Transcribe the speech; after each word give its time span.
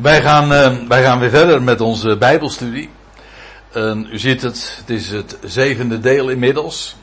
Wij 0.00 0.22
gaan, 0.22 0.52
uh, 0.52 0.88
wij 0.88 1.02
gaan 1.02 1.18
weer 1.18 1.30
verder 1.30 1.62
met 1.62 1.80
onze 1.80 2.16
Bijbelstudie. 2.16 2.90
En 3.72 4.08
u 4.10 4.18
ziet 4.18 4.42
het, 4.42 4.76
het 4.78 4.90
is 4.90 5.10
het 5.10 5.38
zevende 5.44 6.00
deel 6.00 6.28
inmiddels. 6.28 6.96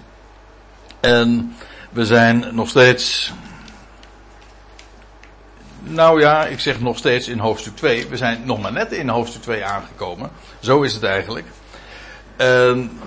En 1.00 1.56
we 1.90 2.06
zijn 2.06 2.46
nog 2.52 2.70
steeds. 2.70 3.34
Nou 5.80 6.20
ja, 6.20 6.46
ik 6.46 6.60
zeg 6.60 6.80
nog 6.80 6.98
steeds 6.98 7.28
in 7.28 7.40
hoofdstuk 7.40 7.76
2. 7.76 8.08
We 8.08 8.18
zijn 8.18 8.42
nog 8.46 8.62
maar 8.62 8.72
net 8.72 8.92
in 8.92 9.10
hoofdstuk 9.10 9.42
2 9.42 9.66
aangekomen. 9.66 10.30
Zo 10.60 10.82
is 10.82 10.94
het 10.94 11.04
eigenlijk. 11.04 11.48
En 12.36 13.00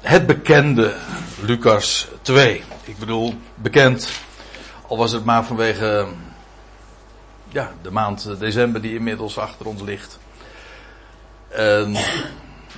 het 0.00 0.26
bekende 0.26 0.94
Lucas 1.40 2.08
2. 2.22 2.62
Ik 2.84 2.98
bedoel, 2.98 3.34
bekend. 3.54 4.10
Al 4.88 4.96
was 4.96 5.12
het 5.12 5.24
maar 5.24 5.44
vanwege 5.44 6.06
ja, 7.56 7.72
de 7.82 7.90
maand 7.90 8.38
december 8.38 8.82
die 8.82 8.94
inmiddels 8.94 9.38
achter 9.38 9.66
ons 9.66 9.82
ligt. 9.82 10.18
En 11.48 11.96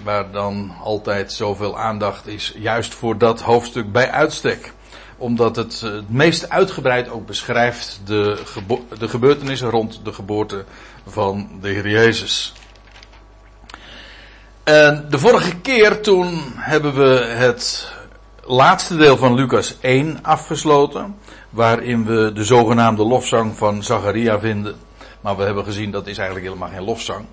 waar 0.05 0.30
dan 0.30 0.73
altijd 0.82 1.32
zoveel 1.32 1.78
aandacht 1.78 2.27
is, 2.27 2.55
juist 2.56 2.95
voor 2.95 3.19
dat 3.19 3.41
hoofdstuk 3.41 3.92
bij 3.92 4.10
uitstek. 4.10 4.72
Omdat 5.16 5.56
het 5.56 5.80
het 5.80 6.10
meest 6.10 6.48
uitgebreid 6.48 7.09
ook 7.09 7.27
beschrijft 7.27 8.00
de, 8.05 8.42
de 8.98 9.09
gebeurtenissen 9.09 9.70
rond 9.70 10.00
de 10.05 10.12
geboorte 10.12 10.64
van 11.06 11.48
de 11.60 11.69
Heer 11.69 11.88
Jezus. 11.88 12.52
En 14.64 15.06
de 15.10 15.19
vorige 15.19 15.56
keer 15.56 16.02
toen 16.02 16.52
hebben 16.56 16.95
we 16.95 17.24
het 17.24 17.92
laatste 18.45 18.97
deel 18.97 19.16
van 19.16 19.34
Lucas 19.34 19.77
1 19.80 20.19
afgesloten 20.22 21.17
waarin 21.51 22.05
we 22.05 22.33
de 22.34 22.45
zogenaamde 22.45 23.05
lofzang 23.05 23.56
van 23.56 23.83
Zacharia 23.83 24.39
vinden. 24.39 24.77
Maar 25.20 25.37
we 25.37 25.43
hebben 25.43 25.65
gezien 25.65 25.91
dat 25.91 26.06
is 26.06 26.19
eigenlijk 26.19 26.47
helemaal 26.48 26.69
geen 26.69 26.84
lofzang. 26.84 27.25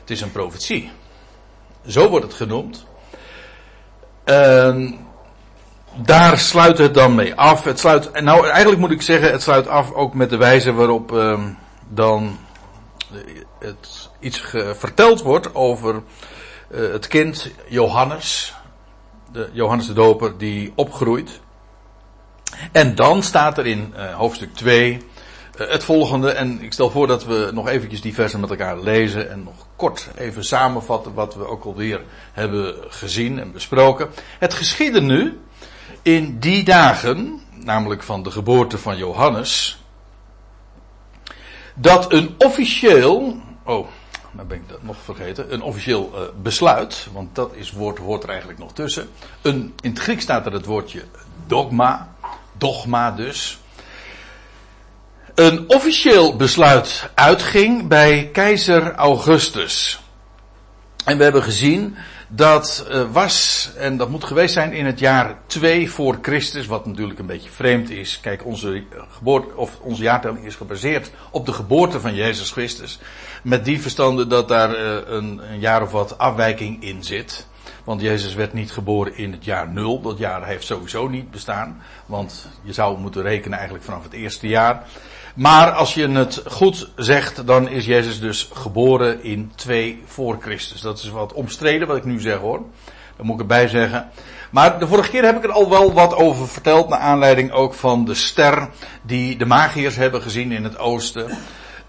Het 0.00 0.10
is 0.10 0.20
een 0.20 0.32
profetie. 0.32 0.90
Zo 1.86 2.08
wordt 2.08 2.24
het 2.24 2.34
genoemd. 2.34 2.86
En 4.24 4.98
daar 5.94 6.38
sluit 6.38 6.78
het 6.78 6.94
dan 6.94 7.14
mee 7.14 7.34
af. 7.34 7.64
Het 7.64 7.78
sluit, 7.78 8.20
nou 8.20 8.46
eigenlijk 8.46 8.80
moet 8.80 8.90
ik 8.90 9.02
zeggen, 9.02 9.32
het 9.32 9.42
sluit 9.42 9.68
af 9.68 9.92
ook 9.92 10.14
met 10.14 10.30
de 10.30 10.36
wijze 10.36 10.72
waarop 10.72 11.12
uh, 11.12 11.44
dan 11.88 12.38
het 13.58 14.10
iets 14.20 14.54
verteld 14.72 15.22
wordt 15.22 15.54
over 15.54 16.02
uh, 16.70 16.92
het 16.92 17.06
kind 17.06 17.50
Johannes. 17.68 18.54
De 19.32 19.48
Johannes 19.52 19.86
de 19.86 19.92
Doper 19.92 20.38
die 20.38 20.72
opgroeit. 20.74 21.40
En 22.72 22.94
dan 22.94 23.22
staat 23.22 23.58
er 23.58 23.66
in 23.66 23.94
uh, 23.96 24.14
hoofdstuk 24.14 24.54
2 24.54 24.92
uh, 24.92 24.98
eh, 25.56 25.70
het 25.72 25.84
volgende. 25.84 26.30
En 26.30 26.62
ik 26.62 26.72
stel 26.72 26.90
voor 26.90 27.06
dat 27.06 27.24
we 27.24 27.50
nog 27.52 27.68
eventjes 27.68 28.00
die 28.00 28.14
versen 28.14 28.40
met 28.40 28.50
elkaar 28.50 28.78
lezen. 28.78 29.30
En 29.30 29.42
nog 29.42 29.66
kort 29.76 30.08
even 30.16 30.44
samenvatten 30.44 31.14
wat 31.14 31.34
we 31.34 31.46
ook 31.46 31.64
alweer 31.64 32.00
hebben 32.32 32.74
gezien 32.88 33.38
en 33.38 33.52
besproken. 33.52 34.08
Het 34.38 34.54
geschiedde 34.54 35.00
nu 35.00 35.40
in 36.02 36.38
die 36.38 36.64
dagen, 36.64 37.40
namelijk 37.64 38.02
van 38.02 38.22
de 38.22 38.30
geboorte 38.30 38.78
van 38.78 38.96
Johannes. 38.96 39.80
Dat 41.74 42.12
een 42.12 42.34
officieel. 42.38 43.36
Oh, 43.64 43.86
dan 44.32 44.46
ben 44.46 44.56
ik 44.56 44.68
dat 44.68 44.82
nog 44.82 44.96
vergeten. 44.96 45.52
Een 45.52 45.62
officieel 45.62 46.10
uh, 46.14 46.20
besluit. 46.42 47.08
Want 47.12 47.34
dat 47.34 47.54
is 47.54 47.72
woord, 47.72 47.98
hoort 47.98 48.22
er 48.22 48.28
eigenlijk 48.28 48.58
nog 48.58 48.72
tussen. 48.72 49.08
Een, 49.42 49.74
in 49.80 49.90
het 49.90 49.98
Grieks 49.98 50.22
staat 50.22 50.46
er 50.46 50.52
het 50.52 50.64
woordje 50.64 51.02
dogma 51.46 52.14
dogma 52.58 53.10
dus. 53.10 53.58
Een 55.34 55.64
officieel 55.68 56.36
besluit 56.36 57.10
uitging 57.14 57.88
bij 57.88 58.28
keizer 58.32 58.94
Augustus. 58.94 60.00
En 61.04 61.16
we 61.16 61.22
hebben 61.22 61.42
gezien 61.42 61.96
dat 62.28 62.86
uh, 62.90 63.04
was, 63.12 63.70
en 63.76 63.96
dat 63.96 64.08
moet 64.08 64.24
geweest 64.24 64.54
zijn 64.54 64.72
in 64.72 64.86
het 64.86 64.98
jaar 64.98 65.38
2 65.46 65.90
voor 65.90 66.18
Christus, 66.22 66.66
wat 66.66 66.86
natuurlijk 66.86 67.18
een 67.18 67.26
beetje 67.26 67.50
vreemd 67.50 67.90
is. 67.90 68.20
Kijk, 68.20 68.44
onze, 68.44 68.84
geboorte, 69.10 69.56
of 69.56 69.78
onze 69.80 70.02
jaartelling 70.02 70.44
is 70.44 70.54
gebaseerd 70.54 71.10
op 71.30 71.46
de 71.46 71.52
geboorte 71.52 72.00
van 72.00 72.14
Jezus 72.14 72.50
Christus. 72.50 72.98
Met 73.42 73.64
die 73.64 73.80
verstande 73.80 74.26
dat 74.26 74.48
daar 74.48 74.70
uh, 74.70 74.96
een, 75.04 75.40
een 75.52 75.60
jaar 75.60 75.82
of 75.82 75.90
wat 75.90 76.18
afwijking 76.18 76.82
in 76.82 77.04
zit. 77.04 77.46
Want 77.86 78.00
Jezus 78.00 78.34
werd 78.34 78.52
niet 78.52 78.72
geboren 78.72 79.16
in 79.16 79.32
het 79.32 79.44
jaar 79.44 79.68
nul. 79.68 80.00
Dat 80.00 80.18
jaar 80.18 80.46
heeft 80.46 80.66
sowieso 80.66 81.08
niet 81.08 81.30
bestaan. 81.30 81.82
Want 82.06 82.48
je 82.62 82.72
zou 82.72 82.98
moeten 82.98 83.22
rekenen 83.22 83.56
eigenlijk 83.56 83.84
vanaf 83.86 84.02
het 84.02 84.12
eerste 84.12 84.48
jaar. 84.48 84.82
Maar 85.34 85.70
als 85.70 85.94
je 85.94 86.08
het 86.08 86.42
goed 86.46 86.88
zegt, 86.96 87.46
dan 87.46 87.68
is 87.68 87.86
Jezus 87.86 88.20
dus 88.20 88.50
geboren 88.52 89.22
in 89.22 89.52
2 89.54 90.02
voor 90.06 90.36
Christus. 90.40 90.80
Dat 90.80 90.98
is 90.98 91.08
wat 91.08 91.32
omstreden 91.32 91.88
wat 91.88 91.96
ik 91.96 92.04
nu 92.04 92.20
zeg 92.20 92.38
hoor. 92.38 92.62
Daar 93.16 93.26
moet 93.26 93.34
ik 93.34 93.40
erbij 93.40 93.68
zeggen. 93.68 94.10
Maar 94.50 94.78
de 94.78 94.86
vorige 94.86 95.10
keer 95.10 95.24
heb 95.24 95.36
ik 95.36 95.44
er 95.44 95.52
al 95.52 95.70
wel 95.70 95.92
wat 95.92 96.14
over 96.14 96.48
verteld. 96.48 96.88
Naar 96.88 96.98
aanleiding 96.98 97.52
ook 97.52 97.74
van 97.74 98.04
de 98.04 98.14
ster 98.14 98.68
die 99.02 99.36
de 99.36 99.46
magiërs 99.46 99.96
hebben 99.96 100.22
gezien 100.22 100.52
in 100.52 100.64
het 100.64 100.78
oosten. 100.78 101.30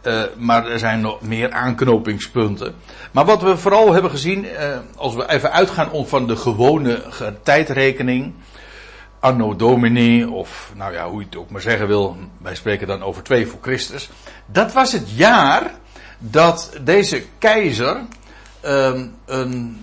Uh, 0.07 0.21
maar 0.37 0.67
er 0.67 0.79
zijn 0.79 1.01
nog 1.01 1.21
meer 1.21 1.51
aanknopingspunten. 1.51 2.75
Maar 3.11 3.25
wat 3.25 3.41
we 3.41 3.57
vooral 3.57 3.93
hebben 3.93 4.11
gezien, 4.11 4.45
uh, 4.45 4.77
als 4.95 5.15
we 5.15 5.29
even 5.29 5.51
uitgaan 5.51 6.07
van 6.07 6.27
de 6.27 6.35
gewone 6.35 7.03
tijdrekening. 7.43 8.33
Anno 9.19 9.55
Domini, 9.55 10.25
of 10.25 10.71
nou 10.75 10.93
ja, 10.93 11.09
hoe 11.09 11.19
je 11.19 11.25
het 11.25 11.35
ook 11.35 11.49
maar 11.49 11.61
zeggen 11.61 11.87
wil. 11.87 12.17
Wij 12.41 12.55
spreken 12.55 12.87
dan 12.87 13.03
over 13.03 13.23
2 13.23 13.47
voor 13.47 13.59
Christus. 13.61 14.09
Dat 14.45 14.73
was 14.73 14.91
het 14.91 15.11
jaar 15.11 15.71
dat 16.19 16.71
deze 16.81 17.23
keizer 17.37 18.01
uh, 18.65 19.01
een, 19.25 19.77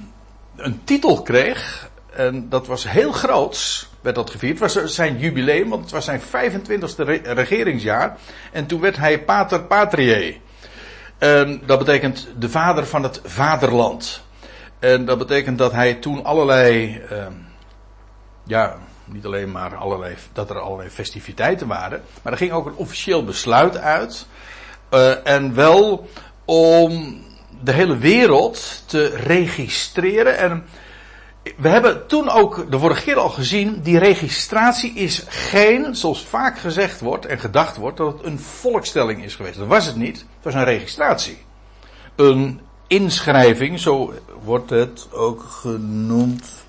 een 0.57 0.81
titel 0.85 1.23
kreeg. 1.23 1.91
En 2.11 2.49
dat 2.49 2.67
was 2.67 2.89
heel 2.89 3.13
groots 3.13 3.89
werd 4.05 4.17
dat 4.17 4.31
gevierd. 4.31 4.61
Het 4.61 4.75
was 4.75 4.95
zijn 4.95 5.19
jubileum, 5.19 5.69
want 5.69 5.83
het 5.83 5.91
was 5.91 6.05
zijn 6.05 6.21
25e 6.21 7.23
regeringsjaar. 7.23 8.17
En 8.53 8.67
toen 8.67 8.81
werd 8.81 8.97
hij 8.97 9.25
pater 9.25 9.63
patriae. 9.63 10.41
En 11.19 11.63
dat 11.67 11.79
betekent 11.79 12.29
de 12.39 12.49
vader 12.49 12.87
van 12.87 13.03
het 13.03 13.21
vaderland. 13.25 14.23
En 14.79 15.05
dat 15.05 15.19
betekent 15.19 15.59
dat 15.59 15.73
hij 15.73 15.95
toen 15.95 16.25
allerlei, 16.25 17.03
uh, 17.13 17.27
ja, 18.45 18.77
niet 19.05 19.25
alleen 19.25 19.51
maar 19.51 19.77
allerlei, 19.77 20.17
dat 20.33 20.51
er 20.51 20.59
allerlei 20.59 20.91
festiviteiten 20.91 21.67
waren. 21.67 22.03
Maar 22.23 22.33
er 22.33 22.39
ging 22.39 22.53
ook 22.53 22.67
een 22.67 22.77
officieel 22.77 23.25
besluit 23.25 23.77
uit. 23.77 24.27
Uh, 24.91 25.27
en 25.27 25.55
wel 25.55 26.09
om 26.45 27.23
de 27.63 27.73
hele 27.73 27.99
wereld 27.99 28.83
te 28.87 29.07
registreren. 29.07 30.39
En 30.39 30.65
we 31.57 31.69
hebben 31.69 32.07
toen 32.07 32.31
ook 32.31 32.71
de 32.71 32.79
vorige 32.79 33.03
keer 33.03 33.17
al 33.17 33.29
gezien, 33.29 33.81
die 33.83 33.99
registratie 33.99 34.93
is 34.95 35.25
geen, 35.29 35.95
zoals 35.97 36.25
vaak 36.25 36.59
gezegd 36.59 37.01
wordt 37.01 37.27
en 37.27 37.39
gedacht 37.39 37.77
wordt, 37.77 37.97
dat 37.97 38.13
het 38.13 38.27
een 38.27 38.39
volkstelling 38.39 39.25
is 39.25 39.35
geweest. 39.35 39.59
Dat 39.59 39.67
was 39.67 39.87
het 39.87 39.97
niet. 39.97 40.19
Het 40.19 40.45
was 40.45 40.55
een 40.55 40.65
registratie. 40.65 41.39
Een 42.17 42.61
inschrijving, 42.87 43.81
zo 43.81 44.15
wordt 44.43 44.71
het 44.71 45.07
ook 45.13 45.43
genoemd. 45.43 46.65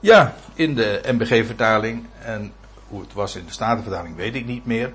Ja, 0.00 0.34
in 0.54 0.74
de 0.74 1.00
MBG-vertaling. 1.06 2.06
En 2.22 2.52
hoe 2.88 3.00
het 3.00 3.12
was 3.12 3.36
in 3.36 3.44
de 3.46 3.52
Statenvertaling 3.52 4.16
weet 4.16 4.34
ik 4.34 4.46
niet 4.46 4.66
meer. 4.66 4.92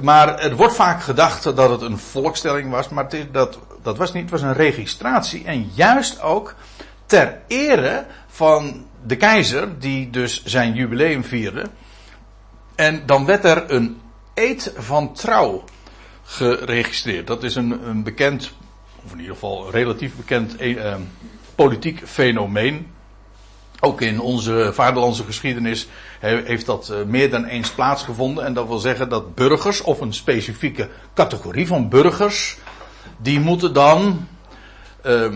Maar 0.00 0.38
er 0.38 0.56
wordt 0.56 0.74
vaak 0.74 1.02
gedacht 1.02 1.42
dat 1.42 1.70
het 1.70 1.80
een 1.80 1.98
volkstelling 1.98 2.70
was, 2.70 2.88
maar 2.88 3.08
dat, 3.32 3.58
dat 3.82 3.96
was 3.96 4.12
niet. 4.12 4.22
Het 4.22 4.30
was 4.30 4.42
een 4.42 4.54
registratie. 4.54 5.44
En 5.44 5.70
juist 5.74 6.20
ook 6.20 6.54
ter 7.06 7.38
ere 7.46 8.04
van 8.32 8.86
de 9.06 9.16
keizer, 9.16 9.78
die 9.78 10.10
dus 10.10 10.44
zijn 10.44 10.74
jubileum 10.74 11.24
vierde. 11.24 11.66
En 12.74 13.02
dan 13.06 13.24
werd 13.24 13.44
er 13.44 13.70
een 13.70 14.00
eed 14.34 14.72
van 14.76 15.12
trouw 15.12 15.64
geregistreerd. 16.24 17.26
Dat 17.26 17.42
is 17.42 17.54
een, 17.54 17.88
een 17.88 18.02
bekend, 18.02 18.52
of 19.04 19.12
in 19.12 19.18
ieder 19.18 19.34
geval 19.34 19.70
relatief 19.70 20.16
bekend 20.16 20.56
eh, 20.56 20.94
politiek 21.54 22.02
fenomeen. 22.04 22.86
Ook 23.80 24.00
in 24.00 24.20
onze 24.20 24.70
vaderlandse 24.72 25.24
geschiedenis 25.24 25.88
heeft 26.20 26.66
dat 26.66 26.88
eh, 26.88 27.02
meer 27.02 27.30
dan 27.30 27.44
eens 27.44 27.70
plaatsgevonden. 27.70 28.44
En 28.44 28.54
dat 28.54 28.66
wil 28.66 28.78
zeggen 28.78 29.08
dat 29.08 29.34
burgers, 29.34 29.80
of 29.80 30.00
een 30.00 30.14
specifieke 30.14 30.88
categorie 31.14 31.66
van 31.66 31.88
burgers, 31.88 32.56
die 33.16 33.40
moeten 33.40 33.72
dan. 33.72 34.26
Uh, 35.06 35.26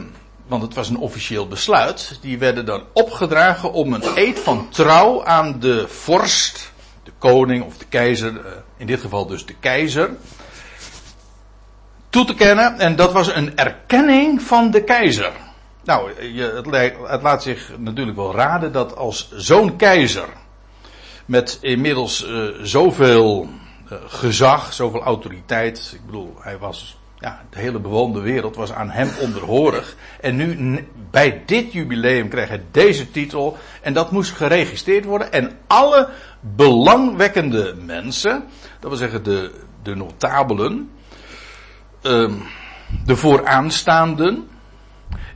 want 0.46 0.62
het 0.62 0.74
was 0.74 0.88
een 0.88 0.98
officieel 0.98 1.48
besluit, 1.48 2.18
die 2.20 2.38
werden 2.38 2.66
dan 2.66 2.82
opgedragen 2.92 3.72
om 3.72 3.92
een 3.92 4.04
eed 4.14 4.38
van 4.38 4.68
trouw 4.68 5.24
aan 5.24 5.60
de 5.60 5.88
vorst, 5.88 6.72
de 7.02 7.12
koning 7.18 7.64
of 7.64 7.76
de 7.76 7.84
keizer, 7.88 8.46
eh, 8.46 8.52
in 8.76 8.86
dit 8.86 9.00
geval 9.00 9.26
dus 9.26 9.46
de 9.46 9.54
keizer, 9.60 10.10
toe 12.10 12.24
te 12.24 12.34
kennen. 12.34 12.78
En 12.78 12.96
dat 12.96 13.12
was 13.12 13.34
een 13.34 13.56
erkenning 13.56 14.42
van 14.42 14.70
de 14.70 14.84
keizer. 14.84 15.32
Nou, 15.84 16.12
het, 16.54 17.22
laat 17.22 17.42
zich 17.42 17.70
natuurlijk 17.78 18.16
wel 18.16 18.34
raden 18.34 18.72
dat 18.72 18.96
als 18.96 19.30
zo'n 19.32 19.76
keizer, 19.76 20.28
met 21.26 21.58
inmiddels 21.60 22.26
uh, 22.26 22.48
zoveel 22.62 23.48
uh, 23.92 23.98
gezag, 24.06 24.72
zoveel 24.72 25.02
autoriteit, 25.02 25.90
ik 25.94 26.06
bedoel, 26.06 26.34
hij 26.40 26.58
was 26.58 26.96
ja, 27.26 27.40
de 27.50 27.58
hele 27.58 27.78
bewoonde 27.78 28.20
wereld 28.20 28.56
was 28.56 28.72
aan 28.72 28.90
hem 28.90 29.08
onderhorig. 29.20 29.96
En 30.20 30.36
nu, 30.36 30.78
bij 31.10 31.42
dit 31.46 31.72
jubileum, 31.72 32.28
kreeg 32.28 32.48
hij 32.48 32.62
deze 32.70 33.10
titel. 33.10 33.56
En 33.82 33.92
dat 33.92 34.10
moest 34.10 34.32
geregistreerd 34.32 35.04
worden. 35.04 35.32
En 35.32 35.58
alle 35.66 36.08
belangwekkende 36.40 37.74
mensen, 37.84 38.44
dat 38.80 38.90
wil 38.90 38.98
zeggen 38.98 39.22
de, 39.22 39.50
de 39.82 39.94
notabelen, 39.94 40.90
ehm, 42.02 42.32
de 43.04 43.16
vooraanstaanden, 43.16 44.48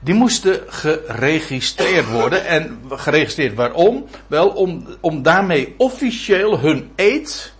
die 0.00 0.14
moesten 0.14 0.60
geregistreerd 0.66 2.10
worden. 2.10 2.46
En 2.46 2.80
geregistreerd 2.88 3.54
waarom? 3.54 4.06
Wel 4.26 4.48
om, 4.48 4.86
om 5.00 5.22
daarmee 5.22 5.74
officieel 5.76 6.58
hun 6.58 6.90
eed 6.96 7.54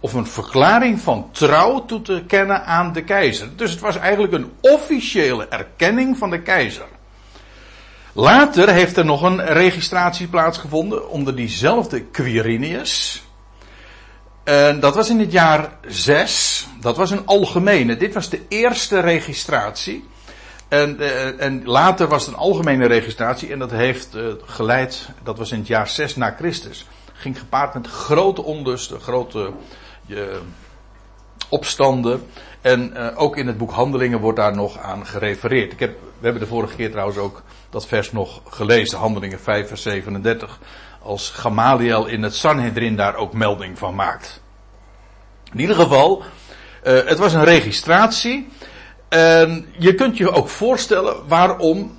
of 0.00 0.12
een 0.12 0.26
verklaring 0.26 1.00
van 1.00 1.28
trouw 1.32 1.84
toe 1.84 2.02
te 2.02 2.24
kennen 2.26 2.64
aan 2.64 2.92
de 2.92 3.04
keizer. 3.04 3.48
Dus 3.56 3.70
het 3.70 3.80
was 3.80 3.96
eigenlijk 3.96 4.32
een 4.32 4.52
officiële 4.60 5.48
erkenning 5.48 6.18
van 6.18 6.30
de 6.30 6.42
keizer. 6.42 6.86
Later 8.12 8.68
heeft 8.68 8.96
er 8.96 9.04
nog 9.04 9.22
een 9.22 9.46
registratie 9.46 10.26
plaatsgevonden 10.26 11.10
onder 11.10 11.36
diezelfde 11.36 12.04
Quirinius. 12.04 13.22
En 14.44 14.80
dat 14.80 14.94
was 14.94 15.10
in 15.10 15.20
het 15.20 15.32
jaar 15.32 15.76
6. 15.86 16.66
Dat 16.80 16.96
was 16.96 17.10
een 17.10 17.26
algemene. 17.26 17.96
Dit 17.96 18.14
was 18.14 18.28
de 18.28 18.40
eerste 18.48 19.00
registratie. 19.00 20.08
En, 20.68 20.96
uh, 21.00 21.42
en 21.42 21.62
later 21.64 22.08
was 22.08 22.26
het 22.26 22.34
een 22.34 22.40
algemene 22.40 22.86
registratie. 22.86 23.52
En 23.52 23.58
dat 23.58 23.70
heeft 23.70 24.16
uh, 24.16 24.24
geleid. 24.44 25.08
Dat 25.22 25.38
was 25.38 25.52
in 25.52 25.58
het 25.58 25.66
jaar 25.66 25.88
6 25.88 26.16
na 26.16 26.34
Christus. 26.38 26.86
Ging 27.12 27.38
gepaard 27.38 27.74
met 27.74 27.86
grote 27.86 28.42
onlusten, 28.42 29.00
grote 29.00 29.52
je 30.08 30.40
opstanden. 31.48 32.26
En 32.60 32.92
uh, 32.96 33.08
ook 33.14 33.36
in 33.36 33.46
het 33.46 33.58
boek 33.58 33.70
Handelingen 33.70 34.20
wordt 34.20 34.38
daar 34.38 34.54
nog 34.54 34.78
aan 34.78 35.06
gerefereerd. 35.06 35.72
Ik 35.72 35.80
heb, 35.80 35.90
we 36.00 36.24
hebben 36.24 36.42
de 36.42 36.48
vorige 36.48 36.76
keer 36.76 36.90
trouwens 36.90 37.18
ook 37.18 37.42
dat 37.70 37.86
vers 37.86 38.12
nog 38.12 38.40
gelezen, 38.48 38.98
Handelingen 38.98 39.40
5, 39.40 39.68
vers 39.68 39.82
37. 39.82 40.58
Als 41.02 41.30
Gamaliel 41.30 42.06
in 42.06 42.22
het 42.22 42.34
Sanhedrin 42.34 42.96
daar 42.96 43.14
ook 43.14 43.32
melding 43.32 43.78
van 43.78 43.94
maakt. 43.94 44.40
In 45.52 45.60
ieder 45.60 45.76
geval, 45.76 46.22
uh, 46.84 47.04
het 47.04 47.18
was 47.18 47.32
een 47.32 47.44
registratie. 47.44 48.48
En 49.08 49.66
je 49.78 49.94
kunt 49.94 50.16
je 50.16 50.30
ook 50.30 50.48
voorstellen 50.48 51.28
waarom 51.28 51.98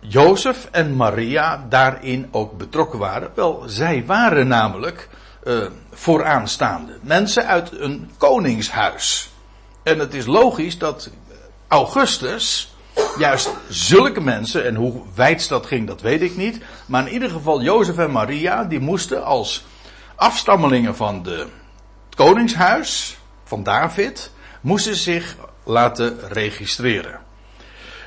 Jozef 0.00 0.68
en 0.70 0.96
Maria 0.96 1.66
daarin 1.68 2.28
ook 2.30 2.58
betrokken 2.58 2.98
waren. 2.98 3.30
Wel, 3.34 3.62
zij 3.66 4.04
waren 4.06 4.48
namelijk 4.48 5.08
uh, 5.44 5.66
vooraanstaande. 5.92 6.98
Mensen 7.00 7.46
uit 7.46 7.72
een 7.72 8.10
koningshuis. 8.16 9.30
En 9.82 9.98
het 9.98 10.14
is 10.14 10.26
logisch 10.26 10.78
dat 10.78 11.10
Augustus 11.68 12.74
juist 13.18 13.50
zulke 13.68 14.20
mensen, 14.20 14.64
en 14.64 14.74
hoe 14.74 15.02
wijd 15.14 15.48
dat 15.48 15.66
ging, 15.66 15.86
dat 15.86 16.00
weet 16.00 16.22
ik 16.22 16.36
niet. 16.36 16.60
Maar 16.86 17.06
in 17.06 17.12
ieder 17.12 17.30
geval 17.30 17.62
Jozef 17.62 17.98
en 17.98 18.10
Maria, 18.10 18.64
die 18.64 18.80
moesten 18.80 19.24
als 19.24 19.64
afstammelingen 20.14 20.96
van 20.96 21.22
de, 21.22 21.46
het 22.04 22.14
koningshuis, 22.14 23.18
van 23.44 23.62
David, 23.62 24.30
moesten 24.60 24.96
zich 24.96 25.36
laten 25.64 26.18
registreren. 26.28 27.20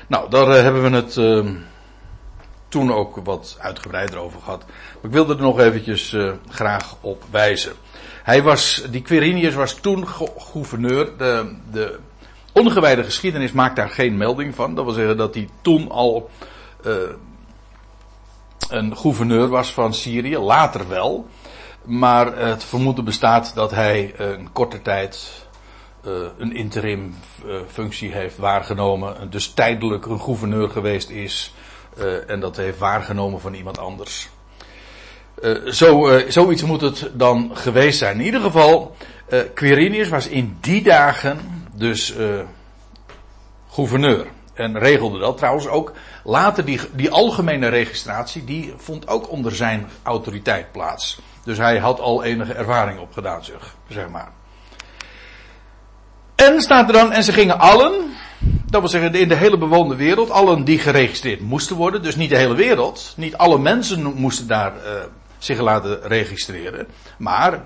Nou, 0.06 0.30
daar 0.30 0.48
uh, 0.48 0.62
hebben 0.62 0.90
we 0.90 0.96
het 0.96 1.16
uh, 1.16 1.50
toen 2.68 2.92
ook 2.92 3.16
wat 3.24 3.56
uitgebreider 3.60 4.18
over 4.18 4.40
gehad. 4.40 4.64
Ik 5.02 5.10
wilde 5.10 5.34
er 5.34 5.40
nog 5.40 5.58
eventjes 5.58 6.12
uh, 6.12 6.32
graag 6.48 6.96
op 7.00 7.24
wijzen. 7.30 7.72
Hij 8.22 8.42
was, 8.42 8.86
die 8.90 9.02
Quirinius 9.02 9.54
was 9.54 9.74
toen 9.74 10.06
gouverneur. 10.38 11.16
De, 11.18 11.56
de 11.70 11.98
ongewijde 12.52 13.04
geschiedenis 13.04 13.52
maakt 13.52 13.76
daar 13.76 13.90
geen 13.90 14.16
melding 14.16 14.54
van. 14.54 14.74
Dat 14.74 14.84
wil 14.84 14.94
zeggen 14.94 15.16
dat 15.16 15.34
hij 15.34 15.48
toen 15.62 15.90
al 15.90 16.30
uh, 16.86 16.94
een 18.68 18.96
gouverneur 18.96 19.48
was 19.48 19.72
van 19.72 19.94
Syrië. 19.94 20.38
Later 20.38 20.88
wel. 20.88 21.26
Maar 21.84 22.36
het 22.36 22.64
vermoeden 22.64 23.04
bestaat 23.04 23.54
dat 23.54 23.70
hij 23.70 24.14
een 24.16 24.52
korte 24.52 24.82
tijd 24.82 25.46
een 26.38 26.52
interim 26.54 27.14
functie 27.66 28.12
heeft 28.12 28.36
waargenomen. 28.36 29.30
Dus 29.30 29.48
tijdelijk 29.52 30.06
een 30.06 30.20
gouverneur 30.20 30.70
geweest 30.70 31.10
is. 31.10 31.54
En 32.26 32.40
dat 32.40 32.56
heeft 32.56 32.78
waargenomen 32.78 33.40
van 33.40 33.54
iemand 33.54 33.78
anders. 33.78 34.28
Uh, 35.42 35.70
zo, 35.70 36.08
uh, 36.08 36.30
zoiets 36.30 36.62
moet 36.62 36.80
het 36.80 37.10
dan 37.12 37.50
geweest 37.52 37.98
zijn. 37.98 38.18
In 38.18 38.24
ieder 38.24 38.40
geval, 38.40 38.96
Quirinius 39.54 40.08
was 40.08 40.26
in 40.26 40.56
die 40.60 40.82
dagen 40.82 41.38
dus 41.74 42.14
gouverneur. 43.70 44.26
En 44.54 44.78
regelde 44.78 45.18
dat 45.18 45.36
trouwens 45.36 45.66
ook. 45.66 45.92
Later 46.24 46.64
die, 46.64 46.80
die 46.92 47.10
algemene 47.10 47.68
registratie, 47.68 48.44
die 48.44 48.74
vond 48.76 49.08
ook 49.08 49.30
onder 49.30 49.54
zijn 49.54 49.86
autoriteit 50.02 50.72
plaats. 50.72 51.20
Dus 51.44 51.58
hij 51.58 51.78
had 51.78 52.00
al 52.00 52.24
enige 52.24 52.52
ervaring 52.52 52.98
opgedaan, 52.98 53.44
zeg, 53.44 53.76
zeg 53.88 54.08
maar. 54.08 54.32
En 56.34 56.60
staat 56.60 56.86
er 56.86 56.92
dan, 56.92 57.12
en 57.12 57.22
ze 57.24 57.32
gingen 57.32 57.58
allen, 57.58 57.92
dat 58.66 58.80
wil 58.80 58.90
zeggen 58.90 59.14
in 59.14 59.28
de 59.28 59.34
hele 59.34 59.58
bewoonde 59.58 59.96
wereld, 59.96 60.30
allen 60.30 60.64
die 60.64 60.78
geregistreerd 60.78 61.40
moesten 61.40 61.76
worden, 61.76 62.02
dus 62.02 62.16
niet 62.16 62.30
de 62.30 62.36
hele 62.36 62.54
wereld, 62.54 63.14
niet 63.16 63.36
alle 63.36 63.58
mensen 63.58 64.02
moesten 64.02 64.46
daar 64.46 64.72
uh, 64.76 65.02
zich 65.38 65.60
laten 65.60 66.02
registreren, 66.02 66.86
maar 67.18 67.64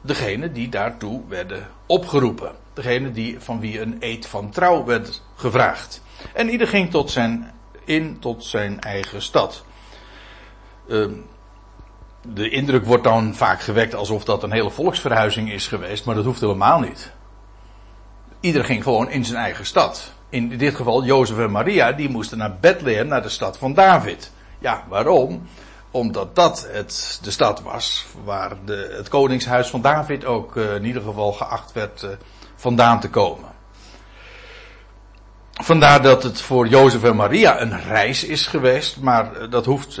degene 0.00 0.52
die 0.52 0.68
daartoe 0.68 1.22
werden 1.28 1.68
opgeroepen. 1.86 2.52
Degene 2.72 3.12
die, 3.12 3.40
van 3.40 3.60
wie 3.60 3.80
een 3.80 3.96
eed 4.00 4.26
van 4.26 4.50
trouw 4.50 4.84
werd 4.84 5.22
gevraagd. 5.34 6.02
En 6.32 6.48
ieder 6.48 6.68
ging 6.68 6.90
tot 6.90 7.10
zijn, 7.10 7.52
in 7.84 8.18
tot 8.18 8.44
zijn 8.44 8.80
eigen 8.80 9.22
stad. 9.22 9.64
Uh, 10.88 11.06
de 12.34 12.48
indruk 12.48 12.84
wordt 12.84 13.04
dan 13.04 13.34
vaak 13.34 13.60
gewekt 13.60 13.94
alsof 13.94 14.24
dat 14.24 14.42
een 14.42 14.52
hele 14.52 14.70
volksverhuizing 14.70 15.52
is 15.52 15.66
geweest, 15.66 16.04
maar 16.04 16.14
dat 16.14 16.24
hoeft 16.24 16.40
helemaal 16.40 16.80
niet. 16.80 17.12
Ieder 18.40 18.64
ging 18.64 18.82
gewoon 18.82 19.10
in 19.10 19.24
zijn 19.24 19.38
eigen 19.38 19.66
stad. 19.66 20.12
In 20.28 20.58
dit 20.58 20.74
geval 20.74 21.04
Jozef 21.04 21.38
en 21.38 21.50
Maria, 21.50 21.92
die 21.92 22.08
moesten 22.08 22.38
naar 22.38 22.56
Bethlehem, 22.60 23.06
naar 23.06 23.22
de 23.22 23.28
stad 23.28 23.58
van 23.58 23.74
David. 23.74 24.32
Ja, 24.58 24.84
waarom? 24.88 25.48
Omdat 25.96 26.34
dat 26.34 26.68
het, 26.70 27.18
de 27.22 27.30
stad 27.30 27.62
was 27.62 28.06
waar 28.24 28.52
de, 28.64 28.94
het 28.96 29.08
koningshuis 29.08 29.68
van 29.68 29.80
David 29.80 30.24
ook 30.24 30.56
uh, 30.56 30.74
in 30.74 30.84
ieder 30.84 31.02
geval 31.02 31.32
geacht 31.32 31.72
werd 31.72 32.02
uh, 32.02 32.10
vandaan 32.56 33.00
te 33.00 33.10
komen. 33.10 33.54
Vandaar 35.52 36.02
dat 36.02 36.22
het 36.22 36.40
voor 36.40 36.68
Jozef 36.68 37.02
en 37.02 37.16
Maria 37.16 37.60
een 37.60 37.80
reis 37.80 38.24
is 38.24 38.46
geweest, 38.46 39.00
maar 39.00 39.50
dat 39.50 39.64
hoeft 39.64 39.96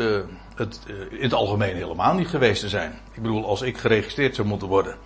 het 0.54 0.80
in 1.10 1.22
het 1.22 1.34
algemeen 1.34 1.74
helemaal 1.74 2.14
niet 2.14 2.28
geweest 2.28 2.60
te 2.60 2.68
zijn. 2.68 3.00
Ik 3.12 3.22
bedoel, 3.22 3.46
als 3.46 3.62
ik 3.62 3.78
geregistreerd 3.78 4.34
zou 4.34 4.48
moeten 4.48 4.68
worden 4.68 4.96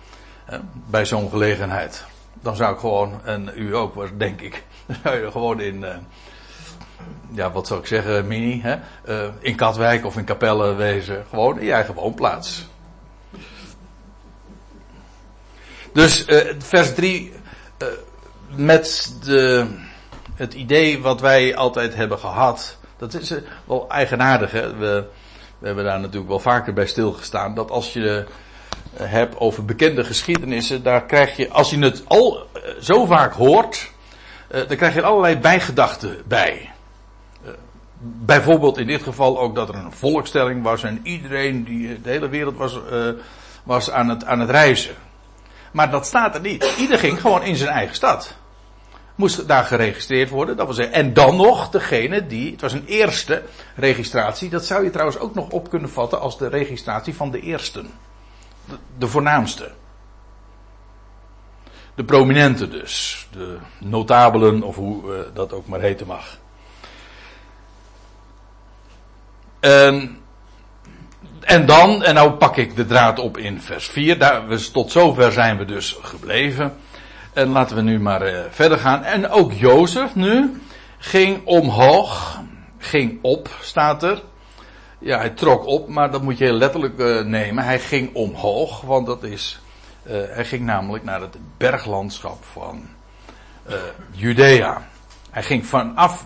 bij 0.89 1.05
zo'n 1.05 1.29
gelegenheid 1.29 2.05
dan 2.41 2.55
zou 2.55 2.73
ik 2.73 2.79
gewoon, 2.79 3.25
en 3.25 3.51
u 3.55 3.75
ook, 3.75 4.19
denk 4.19 4.41
ik, 4.41 4.63
zou 5.03 5.19
je 5.19 5.31
gewoon 5.31 5.61
in, 5.61 5.85
ja, 7.31 7.51
wat 7.51 7.67
zou 7.67 7.79
ik 7.79 7.85
zeggen, 7.85 8.27
mini, 8.27 8.61
hè, 8.61 8.75
uh, 9.05 9.29
in 9.39 9.55
Katwijk 9.55 10.05
of 10.05 10.17
in 10.17 10.25
Capelle 10.25 10.73
wezen, 10.73 11.25
gewoon 11.29 11.59
in 11.59 11.65
je 11.65 11.71
eigen 11.71 11.93
woonplaats. 11.93 12.65
Dus 15.93 16.27
uh, 16.27 16.53
vers 16.57 16.93
3, 16.93 17.33
met 18.55 19.15
de, 19.23 19.67
het 20.35 20.53
idee 20.53 21.01
wat 21.01 21.21
wij 21.21 21.55
altijd 21.55 21.95
hebben 21.95 22.19
gehad, 22.19 22.77
dat 22.97 23.13
is 23.13 23.33
wel 23.65 23.89
eigenaardig, 23.89 24.51
hè. 24.51 24.75
We, 24.77 25.07
we 25.59 25.65
hebben 25.65 25.85
daar 25.85 25.99
natuurlijk 25.99 26.29
wel 26.29 26.39
vaker 26.39 26.73
bij 26.73 26.87
stilgestaan, 26.87 27.55
dat 27.55 27.71
als 27.71 27.93
je 27.93 28.25
heb 28.93 29.35
over 29.35 29.65
bekende 29.65 30.03
geschiedenissen, 30.03 30.83
daar 30.83 31.05
krijg 31.05 31.37
je, 31.37 31.49
als 31.49 31.69
je 31.69 31.79
het 31.79 32.03
al 32.07 32.47
eh, 32.53 32.61
zo 32.79 33.05
vaak 33.05 33.33
hoort, 33.33 33.91
dan 34.47 34.77
krijg 34.77 34.93
je 34.93 35.01
allerlei 35.01 35.37
bijgedachten 35.37 36.21
bij. 36.25 36.71
Uh, 38.01 38.07
bijvoorbeeld 38.25 38.77
in 38.77 38.87
dit 38.87 39.03
geval 39.03 39.39
ook 39.39 39.55
dat 39.55 39.69
er 39.69 39.75
een 39.75 39.91
volkstelling 39.91 40.63
was 40.63 40.83
en 40.83 40.99
iedereen, 41.03 41.63
die, 41.63 42.01
de 42.01 42.09
hele 42.09 42.29
wereld 42.29 42.57
was, 42.57 42.79
was 43.63 43.91
aan, 43.91 44.09
het, 44.09 44.25
aan 44.25 44.39
het 44.39 44.49
reizen. 44.49 44.95
Maar 45.71 45.91
dat 45.91 46.05
staat 46.05 46.35
er 46.35 46.41
niet. 46.41 46.75
Ieder 46.79 46.99
ging 46.99 47.21
gewoon 47.21 47.43
in 47.43 47.55
zijn 47.55 47.69
eigen 47.69 47.95
stad. 47.95 48.35
Moest 49.15 49.47
daar 49.47 49.63
geregistreerd 49.63 50.29
worden, 50.29 50.57
dat 50.57 50.75
zeggen. 50.75 50.95
En 50.95 51.13
dan 51.13 51.35
nog 51.35 51.69
degene 51.69 52.27
die, 52.27 52.51
het 52.51 52.61
was 52.61 52.73
een 52.73 52.85
eerste 52.85 53.43
registratie, 53.75 54.49
dat 54.49 54.65
zou 54.65 54.83
je 54.83 54.89
trouwens 54.89 55.19
ook 55.19 55.33
nog 55.35 55.49
op 55.49 55.69
kunnen 55.69 55.89
vatten 55.89 56.19
als 56.19 56.37
de 56.37 56.47
registratie 56.47 57.15
van 57.15 57.31
de 57.31 57.39
eersten 57.39 57.89
de 58.97 59.07
voornaamste. 59.07 59.71
De 61.95 62.03
prominente 62.03 62.67
dus. 62.67 63.27
De 63.31 63.57
notabelen, 63.79 64.63
of 64.63 64.75
hoe 64.75 65.13
uh, 65.13 65.19
dat 65.33 65.53
ook 65.53 65.67
maar 65.67 65.79
heten 65.79 66.07
mag. 66.07 66.39
En, 69.61 70.17
en 71.39 71.65
dan, 71.65 72.03
en 72.03 72.13
nou 72.13 72.31
pak 72.31 72.57
ik 72.57 72.75
de 72.75 72.85
draad 72.85 73.19
op 73.19 73.37
in 73.37 73.61
vers 73.61 73.87
4. 73.87 74.19
Daar, 74.19 74.43
tot 74.71 74.91
zover 74.91 75.31
zijn 75.31 75.57
we 75.57 75.65
dus 75.65 75.97
gebleven. 76.01 76.73
En 77.33 77.49
laten 77.49 77.75
we 77.75 77.81
nu 77.81 77.99
maar 77.99 78.33
uh, 78.33 78.39
verder 78.49 78.77
gaan. 78.77 79.03
En 79.03 79.29
ook 79.29 79.53
Jozef 79.53 80.15
nu 80.15 80.61
ging 80.97 81.45
omhoog, 81.45 82.39
ging 82.77 83.19
op, 83.21 83.49
staat 83.61 84.03
er. 84.03 84.21
Ja, 84.99 85.17
hij 85.17 85.29
trok 85.29 85.65
op, 85.65 85.87
maar 85.87 86.11
dat 86.11 86.21
moet 86.21 86.37
je 86.37 86.43
heel 86.43 86.53
letterlijk 86.53 86.99
uh, 86.99 87.23
nemen. 87.23 87.63
Hij 87.63 87.79
ging 87.79 88.15
omhoog, 88.15 88.81
want 88.81 89.05
dat 89.05 89.23
is. 89.23 89.61
Uh, 90.03 90.13
hij 90.29 90.45
ging 90.45 90.65
namelijk 90.65 91.03
naar 91.03 91.21
het 91.21 91.37
berglandschap 91.57 92.43
van 92.51 92.89
Judea. 94.11 94.87
Hij 95.29 95.43
ging 95.43 95.65
vanaf 95.65 96.25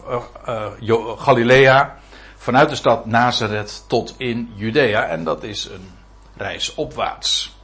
Galilea, 1.18 1.98
vanuit 2.46 2.70
de 2.70 2.76
stad 2.76 3.06
Nazareth 3.06 3.84
tot 3.88 4.16
in 4.18 4.52
Judea. 4.56 5.06
En 5.06 5.24
dat 5.24 5.44
is 5.44 5.66
een 5.66 5.90
reis 6.38 6.76
opwaarts. 6.76 7.58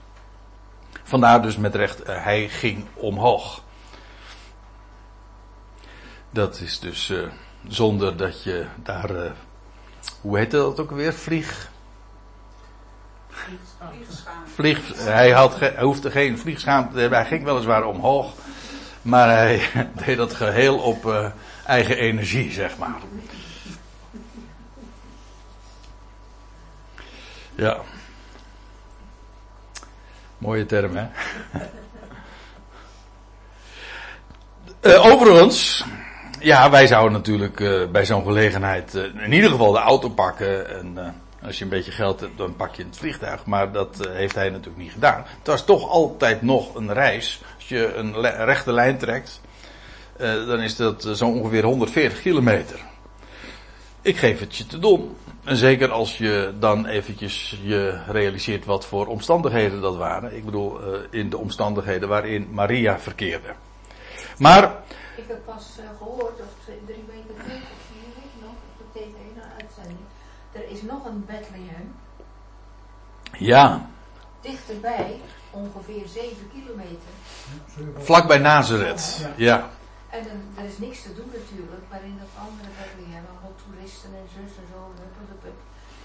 Vandaar 1.03 1.41
dus 1.41 1.57
met 1.57 1.75
recht, 1.75 2.09
uh, 2.09 2.23
hij 2.23 2.49
ging 2.49 2.85
omhoog. 2.93 3.63
Dat 6.29 6.59
is 6.59 6.79
dus 6.79 7.09
uh, 7.09 7.27
zonder 7.67 8.17
dat 8.17 8.43
je 8.43 8.65
daar, 8.83 9.15
uh, 9.15 9.31
hoe 10.21 10.37
heet 10.37 10.51
dat 10.51 10.79
ook 10.79 10.91
weer, 10.91 11.13
vlieg. 11.13 11.69
Vlieg, 14.53 15.03
hij, 15.03 15.31
had 15.31 15.53
ge, 15.53 15.75
hoefde 15.79 16.11
geen 16.11 16.37
vliegschaamte 16.37 16.93
te 16.93 16.99
hebben, 16.99 17.19
hij 17.19 17.27
ging 17.27 17.43
weliswaar 17.43 17.85
omhoog, 17.85 18.33
maar 19.01 19.29
hij 19.29 19.69
deed 20.05 20.17
dat 20.17 20.33
geheel 20.33 20.77
op 20.77 21.33
eigen 21.65 21.97
energie, 21.97 22.51
zeg 22.51 22.77
maar. 22.77 22.99
Ja. 27.55 27.77
Mooie 30.37 30.65
term, 30.65 30.95
hè? 30.95 31.05
uh, 34.81 35.05
overigens, 35.11 35.85
ja, 36.39 36.69
wij 36.69 36.87
zouden 36.87 37.11
natuurlijk 37.11 37.59
uh, 37.59 37.87
bij 37.87 38.05
zo'n 38.05 38.23
gelegenheid 38.23 38.95
uh, 38.95 39.03
in 39.23 39.31
ieder 39.31 39.49
geval 39.49 39.71
de 39.71 39.79
auto 39.79 40.09
pakken. 40.09 40.69
En 40.79 41.15
als 41.43 41.57
je 41.57 41.63
een 41.63 41.69
beetje 41.69 41.91
geld 41.91 42.19
hebt, 42.19 42.37
dan 42.37 42.55
pak 42.55 42.75
je 42.75 42.83
het 42.83 42.97
vliegtuig. 42.97 43.45
Maar 43.45 43.71
dat 43.71 44.07
heeft 44.09 44.35
hij 44.35 44.49
natuurlijk 44.49 44.83
niet 44.83 44.91
gedaan. 44.91 45.25
Het 45.37 45.47
was 45.47 45.65
toch 45.65 45.89
altijd 45.89 46.41
nog 46.41 46.75
een 46.75 46.93
reis. 46.93 47.41
Als 47.55 47.69
je 47.69 47.93
een 47.93 48.21
rechte 48.21 48.71
lijn 48.71 48.97
trekt, 48.97 49.41
dan 50.17 50.59
is 50.59 50.75
dat 50.75 51.09
zo 51.13 51.25
ongeveer 51.25 51.63
140 51.63 52.21
kilometer. 52.21 52.79
Ik 54.01 54.17
geef 54.17 54.39
het 54.39 54.55
je 54.55 54.65
te 54.65 54.79
doen. 54.79 55.15
En 55.43 55.55
zeker 55.55 55.91
als 55.91 56.17
je 56.17 56.53
dan 56.59 56.85
eventjes 56.85 57.59
je 57.63 58.01
realiseert 58.07 58.65
wat 58.65 58.85
voor 58.85 59.07
omstandigheden 59.07 59.81
dat 59.81 59.95
waren. 59.95 60.35
Ik 60.35 60.45
bedoel, 60.45 60.93
uh, 60.93 60.99
in 61.09 61.29
de 61.29 61.37
omstandigheden 61.37 62.09
waarin 62.09 62.47
Maria 62.51 62.99
verkeerde. 62.99 63.53
Maar. 64.37 64.63
Ik 65.15 65.23
heb 65.27 65.45
pas 65.45 65.77
uh, 65.79 65.85
gehoord, 65.97 66.39
of 66.39 66.47
twee, 66.63 66.79
drie 66.85 67.03
weken 67.07 67.35
terug, 67.43 67.61
of 67.61 67.79
vier 67.91 68.09
weken 68.15 68.39
nog, 68.41 68.51
op 68.51 68.93
de 68.93 68.99
tv, 68.99 69.13
een 69.35 69.51
uitzending. 69.61 69.99
Er 70.51 70.69
is 70.69 70.81
nog 70.81 71.05
een 71.05 71.25
Bethlehem. 71.25 71.95
Ja. 73.37 73.89
Dichterbij, 74.41 75.19
ongeveer 75.51 76.07
7 76.07 76.49
kilometer. 76.53 77.11
Vlak 77.97 78.27
bij 78.27 78.37
Nazareth, 78.37 79.27
ja. 79.35 79.69
En 80.11 80.23
er 80.57 80.65
is 80.65 80.77
niks 80.77 81.01
te 81.01 81.13
doen 81.15 81.29
natuurlijk, 81.39 81.83
maar 81.89 82.03
in 82.03 82.17
dat 82.19 82.31
andere 82.47 82.69
Bethlehem, 82.79 83.23
allemaal 83.31 83.55
toeristen 83.63 84.09
en 84.19 84.27
zus 84.35 84.51
en 84.61 84.67
zo. 84.73 84.79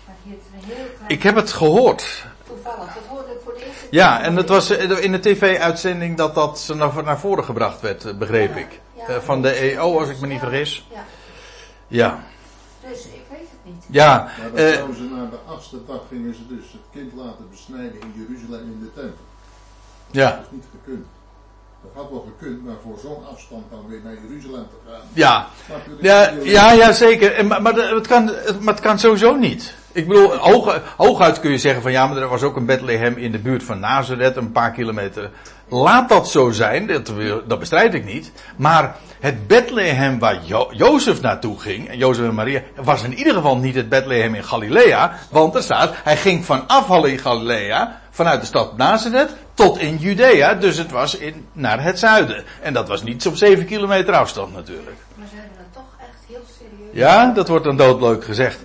Maar 0.06 0.14
hier 0.22 0.36
is 0.36 0.44
een 0.54 0.75
heel 0.75 0.86
klein... 0.96 1.10
Ik 1.10 1.22
heb 1.22 1.34
het 1.34 1.52
gehoord. 1.52 2.26
Toevallig, 2.46 2.94
dat 2.94 3.06
hoorde 3.08 3.32
ik 3.32 3.40
voor 3.44 3.54
de 3.54 3.64
eerste 3.66 3.86
Ja, 3.90 4.22
en 4.22 4.36
het 4.36 4.48
was 4.48 4.70
in 4.70 5.12
de 5.12 5.18
tv-uitzending 5.20 6.16
dat 6.16 6.34
dat 6.34 6.72
naar, 6.75 7.04
naar 7.04 7.18
voren 7.18 7.44
gebracht 7.44 7.80
werd, 7.80 8.18
begreep 8.18 8.54
ja, 8.54 8.60
ik. 8.60 8.80
Ja, 9.08 9.20
van 9.20 9.42
de 9.42 9.50
EO, 9.50 9.98
als 9.98 10.08
ik 10.08 10.20
me 10.20 10.26
niet 10.26 10.40
vergis. 10.40 10.86
Ja. 10.92 11.04
Ja. 11.86 12.25
Dus 12.88 13.06
ik 13.06 13.22
weet 13.30 13.38
het 13.38 13.64
niet. 13.75 13.84
Ja. 13.88 14.30
Maar 14.38 14.50
dan 14.78 14.90
uh, 14.90 14.96
ze 14.96 15.02
na 15.02 15.26
de 15.30 15.38
achtste 15.46 15.84
dag 15.86 16.00
gingen 16.08 16.34
ze 16.34 16.46
dus 16.46 16.72
het 16.72 16.80
kind 16.92 17.12
laten 17.12 17.50
besnijden 17.50 18.00
in 18.00 18.12
Jeruzalem 18.16 18.72
in 18.72 18.80
de 18.80 19.00
tempel. 19.00 19.25
Ja. 20.10 20.30
Dat 20.30 20.40
is 20.40 20.50
niet 20.50 20.64
gekund. 20.70 21.06
Dat 21.94 22.02
had 22.02 22.10
wel 22.10 22.28
gekund, 22.38 22.64
maar 22.64 22.74
voor 22.82 22.98
zo'n 23.02 23.26
afstand 23.32 23.64
dan 23.70 23.84
weer 23.88 24.00
naar 24.04 24.14
Jeruzalem 24.28 24.66
te 24.68 24.90
gaan. 24.90 25.00
Ja, 25.12 25.48
ja, 26.00 26.32
ja, 26.42 26.72
ja 26.72 26.92
zeker. 26.92 27.46
Maar, 27.46 27.62
maar, 27.62 27.74
het 27.74 28.06
kan, 28.06 28.24
maar 28.60 28.74
het 28.74 28.82
kan 28.82 28.98
sowieso 28.98 29.34
niet. 29.34 29.74
Ik 29.96 30.08
bedoel, 30.08 30.34
hoog, 30.34 30.80
hooguit 30.96 31.40
kun 31.40 31.50
je 31.50 31.58
zeggen 31.58 31.82
van 31.82 31.92
ja, 31.92 32.06
maar 32.06 32.16
er 32.16 32.28
was 32.28 32.42
ook 32.42 32.56
een 32.56 32.66
Bethlehem 32.66 33.16
in 33.16 33.32
de 33.32 33.38
buurt 33.38 33.62
van 33.62 33.80
Nazareth, 33.80 34.36
een 34.36 34.52
paar 34.52 34.72
kilometer. 34.72 35.30
Laat 35.68 36.08
dat 36.08 36.30
zo 36.30 36.50
zijn, 36.50 36.86
dat, 36.86 37.12
dat 37.46 37.58
bestrijd 37.58 37.94
ik 37.94 38.04
niet. 38.04 38.32
Maar 38.56 38.96
het 39.20 39.46
Bethlehem 39.46 40.18
waar 40.18 40.38
jo 40.44 40.68
Jozef 40.70 41.20
naartoe 41.20 41.60
ging, 41.60 41.88
en 41.88 41.98
Jozef 41.98 42.24
en 42.24 42.34
Maria, 42.34 42.62
was 42.74 43.02
in 43.02 43.14
ieder 43.14 43.34
geval 43.34 43.56
niet 43.56 43.74
het 43.74 43.88
Bethlehem 43.88 44.34
in 44.34 44.44
Galilea. 44.44 45.12
Want 45.30 45.54
er 45.54 45.62
staat, 45.62 45.94
hij 46.04 46.16
ging 46.16 46.44
vanaf 46.44 46.86
Galilea, 47.20 48.00
vanuit 48.10 48.40
de 48.40 48.46
stad 48.46 48.76
Nazareth, 48.76 49.30
tot 49.54 49.78
in 49.78 49.96
Judea. 49.96 50.54
Dus 50.54 50.76
het 50.76 50.90
was 50.90 51.16
in, 51.16 51.46
naar 51.52 51.82
het 51.82 51.98
zuiden. 51.98 52.44
En 52.62 52.72
dat 52.72 52.88
was 52.88 53.02
niet 53.02 53.26
op 53.26 53.36
7 53.36 53.66
kilometer 53.66 54.14
afstand 54.14 54.54
natuurlijk 54.54 54.96
hebben 55.36 55.58
het 55.58 55.72
toch 55.72 55.92
echt 55.98 56.22
heel 56.28 56.44
serieus. 56.58 56.85
Ja, 56.96 57.32
dat 57.32 57.48
wordt 57.48 57.64
dan 57.64 57.76
doodleuk 57.76 58.24
gezegd. 58.24 58.58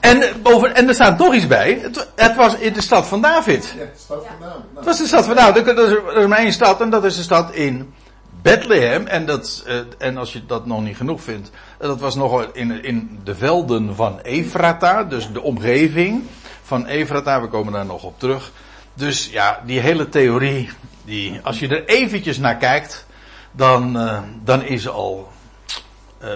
En, 0.00 0.22
boven, 0.42 0.74
en 0.74 0.88
er 0.88 0.94
staat 0.94 1.18
nog 1.18 1.34
iets 1.34 1.46
bij. 1.46 1.78
Het, 1.82 2.08
het, 2.14 2.36
was 2.36 2.56
in 2.56 2.72
de 2.72 2.82
stad 2.82 3.06
van 3.06 3.20
David. 3.20 3.74
Ja, 3.78 3.84
de 3.84 3.90
stad 3.96 4.26
van 4.26 4.36
David. 4.40 4.62
Nou. 4.62 4.76
Het 4.76 4.84
was 4.84 4.98
de 4.98 5.06
stad 5.06 5.24
van 5.24 5.34
David. 5.34 5.64
Dat 5.64 5.78
is, 5.78 5.96
is 6.16 6.26
maar 6.26 6.38
één 6.38 6.52
stad 6.52 6.80
en 6.80 6.90
dat 6.90 7.04
is 7.04 7.16
de 7.16 7.22
stad 7.22 7.52
in 7.52 7.94
Bethlehem. 8.42 9.06
En, 9.06 9.26
dat, 9.26 9.64
uh, 9.66 9.78
en 9.98 10.16
als 10.16 10.32
je 10.32 10.46
dat 10.46 10.66
nog 10.66 10.82
niet 10.82 10.96
genoeg 10.96 11.22
vindt. 11.22 11.50
Dat 11.78 12.00
was 12.00 12.14
nog 12.14 12.46
in, 12.52 12.84
in 12.84 13.20
de 13.24 13.34
velden 13.34 13.94
van 13.94 14.20
Efrata. 14.20 15.04
Dus 15.04 15.32
de 15.32 15.42
omgeving 15.42 16.22
van 16.62 16.86
Efrata. 16.86 17.40
We 17.40 17.48
komen 17.48 17.72
daar 17.72 17.86
nog 17.86 18.02
op 18.02 18.18
terug. 18.18 18.52
Dus 18.94 19.28
ja, 19.32 19.62
die 19.66 19.80
hele 19.80 20.08
theorie. 20.08 20.70
Die, 21.04 21.40
als 21.42 21.58
je 21.58 21.68
er 21.68 21.84
eventjes 21.84 22.38
naar 22.38 22.56
kijkt. 22.56 23.06
Dan, 23.52 23.96
uh, 23.96 24.18
dan 24.44 24.62
is 24.62 24.88
al 24.88 25.32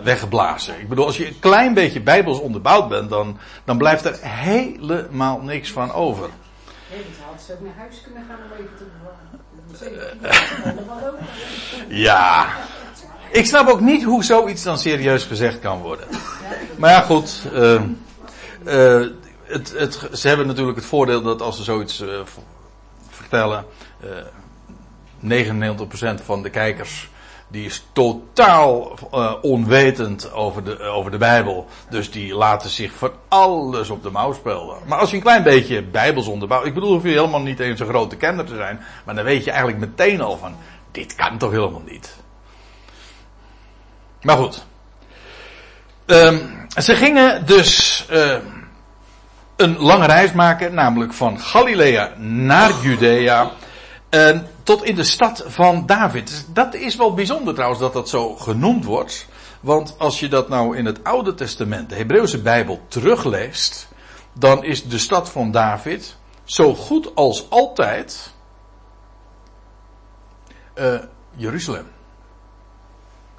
weggeblazen. 0.03 0.81
Ik 0.81 0.89
bedoel, 0.89 1.07
als 1.07 1.17
je 1.17 1.27
een 1.27 1.39
klein 1.39 1.75
beetje 1.75 2.01
bijbels 2.01 2.41
onderbouwd 2.41 2.89
bent, 2.89 3.11
dan, 3.11 3.39
dan 3.65 3.79
blijft 3.79 4.05
er 4.05 4.19
helemaal 4.23 5.41
niks 5.41 5.71
van 5.73 5.93
over. 5.93 6.29
Nee, 6.91 7.05
had 7.31 7.43
ze 7.43 7.53
ook 7.53 7.61
naar 7.61 7.75
huis 7.77 8.01
kunnen 8.03 8.25
gaan 8.29 8.39
om 8.45 8.65
even 8.65 8.77
te 8.77 8.85
Ja. 12.05 12.47
Ik 13.31 13.47
snap 13.47 13.69
ook 13.69 13.81
niet 13.81 14.05
hoe 14.05 14.25
zoiets 14.25 14.63
dan 14.63 14.79
serieus 14.79 15.25
gezegd 15.25 15.59
kan 15.59 15.81
worden. 15.81 16.07
Maar 16.77 16.91
ja, 16.91 17.01
goed. 17.01 17.43
Uh, 17.53 17.83
uh, 18.65 19.07
het, 19.43 19.73
het, 19.77 20.09
ze 20.13 20.29
hebben 20.29 20.47
natuurlijk 20.47 20.77
het 20.77 20.87
voordeel 20.87 21.23
dat 21.23 21.43
als 21.43 21.57
ze 21.57 21.63
zoiets 21.63 22.01
uh, 22.01 22.21
vertellen, 23.09 23.65
99% 25.25 26.25
van 26.25 26.43
de 26.43 26.51
kijkers 26.51 27.09
die 27.49 27.65
is 27.65 27.87
totaal 27.93 28.99
uh, 29.15 29.33
onwetend 29.43 30.33
over 30.33 30.65
de, 30.65 30.81
over 30.81 31.11
de 31.11 31.19
Bijbel. 31.19 31.67
Dus 31.91 32.11
die 32.11 32.35
laten 32.35 32.71
zich 32.71 32.93
van 32.93 33.13
alles 33.29 33.91
op 33.91 34.03
de 34.03 34.11
mouw 34.11 34.33
spelen. 34.33 34.77
Maar 34.87 34.99
als 34.99 35.11
je 35.11 35.17
een 35.17 35.23
klein 35.23 35.43
beetje 35.43 35.83
Bijbels 35.83 36.27
onderbouwt. 36.27 36.67
Ik 36.67 36.75
bedoel, 36.75 36.93
hoef 36.93 37.03
je 37.03 37.09
helemaal 37.09 37.43
niet 37.43 37.61
eens 37.61 37.81
een 37.81 37.87
grote 37.87 38.17
kenner 38.17 38.45
te 38.45 38.57
zijn. 38.57 38.81
Maar 39.05 39.15
dan 39.15 39.25
weet 39.25 39.45
je 39.45 39.51
eigenlijk 39.51 39.81
meteen 39.81 40.21
al 40.21 40.37
van. 40.37 40.57
Dit 40.93 41.15
kan 41.15 41.39
toch 41.39 41.51
helemaal 41.51 41.83
niet. 41.87 42.17
Maar 44.23 44.37
goed. 44.37 44.67
Um, 46.07 46.67
ze 46.77 46.95
gingen 46.95 47.47
dus 47.47 48.07
uh, 48.11 48.37
een 49.57 49.79
lange 49.79 50.07
reis 50.07 50.33
maken. 50.33 50.75
Namelijk 50.75 51.13
van 51.13 51.41
Galilea 51.41 52.13
naar 52.17 52.73
Judea. 52.83 53.51
Uh, 54.11 54.39
tot 54.63 54.85
in 54.85 54.95
de 54.95 55.05
stad 55.05 55.45
van 55.47 55.87
David. 55.87 56.47
Dat 56.53 56.75
is 56.75 56.97
wel 56.97 57.15
bijzonder 57.15 57.55
trouwens 57.55 57.81
dat 57.81 57.93
dat 57.93 58.09
zo 58.09 58.35
genoemd 58.35 58.85
wordt. 58.85 59.27
Want 59.61 59.95
als 59.99 60.21
je 60.21 60.29
dat 60.29 60.49
nou 60.49 60.77
in 60.77 60.87
het 60.87 61.05
Oude 61.05 61.35
Testament, 61.35 61.89
de 61.89 61.95
Hebreeuwse 61.95 62.43
Bijbel, 62.43 62.81
terugleest. 62.89 63.89
Dan 64.33 64.65
is 64.65 64.89
de 64.89 64.99
stad 64.99 65.31
van 65.31 65.51
David 65.51 66.17
zo 66.45 66.75
goed 66.75 67.15
als 67.15 67.51
altijd 67.51 68.33
uh, 70.75 70.95
Jeruzalem. 71.35 71.87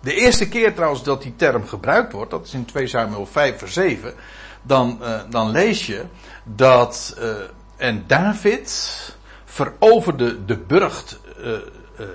De 0.01 0.13
eerste 0.13 0.49
keer 0.49 0.73
trouwens 0.73 1.03
dat 1.03 1.21
die 1.21 1.35
term 1.35 1.67
gebruikt 1.67 2.11
wordt, 2.11 2.31
dat 2.31 2.45
is 2.45 2.53
in 2.53 2.65
2 2.65 2.87
Samuel 2.87 3.25
5 3.25 3.57
vers 3.57 3.73
7. 3.73 4.13
Dan, 4.61 4.99
uh, 5.01 5.21
dan 5.29 5.51
lees 5.51 5.85
je 5.85 6.05
dat, 6.43 7.15
uh, 7.19 7.33
en 7.75 8.03
David 8.07 9.17
veroverde 9.49 10.45
de 10.45 10.57
burcht 10.57 11.19
uh, 11.39 11.47
uh, 11.47 12.07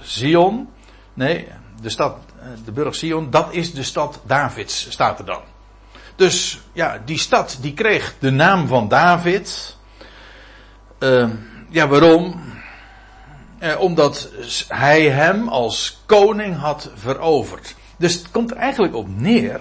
Zion. 0.00 0.68
Nee, 1.14 1.48
de 1.80 1.88
stad, 1.88 2.16
de 2.64 2.72
burcht 2.72 2.96
Zion, 2.96 3.30
dat 3.30 3.48
is 3.50 3.72
de 3.72 3.82
stad 3.82 4.20
Davids, 4.26 4.90
staat 4.90 5.18
er 5.18 5.24
dan. 5.24 5.40
Dus 6.16 6.60
ja, 6.72 7.02
die 7.04 7.18
stad 7.18 7.58
die 7.60 7.74
kreeg 7.74 8.14
de 8.18 8.30
naam 8.30 8.66
van 8.66 8.88
David. 8.88 9.76
Uh, 10.98 11.28
ja, 11.68 11.88
waarom? 11.88 12.40
Eh, 13.58 13.80
omdat 13.80 14.30
hij 14.68 15.10
hem 15.10 15.48
als 15.48 16.02
koning 16.06 16.56
had 16.56 16.90
veroverd. 16.94 17.74
Dus 17.96 18.14
het 18.14 18.30
komt 18.30 18.50
er 18.50 18.56
eigenlijk 18.56 18.94
op 18.94 19.06
neer 19.08 19.60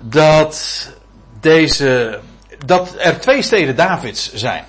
dat 0.00 0.88
deze, 1.40 2.20
dat 2.66 2.94
er 2.98 3.20
twee 3.20 3.42
steden 3.42 3.76
Davids 3.76 4.32
zijn. 4.34 4.64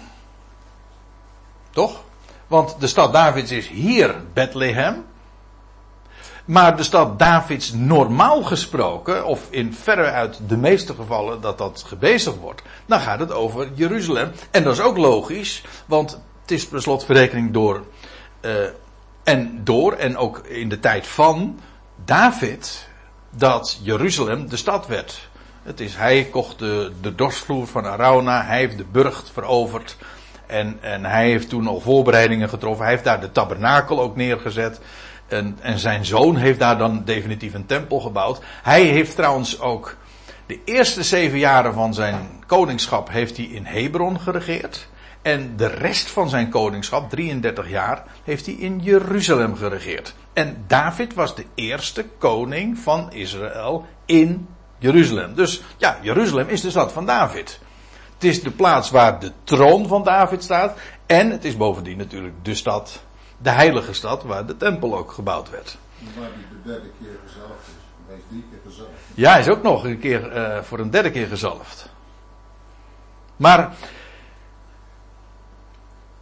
Toch? 1.72 2.04
Want 2.48 2.76
de 2.80 2.88
stad 2.88 3.14
Davids 3.14 3.52
is 3.52 3.68
hier 3.68 4.16
Bethlehem. 4.34 5.06
Maar 6.46 6.78
de 6.78 6.84
stad 6.84 7.20
Davids 7.20 7.72
normaal 7.74 8.44
gesproken, 8.44 9.26
of 9.26 9.48
in 9.50 9.76
uit 9.86 10.40
de 10.48 10.58
meeste 10.58 10.94
gevallen 10.94 11.42
dat 11.42 11.58
dat 11.58 11.84
gebezigd 11.88 12.38
wordt, 12.38 12.62
dan 12.86 13.00
gaat 13.00 13.20
het 13.20 13.32
over 13.32 13.70
Jeruzalem. 13.74 14.32
En 14.52 14.64
dat 14.64 14.74
is 14.74 14.82
ook 14.82 14.98
logisch, 14.98 15.64
want 15.86 16.12
het 16.42 16.52
is 16.52 16.68
per 16.68 16.82
slotverrekening 16.82 17.52
door, 17.52 17.84
uh, 18.42 18.52
en 19.24 19.64
door, 19.64 19.94
en 19.94 20.18
ook 20.18 20.38
in 20.38 20.70
de 20.70 20.80
tijd 20.80 21.08
van 21.08 21.60
David, 22.06 22.88
dat 23.30 23.80
Jeruzalem 23.82 24.50
de 24.50 24.58
stad 24.58 24.88
werd. 24.88 25.30
Het 25.64 25.80
is, 25.80 25.96
hij 25.96 26.24
kocht 26.32 26.60
de, 26.60 26.92
de 27.02 27.16
dorsvloer 27.16 27.68
van 27.68 27.86
Arauna, 27.86 28.46
hij 28.46 28.58
heeft 28.58 28.78
de 28.78 28.86
burcht 28.92 29.30
veroverd. 29.34 29.98
En, 30.52 30.78
en 30.82 31.06
hij 31.06 31.30
heeft 31.30 31.50
toen 31.50 31.68
al 31.68 31.80
voorbereidingen 31.80 32.50
getroffen. 32.50 32.84
Hij 32.84 32.94
heeft 32.94 33.06
daar 33.06 33.22
de 33.22 33.32
tabernakel 33.32 34.02
ook 34.02 34.16
neergezet. 34.16 34.80
En, 35.28 35.58
en 35.62 35.80
zijn 35.80 36.06
zoon 36.06 36.36
heeft 36.36 36.60
daar 36.60 36.78
dan 36.78 37.02
definitief 37.06 37.54
een 37.54 37.66
tempel 37.66 38.00
gebouwd. 38.00 38.42
Hij 38.64 38.84
heeft 38.84 39.16
trouwens 39.16 39.60
ook 39.60 39.98
de 40.52 40.60
eerste 40.66 41.04
zeven 41.04 41.40
jaren 41.40 41.74
van 41.74 41.94
zijn 41.94 42.30
koningschap 42.46 43.10
heeft 43.10 43.38
hij 43.38 43.46
in 43.46 43.66
Hebron 43.66 44.20
geregeerd. 44.20 44.88
En 45.22 45.54
de 45.58 45.68
rest 45.68 46.10
van 46.10 46.30
zijn 46.30 46.50
koningschap, 46.50 47.10
33 47.10 47.70
jaar, 47.70 48.04
heeft 48.24 48.46
hij 48.46 48.56
in 48.56 48.80
Jeruzalem 48.80 49.56
geregeerd. 49.56 50.16
En 50.34 50.64
David 50.68 51.14
was 51.14 51.36
de 51.36 51.46
eerste 51.56 52.06
koning 52.18 52.78
van 52.78 53.12
Israël 53.14 53.86
in 54.06 54.48
Jeruzalem. 54.78 55.36
Dus 55.36 55.62
ja, 55.78 55.98
Jeruzalem 56.02 56.48
is 56.48 56.62
de 56.62 56.70
stad 56.70 56.92
van 56.92 57.06
David. 57.06 57.60
Het 58.22 58.30
is 58.30 58.44
de 58.44 58.52
plaats 58.52 58.90
waar 58.90 59.20
de 59.20 59.32
troon 59.44 59.88
van 59.88 60.04
David 60.04 60.44
staat. 60.44 60.78
En 61.06 61.32
het 61.32 61.46
is 61.46 61.58
bovendien 61.58 61.98
natuurlijk 61.98 62.34
de 62.42 62.56
stad, 62.56 63.04
de 63.38 63.50
heilige 63.50 63.94
stad, 63.94 64.24
waar 64.24 64.46
de 64.46 64.58
tempel 64.58 64.98
ook 64.98 65.12
gebouwd 65.12 65.50
werd. 65.50 65.78
Waar 66.18 66.24
hij 66.24 66.44
de 66.50 66.70
derde 66.70 66.90
keer 67.00 67.20
gezalfd 67.26 67.68
is. 67.68 68.08
Hij 68.08 68.16
is 68.16 68.22
drie 68.30 68.46
keer 68.50 68.60
gezalfd. 68.66 68.92
Ja, 69.14 69.32
hij 69.32 69.40
is 69.40 69.50
ook 69.50 69.62
nog 69.62 69.84
een 69.84 70.00
keer 70.00 70.36
uh, 70.36 70.62
voor 70.62 70.80
een 70.80 70.90
derde 70.90 71.12
keer 71.12 71.28
gezalfd. 71.28 71.90
Maar 73.36 73.74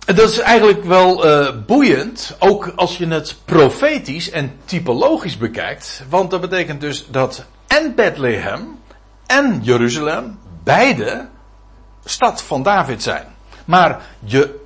dat 0.05 0.29
is 0.29 0.39
eigenlijk 0.39 0.83
wel 0.83 1.25
uh, 1.25 1.55
boeiend, 1.65 2.35
ook 2.39 2.71
als 2.75 2.97
je 2.97 3.07
het 3.07 3.37
profetisch 3.45 4.29
en 4.29 4.57
typologisch 4.65 5.37
bekijkt. 5.37 6.03
Want 6.09 6.31
dat 6.31 6.41
betekent 6.41 6.81
dus 6.81 7.07
dat 7.07 7.45
en 7.67 7.95
Bethlehem 7.95 8.79
en 9.25 9.59
Jeruzalem 9.63 10.39
beide 10.63 11.27
stad 12.03 12.43
van 12.43 12.63
David 12.63 13.03
zijn. 13.03 13.25
Maar 13.65 14.01
je, 14.19 14.65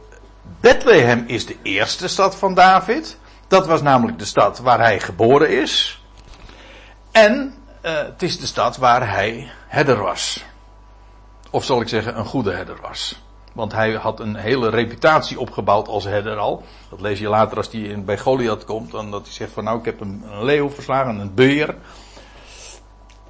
Bethlehem 0.60 1.24
is 1.28 1.46
de 1.46 1.58
eerste 1.62 2.08
stad 2.08 2.36
van 2.36 2.54
David. 2.54 3.18
Dat 3.48 3.68
was 3.68 3.82
namelijk 3.82 4.20
de 4.20 4.26
stad 4.26 4.60
waar 4.60 4.80
hij 4.80 5.00
geboren 5.00 5.62
is. 5.62 6.04
En 7.12 7.56
uh, 7.86 7.92
het 7.98 8.22
is 8.22 8.40
de 8.40 8.46
stad 8.46 8.78
waar 8.78 9.10
hij 9.10 9.52
herder 9.68 9.98
was. 9.98 10.46
Of 11.50 11.64
zal 11.64 11.82
ik 11.82 11.88
zeggen, 11.88 12.18
een 12.18 12.26
goede 12.26 12.52
herder 12.52 12.78
was. 12.82 13.22
Want 13.54 13.72
hij 13.72 13.94
had 13.94 14.20
een 14.20 14.36
hele 14.36 14.70
reputatie 14.70 15.40
opgebouwd 15.40 15.88
als 15.88 16.04
herder 16.04 16.38
al. 16.38 16.64
Dat 16.90 17.02
lees 17.02 17.20
je 17.20 17.28
later 17.28 17.58
als 17.58 17.72
hij 17.72 18.04
bij 18.04 18.18
Goliath 18.18 18.66
komt. 18.66 18.92
Dan 18.92 19.12
dat 19.12 19.22
hij 19.22 19.32
zegt 19.34 19.52
van 19.52 19.64
nou 19.64 19.80
ik 19.80 19.86
heb 19.86 20.00
een, 20.00 20.24
een 20.32 20.44
leeuw 20.44 20.70
verslagen, 20.70 21.20
een 21.20 21.34
beer. 21.34 21.76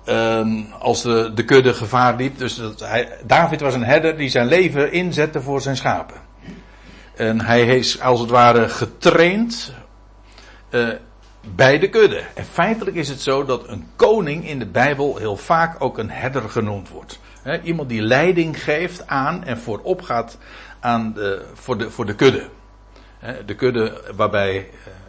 Um, 0.06 0.68
als 0.80 1.02
de, 1.02 1.32
de 1.34 1.46
kudde 1.46 1.74
gevaar 1.74 2.16
liep. 2.16 2.38
Dus 2.38 2.62
hij, 2.78 3.18
David 3.26 3.62
was 3.62 3.74
een 3.74 3.84
herder 3.84 4.18
die 4.18 4.30
zijn 4.30 4.48
leven 4.48 4.92
inzette 4.92 5.42
voor 5.42 5.62
zijn 5.62 5.78
schapen. 5.78 6.16
En 7.16 7.42
hij 7.42 7.78
is 7.78 8.02
als 8.02 8.20
het 8.20 8.30
ware 8.30 8.70
getraind 8.70 9.74
uh, 10.70 10.90
bij 11.56 11.80
de 11.80 11.90
kudde. 11.90 12.24
En 12.36 12.46
feitelijk 12.46 12.96
is 12.96 13.10
het 13.10 13.22
zo 13.22 13.46
dat 13.46 13.68
een 13.68 13.88
koning 13.96 14.48
in 14.48 14.60
de 14.60 14.66
Bijbel 14.66 15.18
heel 15.18 15.38
vaak 15.38 15.84
ook 15.84 15.98
een 15.98 16.10
herder 16.10 16.50
genoemd 16.50 16.90
wordt. 16.90 17.20
Iemand 17.64 17.90
die 17.90 18.02
leiding 18.02 18.64
geeft 18.64 19.08
aan 19.08 19.44
en 19.44 19.58
voorop 19.58 20.02
gaat 20.02 20.38
aan 20.80 21.14
de, 21.14 21.46
voor, 21.54 21.78
de, 21.78 21.92
voor 21.92 22.06
de 22.06 22.16
kudde. 22.16 22.50
De 23.46 23.56
kudde 23.56 24.02
waarbij 24.16 24.56
uh, 24.58 24.66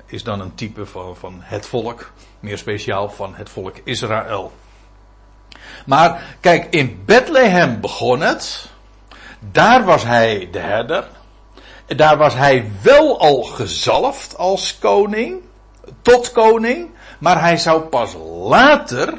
is 0.06 0.22
dan 0.22 0.40
een 0.40 0.54
type 0.54 0.86
van, 0.86 1.16
van 1.16 1.34
het 1.40 1.66
volk. 1.66 2.12
Meer 2.40 2.58
speciaal 2.58 3.10
van 3.10 3.34
het 3.34 3.50
volk 3.50 3.76
Israël. 3.84 4.52
Maar 5.86 6.36
kijk, 6.40 6.66
in 6.70 7.02
Bethlehem 7.06 7.80
begon 7.80 8.20
het. 8.20 8.68
Daar 9.38 9.84
was 9.84 10.04
hij 10.04 10.48
de 10.52 10.58
herder. 10.58 11.08
Daar 11.86 12.16
was 12.16 12.34
hij 12.34 12.70
wel 12.82 13.20
al 13.20 13.42
gezalfd 13.42 14.36
als 14.36 14.78
koning. 14.78 15.40
Tot 16.02 16.32
koning. 16.32 16.90
Maar 17.18 17.40
hij 17.40 17.56
zou 17.56 17.82
pas 17.82 18.14
later 18.48 19.14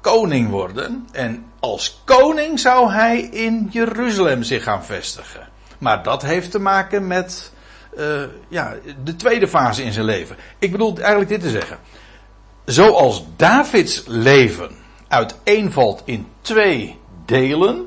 koning 0.00 0.50
worden. 0.50 1.08
En 1.12 1.44
als 1.60 2.02
koning 2.04 2.60
zou 2.60 2.92
hij 2.92 3.20
in 3.20 3.68
Jeruzalem 3.70 4.42
zich 4.42 4.62
gaan 4.62 4.84
vestigen. 4.84 5.48
Maar 5.78 6.02
dat 6.02 6.22
heeft 6.22 6.50
te 6.50 6.58
maken 6.58 7.06
met 7.06 7.52
uh, 7.98 8.22
ja, 8.48 8.74
de 9.04 9.16
tweede 9.16 9.48
fase 9.48 9.82
in 9.82 9.92
zijn 9.92 10.04
leven. 10.04 10.36
Ik 10.58 10.72
bedoel 10.72 10.96
eigenlijk 10.96 11.28
dit 11.28 11.40
te 11.40 11.50
zeggen. 11.50 11.78
Zoals 12.64 13.24
Davids 13.36 14.02
leven 14.06 14.70
uiteenvalt 15.10 16.02
in 16.04 16.26
twee 16.40 16.98
delen, 17.24 17.86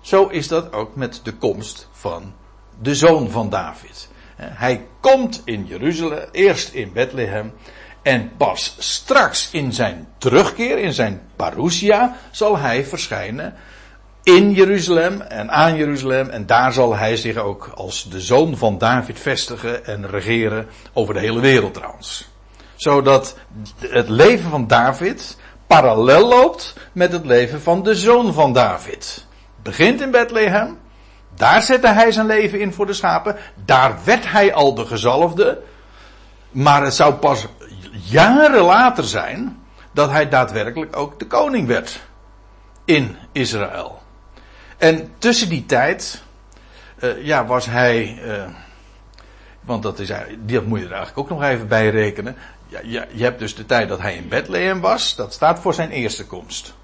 zo 0.00 0.26
is 0.26 0.48
dat 0.48 0.72
ook 0.72 0.96
met 0.96 1.20
de 1.22 1.32
komst 1.32 1.88
van 1.92 2.32
de 2.80 2.94
zoon 2.94 3.30
van 3.30 3.50
David. 3.50 4.08
Hij 4.36 4.86
komt 5.00 5.42
in 5.44 5.66
Jeruzalem, 5.66 6.28
eerst 6.32 6.72
in 6.72 6.92
Bethlehem, 6.92 7.52
en 8.02 8.32
pas 8.36 8.76
straks 8.78 9.50
in 9.50 9.72
zijn 9.72 10.08
terugkeer, 10.18 10.78
in 10.78 10.92
zijn 10.92 11.22
parousia, 11.36 12.16
zal 12.30 12.58
hij 12.58 12.84
verschijnen 12.84 13.54
in 14.22 14.52
Jeruzalem 14.52 15.20
en 15.20 15.50
aan 15.50 15.76
Jeruzalem. 15.76 16.28
En 16.28 16.46
daar 16.46 16.72
zal 16.72 16.96
hij 16.96 17.16
zich 17.16 17.36
ook 17.36 17.70
als 17.74 18.10
de 18.10 18.20
zoon 18.20 18.56
van 18.56 18.78
David 18.78 19.20
vestigen 19.20 19.84
en 19.84 20.08
regeren 20.08 20.66
over 20.92 21.14
de 21.14 21.20
hele 21.20 21.40
wereld 21.40 21.74
trouwens. 21.74 22.28
Zodat 22.76 23.36
het 23.78 24.08
leven 24.08 24.50
van 24.50 24.66
David 24.66 25.36
parallel 25.66 26.28
loopt 26.28 26.74
met 26.92 27.12
het 27.12 27.24
leven 27.24 27.62
van 27.62 27.82
de 27.82 27.94
zoon 27.94 28.32
van 28.32 28.52
David. 28.52 29.26
Begint 29.62 30.00
in 30.00 30.10
Bethlehem. 30.10 30.78
Daar 31.34 31.62
zette 31.62 31.88
hij 31.88 32.12
zijn 32.12 32.26
leven 32.26 32.60
in 32.60 32.72
voor 32.72 32.86
de 32.86 32.92
schapen. 32.92 33.36
Daar 33.64 33.98
werd 34.04 34.32
hij 34.32 34.54
al 34.54 34.74
de 34.74 34.86
gezalfde. 34.86 35.62
Maar 36.50 36.82
het 36.82 36.94
zou 36.94 37.14
pas 37.14 37.46
jaren 37.90 38.62
later 38.62 39.04
zijn 39.04 39.62
dat 39.92 40.10
hij 40.10 40.28
daadwerkelijk 40.28 40.96
ook 40.96 41.18
de 41.18 41.26
koning 41.26 41.66
werd 41.66 42.00
in 42.84 43.16
Israël. 43.32 44.02
En 44.76 45.12
tussen 45.18 45.48
die 45.48 45.66
tijd, 45.66 46.22
uh, 46.98 47.24
ja, 47.24 47.46
was 47.46 47.66
hij, 47.66 48.20
uh, 48.24 48.44
want 49.60 49.82
dat, 49.82 49.98
is, 49.98 50.12
dat 50.38 50.66
moet 50.66 50.78
je 50.78 50.84
er 50.84 50.92
eigenlijk 50.92 51.18
ook 51.18 51.38
nog 51.38 51.48
even 51.48 51.68
bij 51.68 51.88
rekenen 51.88 52.36
ja, 52.66 52.80
je, 52.82 53.06
je 53.12 53.22
hebt 53.22 53.38
dus 53.38 53.54
de 53.54 53.66
tijd 53.66 53.88
dat 53.88 54.00
hij 54.00 54.16
in 54.16 54.28
Bethlehem 54.28 54.80
was, 54.80 55.16
dat 55.16 55.32
staat 55.32 55.58
voor 55.58 55.74
zijn 55.74 55.90
eerste 55.90 56.26
komst. 56.26 56.74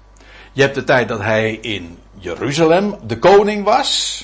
Je 0.51 0.61
hebt 0.61 0.75
de 0.75 0.83
tijd 0.83 1.07
dat 1.07 1.19
hij 1.19 1.53
in 1.53 1.97
Jeruzalem 2.13 2.95
de 3.03 3.19
koning 3.19 3.63
was, 3.63 4.23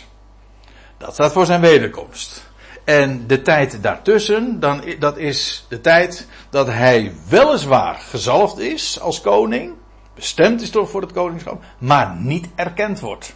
dat 0.97 1.13
staat 1.13 1.31
voor 1.31 1.45
zijn 1.45 1.61
wederkomst. 1.61 2.47
En 2.83 3.27
de 3.27 3.41
tijd 3.41 3.83
daartussen, 3.83 4.59
dan, 4.59 4.83
dat 4.99 5.17
is 5.17 5.65
de 5.69 5.81
tijd 5.81 6.27
dat 6.49 6.67
hij 6.67 7.13
weliswaar 7.27 7.95
gezalfd 7.95 8.57
is 8.57 8.99
als 8.99 9.21
koning, 9.21 9.73
bestemd 10.15 10.61
is 10.61 10.69
toch 10.69 10.89
voor 10.89 11.01
het 11.01 11.11
koningschap, 11.11 11.63
maar 11.77 12.15
niet 12.15 12.47
erkend 12.55 12.99
wordt. 12.99 13.35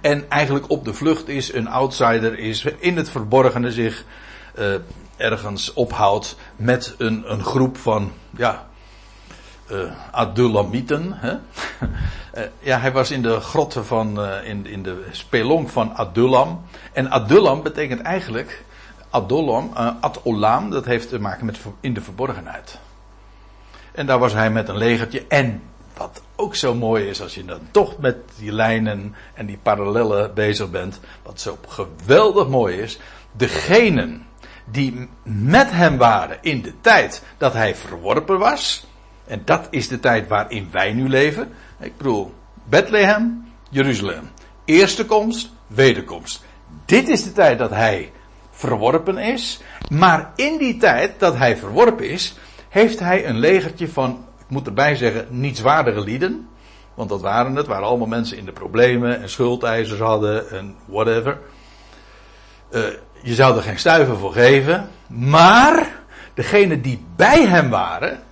En 0.00 0.30
eigenlijk 0.30 0.70
op 0.70 0.84
de 0.84 0.94
vlucht 0.94 1.28
is, 1.28 1.52
een 1.52 1.68
outsider 1.68 2.38
is, 2.38 2.64
in 2.78 2.96
het 2.96 3.10
verborgene 3.10 3.72
zich 3.72 4.04
uh, 4.58 4.74
ergens 5.16 5.72
ophoudt 5.72 6.36
met 6.56 6.94
een, 6.98 7.32
een 7.32 7.44
groep 7.44 7.76
van, 7.76 8.12
ja, 8.36 8.66
uh, 9.70 9.92
Adulamieten. 10.10 11.12
Hè? 11.12 11.32
uh, 11.32 12.44
ja, 12.70 12.78
hij 12.78 12.92
was 12.92 13.10
in 13.10 13.22
de 13.22 13.40
grotten 13.40 13.86
van, 13.86 14.20
uh, 14.20 14.48
in, 14.48 14.66
in 14.66 14.82
de 14.82 15.04
spelonk 15.10 15.68
van 15.68 15.94
Adullam. 15.94 16.62
En 16.92 17.10
Adullam 17.10 17.62
betekent 17.62 18.00
eigenlijk, 18.00 18.64
Adullam, 19.10 19.70
Adolam, 20.00 20.70
dat 20.70 20.84
heeft 20.84 21.08
te 21.08 21.20
maken 21.20 21.46
met 21.46 21.58
in 21.80 21.94
de 21.94 22.00
verborgenheid. 22.00 22.78
En 23.92 24.06
daar 24.06 24.18
was 24.18 24.32
hij 24.32 24.50
met 24.50 24.68
een 24.68 24.76
legertje. 24.76 25.24
En 25.28 25.62
wat 25.96 26.22
ook 26.36 26.54
zo 26.54 26.74
mooi 26.74 27.08
is 27.08 27.22
als 27.22 27.34
je 27.34 27.44
dan 27.44 27.60
toch 27.70 27.98
met 27.98 28.16
die 28.38 28.52
lijnen 28.52 29.14
en 29.34 29.46
die 29.46 29.58
parallellen 29.62 30.34
bezig 30.34 30.70
bent. 30.70 31.00
Wat 31.22 31.40
zo 31.40 31.58
geweldig 31.68 32.48
mooi 32.48 32.76
is. 32.76 32.98
Degenen 33.32 34.26
die 34.64 35.08
met 35.22 35.70
hem 35.70 35.96
waren 35.96 36.38
in 36.40 36.62
de 36.62 36.72
tijd 36.80 37.22
dat 37.38 37.52
hij 37.52 37.74
verworpen 37.74 38.38
was. 38.38 38.86
En 39.26 39.42
dat 39.44 39.66
is 39.70 39.88
de 39.88 40.00
tijd 40.00 40.28
waarin 40.28 40.68
wij 40.70 40.92
nu 40.92 41.08
leven. 41.08 41.52
Ik 41.80 41.96
bedoel, 41.96 42.34
Bethlehem, 42.64 43.52
Jeruzalem. 43.70 44.30
Eerste 44.64 45.06
komst, 45.06 45.52
wederkomst. 45.66 46.44
Dit 46.84 47.08
is 47.08 47.24
de 47.24 47.32
tijd 47.32 47.58
dat 47.58 47.70
hij 47.70 48.12
verworpen 48.50 49.18
is. 49.18 49.60
Maar 49.88 50.32
in 50.36 50.58
die 50.58 50.76
tijd 50.76 51.20
dat 51.20 51.36
hij 51.36 51.56
verworpen 51.56 52.10
is, 52.10 52.34
heeft 52.68 53.00
hij 53.00 53.26
een 53.26 53.38
legertje 53.38 53.88
van, 53.88 54.24
ik 54.38 54.48
moet 54.48 54.66
erbij 54.66 54.96
zeggen, 54.96 55.26
nietswaardige 55.30 56.00
lieden. 56.00 56.48
Want 56.94 57.08
dat 57.08 57.20
waren 57.20 57.56
het, 57.56 57.66
waren 57.66 57.86
allemaal 57.86 58.06
mensen 58.06 58.36
in 58.36 58.44
de 58.44 58.52
problemen 58.52 59.20
en 59.20 59.28
schuldeisers 59.30 60.00
hadden 60.00 60.50
en 60.50 60.76
whatever. 60.86 61.38
Uh, 62.70 62.82
je 63.24 63.34
zou 63.34 63.56
er 63.56 63.62
geen 63.62 63.78
stuiver 63.78 64.16
voor 64.16 64.32
geven. 64.32 64.88
Maar 65.06 65.92
degenen 66.34 66.82
die 66.82 67.04
bij 67.16 67.46
hem 67.46 67.70
waren, 67.70 68.22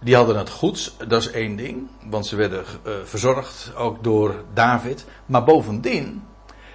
die 0.00 0.16
hadden 0.16 0.38
het 0.38 0.50
goed, 0.50 0.94
dat 1.08 1.22
is 1.22 1.30
één 1.30 1.56
ding, 1.56 1.88
want 2.04 2.26
ze 2.26 2.36
werden 2.36 2.64
uh, 2.86 2.92
verzorgd 3.04 3.72
ook 3.76 4.04
door 4.04 4.44
David. 4.54 5.04
Maar 5.26 5.44
bovendien, 5.44 6.22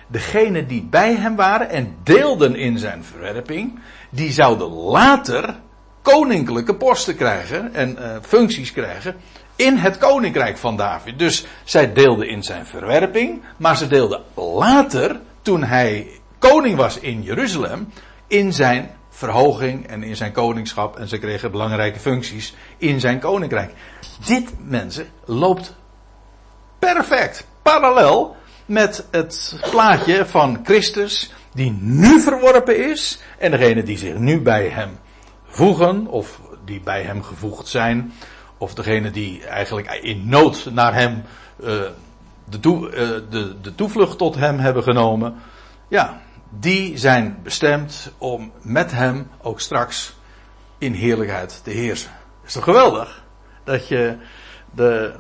degenen 0.08 0.68
die 0.68 0.84
bij 0.84 1.16
hem 1.16 1.36
waren 1.36 1.70
en 1.70 1.96
deelden 2.04 2.56
in 2.56 2.78
zijn 2.78 3.04
verwerping, 3.04 3.80
die 4.10 4.32
zouden 4.32 4.68
later 4.68 5.56
koninklijke 6.02 6.76
posten 6.76 7.16
krijgen 7.16 7.74
en 7.74 7.98
uh, 8.00 8.16
functies 8.22 8.72
krijgen 8.72 9.16
in 9.56 9.78
het 9.78 9.98
koninkrijk 9.98 10.58
van 10.58 10.78
David. 10.78 11.20
Dus 11.20 11.46
zij 11.64 11.94
deelden 11.94 12.28
in 12.28 12.44
zijn 12.44 12.66
verwerping, 12.66 13.44
maar 13.58 13.78
ze 13.78 13.88
deelden 13.88 14.22
later, 14.36 15.20
toen 15.42 15.64
hij 15.64 16.19
koning 16.40 16.76
was 16.76 17.00
in 17.00 17.22
Jeruzalem, 17.22 17.90
in 18.28 18.54
zijn 18.54 18.92
verhoging 19.10 19.88
en 19.88 20.04
in 20.04 20.16
zijn 20.16 20.32
koningschap. 20.32 20.98
En 20.98 21.08
ze 21.08 21.18
kregen 21.18 21.52
belangrijke 21.52 22.00
functies 22.00 22.56
in 22.78 23.00
zijn 23.00 23.20
koninkrijk. 23.20 23.74
Dit, 24.26 24.52
mensen, 24.60 25.08
loopt 25.26 25.76
perfect, 26.80 27.48
parallel 27.62 28.36
met 28.66 29.08
het 29.12 29.60
plaatje 29.72 30.26
van 30.26 30.60
Christus, 30.64 31.32
die 31.54 31.72
nu 31.82 32.22
verworpen 32.22 32.90
is, 32.90 33.22
en 33.38 33.52
degene 33.52 33.84
die 33.84 33.98
zich 33.98 34.18
nu 34.18 34.42
bij 34.42 34.68
hem 34.68 35.00
voegen, 35.48 36.08
of 36.08 36.42
die 36.66 36.82
bij 36.82 37.04
hem 37.04 37.24
gevoegd 37.24 37.68
zijn, 37.68 38.14
of 38.58 38.74
degene 38.74 39.12
die 39.12 39.46
eigenlijk 39.46 39.92
in 39.92 40.30
nood 40.30 40.70
naar 40.72 40.94
hem 40.94 41.24
uh, 41.60 41.82
de, 42.46 42.60
uh, 42.62 43.32
de, 43.32 43.56
de 43.62 43.76
toevlucht 43.76 44.18
tot 44.18 44.36
hem 44.36 44.60
hebben 44.60 44.84
genomen. 44.84 45.36
Ja, 45.88 46.22
die 46.50 46.98
zijn 46.98 47.40
bestemd 47.44 48.12
om 48.18 48.52
met 48.62 48.92
hem 48.92 49.30
ook 49.42 49.60
straks 49.60 50.18
in 50.78 50.94
heerlijkheid 50.94 51.64
te 51.64 51.70
heersen. 51.70 52.12
Is 52.46 52.54
toch 52.54 52.64
geweldig? 52.64 53.24
Dat 53.64 53.88
je 53.88 54.18
de, 54.72 55.14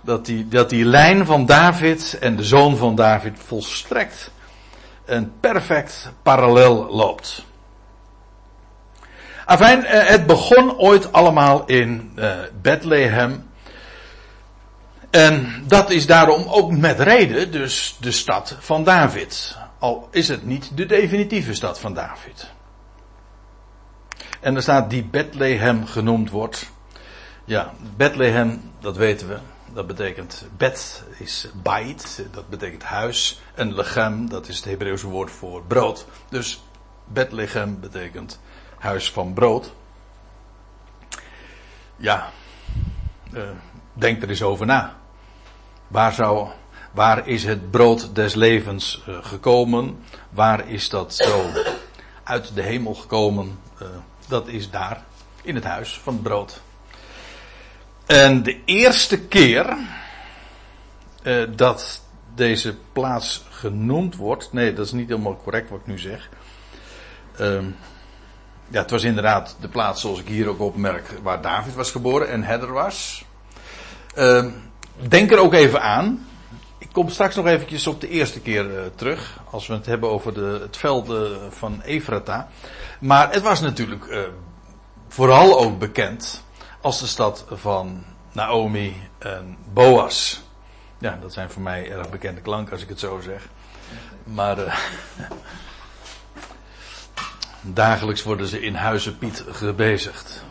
dat 0.00 0.26
die, 0.26 0.48
dat 0.48 0.70
die 0.70 0.84
lijn 0.84 1.26
van 1.26 1.46
David 1.46 2.18
en 2.20 2.36
de 2.36 2.44
zoon 2.44 2.76
van 2.76 2.94
David 2.94 3.38
volstrekt 3.46 4.30
een 5.04 5.32
perfect 5.40 6.12
parallel 6.22 6.86
loopt. 6.90 7.44
Afijn, 9.44 9.84
eh, 9.84 10.06
het 10.06 10.26
begon 10.26 10.78
ooit 10.78 11.12
allemaal 11.12 11.64
in 11.66 12.12
uh, 12.16 12.32
Bethlehem. 12.62 13.50
En 15.10 15.64
dat 15.66 15.90
is 15.90 16.06
daarom 16.06 16.44
ook 16.48 16.70
met 16.70 17.00
reden 17.00 17.50
dus 17.50 17.96
de 18.00 18.10
stad 18.10 18.56
van 18.60 18.84
David. 18.84 19.56
Al 19.82 20.08
is 20.10 20.28
het 20.28 20.44
niet 20.44 20.76
de 20.76 20.86
definitieve 20.86 21.54
stad 21.54 21.80
van 21.80 21.94
David. 21.94 22.50
En 24.40 24.56
er 24.56 24.62
staat 24.62 24.90
die 24.90 25.04
Bethlehem 25.04 25.86
genoemd 25.86 26.30
wordt. 26.30 26.70
Ja, 27.44 27.72
Bethlehem, 27.96 28.72
dat 28.80 28.96
weten 28.96 29.28
we. 29.28 29.38
Dat 29.72 29.86
betekent 29.86 30.46
bed 30.56 31.04
is 31.18 31.48
bait, 31.62 32.26
dat 32.30 32.48
betekent 32.48 32.82
huis. 32.82 33.40
En 33.54 33.74
lechem, 33.74 34.28
dat 34.28 34.48
is 34.48 34.56
het 34.56 34.64
Hebreeuwse 34.64 35.06
woord 35.06 35.30
voor 35.30 35.62
brood. 35.62 36.06
Dus 36.28 36.62
Bethlehem 37.04 37.80
betekent 37.80 38.40
huis 38.78 39.10
van 39.10 39.32
brood. 39.32 39.72
Ja, 41.96 42.30
uh, 43.32 43.42
denk 43.92 44.22
er 44.22 44.28
eens 44.28 44.42
over 44.42 44.66
na. 44.66 44.96
Waar 45.88 46.12
zou 46.12 46.48
Waar 46.92 47.28
is 47.28 47.44
het 47.44 47.70
brood 47.70 48.14
des 48.14 48.34
levens 48.34 49.02
uh, 49.08 49.16
gekomen? 49.20 49.98
Waar 50.30 50.68
is 50.68 50.88
dat 50.88 51.14
zo 51.14 51.50
uit 52.22 52.54
de 52.54 52.62
hemel 52.62 52.94
gekomen? 52.94 53.58
Uh, 53.82 53.88
dat 54.28 54.48
is 54.48 54.70
daar, 54.70 55.04
in 55.42 55.54
het 55.54 55.64
huis 55.64 56.00
van 56.02 56.12
het 56.12 56.22
brood. 56.22 56.60
En 58.06 58.42
de 58.42 58.60
eerste 58.64 59.20
keer 59.20 59.76
uh, 61.22 61.48
dat 61.56 62.02
deze 62.34 62.76
plaats 62.92 63.44
genoemd 63.50 64.16
wordt, 64.16 64.52
nee, 64.52 64.72
dat 64.72 64.86
is 64.86 64.92
niet 64.92 65.08
helemaal 65.08 65.40
correct 65.42 65.70
wat 65.70 65.80
ik 65.80 65.86
nu 65.86 65.98
zeg. 65.98 66.28
Ehm, 67.36 67.66
ja, 68.68 68.80
het 68.80 68.90
was 68.90 69.02
inderdaad 69.02 69.56
de 69.60 69.68
plaats 69.68 70.00
zoals 70.00 70.20
ik 70.20 70.28
hier 70.28 70.48
ook 70.48 70.60
opmerk, 70.60 71.08
waar 71.22 71.42
David 71.42 71.74
was 71.74 71.90
geboren 71.90 72.28
en 72.28 72.42
Hedder 72.42 72.72
was. 72.72 73.24
Ehm, 74.14 74.50
denk 75.08 75.30
er 75.30 75.38
ook 75.38 75.54
even 75.54 75.82
aan 75.82 76.26
kom 76.92 77.08
straks 77.08 77.34
nog 77.34 77.46
eventjes 77.46 77.86
op 77.86 78.00
de 78.00 78.08
eerste 78.08 78.40
keer 78.40 78.70
uh, 78.70 78.80
terug. 78.94 79.40
Als 79.50 79.66
we 79.66 79.74
het 79.74 79.86
hebben 79.86 80.10
over 80.10 80.34
de, 80.34 80.58
het 80.62 80.76
veld 80.76 81.10
uh, 81.10 81.30
van 81.50 81.82
Efrata. 81.82 82.48
Maar 83.00 83.32
het 83.32 83.42
was 83.42 83.60
natuurlijk 83.60 84.04
uh, 84.04 84.20
vooral 85.08 85.58
ook 85.58 85.78
bekend 85.78 86.44
als 86.80 87.00
de 87.00 87.06
stad 87.06 87.44
van 87.50 88.04
Naomi 88.32 88.96
en 89.18 89.56
Boas. 89.72 90.42
Ja, 90.98 91.18
dat 91.20 91.32
zijn 91.32 91.50
voor 91.50 91.62
mij 91.62 91.90
erg 91.90 92.10
bekende 92.10 92.40
klanken 92.40 92.72
als 92.72 92.82
ik 92.82 92.88
het 92.88 93.00
zo 93.00 93.20
zeg. 93.20 93.48
Maar 94.24 94.56
dagelijks 97.60 98.22
worden 98.22 98.46
ze 98.46 98.60
in 98.60 98.74
Huizen 98.74 99.18
Piet 99.18 99.44
gebezigd. 99.48 100.44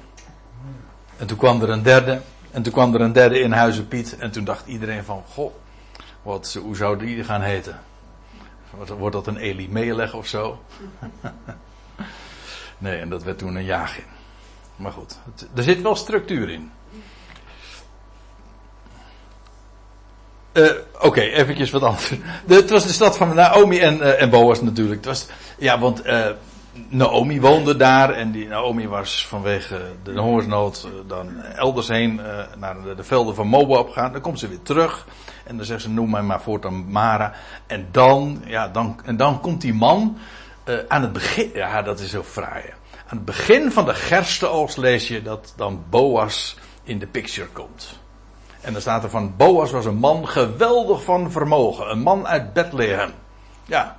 En 1.18 1.28
toen 1.28 1.38
kwam 1.38 1.62
er 1.62 1.70
een 1.70 1.84
derde. 1.84 2.22
En 2.52 2.62
toen 2.62 2.74
kwam 2.74 2.94
er 2.94 3.02
een 3.02 3.14
derde 3.14 3.40
in 3.40 3.52
Huizen 3.52 3.88
Piet. 3.88 4.18
En 4.18 4.32
toen 4.32 4.44
dacht 4.44 4.68
iedereen 4.68 5.04
van, 5.04 5.24
goh, 5.34 5.54
wat, 6.22 6.58
hoe 6.62 6.76
zou 6.76 6.98
die 6.98 7.24
gaan 7.24 7.42
heten? 7.42 7.80
Wordt 8.98 9.16
dat 9.16 9.28
een 9.28 9.38
Elimelech 9.38 10.14
of 10.14 10.28
zo? 10.28 10.60
nee, 12.78 12.98
en 12.98 13.10
dat 13.10 13.24
werd 13.24 13.38
toen 13.38 13.56
een 13.56 13.64
Jagin. 13.64 14.04
Maar 14.76 14.92
goed, 14.92 15.18
het, 15.26 15.48
er 15.56 15.64
zit 15.64 15.82
wel 15.82 15.96
structuur 15.96 16.50
in. 16.50 16.72
Uh, 20.54 20.72
Oké, 20.94 21.08
okay, 21.08 21.32
eventjes 21.32 21.70
wat 21.70 21.84
anders. 21.84 22.10
De, 22.46 22.56
het 22.56 22.70
was 22.70 22.86
de 22.86 22.94
stad 22.94 23.18
van 23.18 23.36
Naomi 23.36 23.80
en, 23.80 23.98
uh, 23.98 24.22
en 24.22 24.30
Boas 24.30 24.62
natuurlijk. 24.62 24.96
Het 24.96 25.06
was, 25.06 25.28
ja, 25.58 25.80
want 25.80 26.06
uh, 26.06 26.30
Naomi 26.90 27.42
woonde 27.42 27.76
daar 27.76 28.10
en 28.10 28.32
die 28.32 28.48
Naomi 28.48 28.88
was 28.88 29.28
vanwege 29.28 29.82
de 30.04 30.20
hongersnood 30.20 30.88
dan 31.08 31.42
elders 31.42 31.88
heen 31.88 32.22
naar 32.58 32.82
de, 32.84 32.96
de, 32.96 33.04
velden 33.04 33.36
van 33.36 33.48
Moab 33.48 33.88
gegaan. 33.88 34.12
Dan 34.12 34.22
komt 34.22 34.40
ze 34.40 34.48
weer 34.48 34.62
terug 34.62 35.08
en 35.46 35.58
dan 35.58 35.66
zegt 35.66 35.82
ze, 35.82 35.90
noem 35.90 36.10
mij 36.10 36.22
maar 36.22 36.42
voortaan 36.42 36.92
Mara. 36.92 37.34
En 37.68 37.88
dan, 37.92 38.44
ja, 38.46 38.68
dan, 38.68 39.00
en 39.06 39.18
dan 39.18 39.42
komt 39.42 39.62
die 39.62 39.74
man 39.74 40.18
uh, 40.66 40.76
aan 40.88 41.02
het 41.02 41.14
begin, 41.14 41.52
ja, 41.54 41.82
dat 41.82 42.00
is 42.00 42.10
zo 42.10 42.24
fraai. 42.24 42.64
Aan 43.08 43.18
het 43.18 43.26
begin 43.26 43.72
van 43.72 43.86
de 43.86 43.94
gerstenoogst 43.94 44.78
lees 44.78 45.08
je 45.08 45.22
dat 45.22 45.54
dan 45.56 45.84
Boas 45.90 46.58
in 46.84 47.00
de 47.00 47.08
picture 47.08 47.48
komt. 47.48 48.00
En 48.62 48.74
dan 48.74 48.82
staat 48.82 49.04
er 49.04 49.10
van, 49.10 49.34
Boas 49.38 49.72
was 49.72 49.86
een 49.86 49.98
man 49.98 50.28
geweldig 50.28 51.04
van 51.04 51.32
vermogen. 51.32 51.92
Een 51.92 52.02
man 52.02 52.28
uit 52.28 52.54
Bethlehem. 52.54 53.12
Ja. 53.66 53.98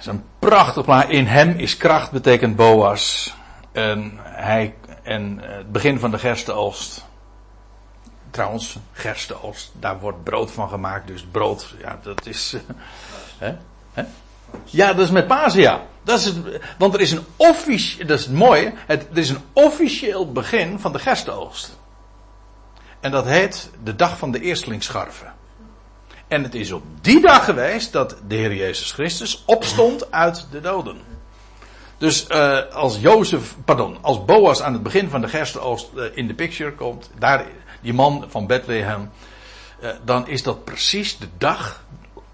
Is 0.00 0.06
een 0.06 0.24
prachtig 0.38 0.86
maar 0.86 1.10
In 1.10 1.26
hem 1.26 1.50
is 1.50 1.76
kracht 1.76 2.10
betekent 2.10 2.56
Boas. 2.56 3.34
En 3.72 4.18
hij, 4.22 4.74
en 5.02 5.38
het 5.42 5.72
begin 5.72 5.98
van 5.98 6.10
de 6.10 6.18
gerstenoogst 6.18 7.08
Trouwens, 8.30 8.76
gerstenoogst, 8.92 9.72
daar 9.78 10.00
wordt 10.00 10.24
brood 10.24 10.50
van 10.50 10.68
gemaakt. 10.68 11.06
Dus 11.06 11.24
brood, 11.30 11.74
ja, 11.78 11.98
dat 12.02 12.26
is. 12.26 12.54
Uh, 12.54 12.60
hè? 13.38 13.56
Hè? 13.92 14.04
Ja, 14.64 14.92
dat 14.92 15.04
is 15.04 15.10
met 15.10 15.26
Pasen. 15.26 15.80
Dat 16.02 16.18
is 16.18 16.24
het, 16.24 16.36
want 16.78 16.94
er 16.94 17.00
is 17.00 17.12
een 17.12 17.24
officieel, 17.36 18.06
dat 18.06 18.18
is 18.18 18.24
het 18.24 18.34
mooie, 18.34 18.72
het, 18.86 19.06
er 19.10 19.18
is 19.18 19.30
een 19.30 19.42
officieel 19.52 20.32
begin 20.32 20.78
van 20.78 20.92
de 20.92 20.98
gerstenoogst. 20.98 21.78
En 23.00 23.10
dat 23.10 23.24
heet 23.24 23.70
de 23.82 23.96
dag 23.96 24.18
van 24.18 24.30
de 24.30 24.40
eerstelingsscharven. 24.40 25.32
En 26.30 26.42
het 26.42 26.54
is 26.54 26.72
op 26.72 26.82
die 27.00 27.20
dag 27.20 27.44
geweest 27.44 27.92
dat 27.92 28.16
de 28.28 28.34
Heer 28.34 28.54
Jezus 28.54 28.92
Christus 28.92 29.42
opstond 29.46 30.12
uit 30.12 30.46
de 30.50 30.60
doden. 30.60 31.00
Dus 31.98 32.26
uh, 32.28 32.58
als 32.72 33.00
Jozef, 33.00 33.56
pardon, 33.64 33.98
als 34.00 34.24
Boas 34.24 34.62
aan 34.62 34.72
het 34.72 34.82
begin 34.82 35.08
van 35.08 35.20
de 35.20 35.28
gerstenoogst 35.28 35.88
uh, 35.94 36.04
in 36.14 36.26
de 36.26 36.34
picture 36.34 36.72
komt, 36.72 37.10
daar, 37.18 37.46
die 37.80 37.92
man 37.92 38.24
van 38.28 38.46
Bethlehem, 38.46 39.10
uh, 39.82 39.90
dan 40.04 40.28
is 40.28 40.42
dat 40.42 40.64
precies 40.64 41.18
de 41.18 41.28
dag 41.38 41.84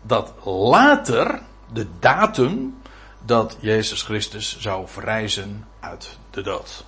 dat 0.03 0.33
later, 0.45 1.41
de 1.73 1.87
datum, 2.01 2.81
dat 3.25 3.57
Jezus 3.61 4.03
Christus 4.03 4.59
zou 4.59 4.89
verrijzen 4.89 5.67
uit 5.81 6.19
de 6.31 6.43
dood. 6.43 6.85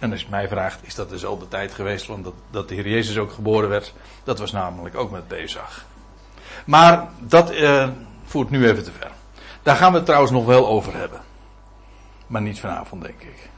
En 0.00 0.10
als 0.10 0.20
je 0.20 0.26
mij 0.30 0.48
vraagt, 0.48 0.86
is 0.86 0.94
dat 0.94 1.10
dezelfde 1.10 1.48
tijd 1.48 1.72
geweest, 1.72 2.06
want 2.06 2.24
dat, 2.24 2.34
dat 2.50 2.68
de 2.68 2.74
Heer 2.74 2.88
Jezus 2.88 3.18
ook 3.18 3.32
geboren 3.32 3.68
werd, 3.68 3.94
dat 4.24 4.38
was 4.38 4.52
namelijk 4.52 4.96
ook 4.96 5.10
met 5.10 5.28
Pesach. 5.28 5.84
Maar 6.66 7.08
dat 7.18 7.52
voert 8.24 8.50
nu 8.50 8.68
even 8.68 8.84
te 8.84 8.92
ver. 8.98 9.10
Daar 9.62 9.76
gaan 9.76 9.90
we 9.90 9.96
het 9.96 10.06
trouwens 10.06 10.32
nog 10.32 10.44
wel 10.44 10.68
over 10.68 10.96
hebben. 10.96 11.20
Maar 12.26 12.42
niet 12.42 12.60
vanavond, 12.60 13.02
denk 13.02 13.20
ik. 13.20 13.50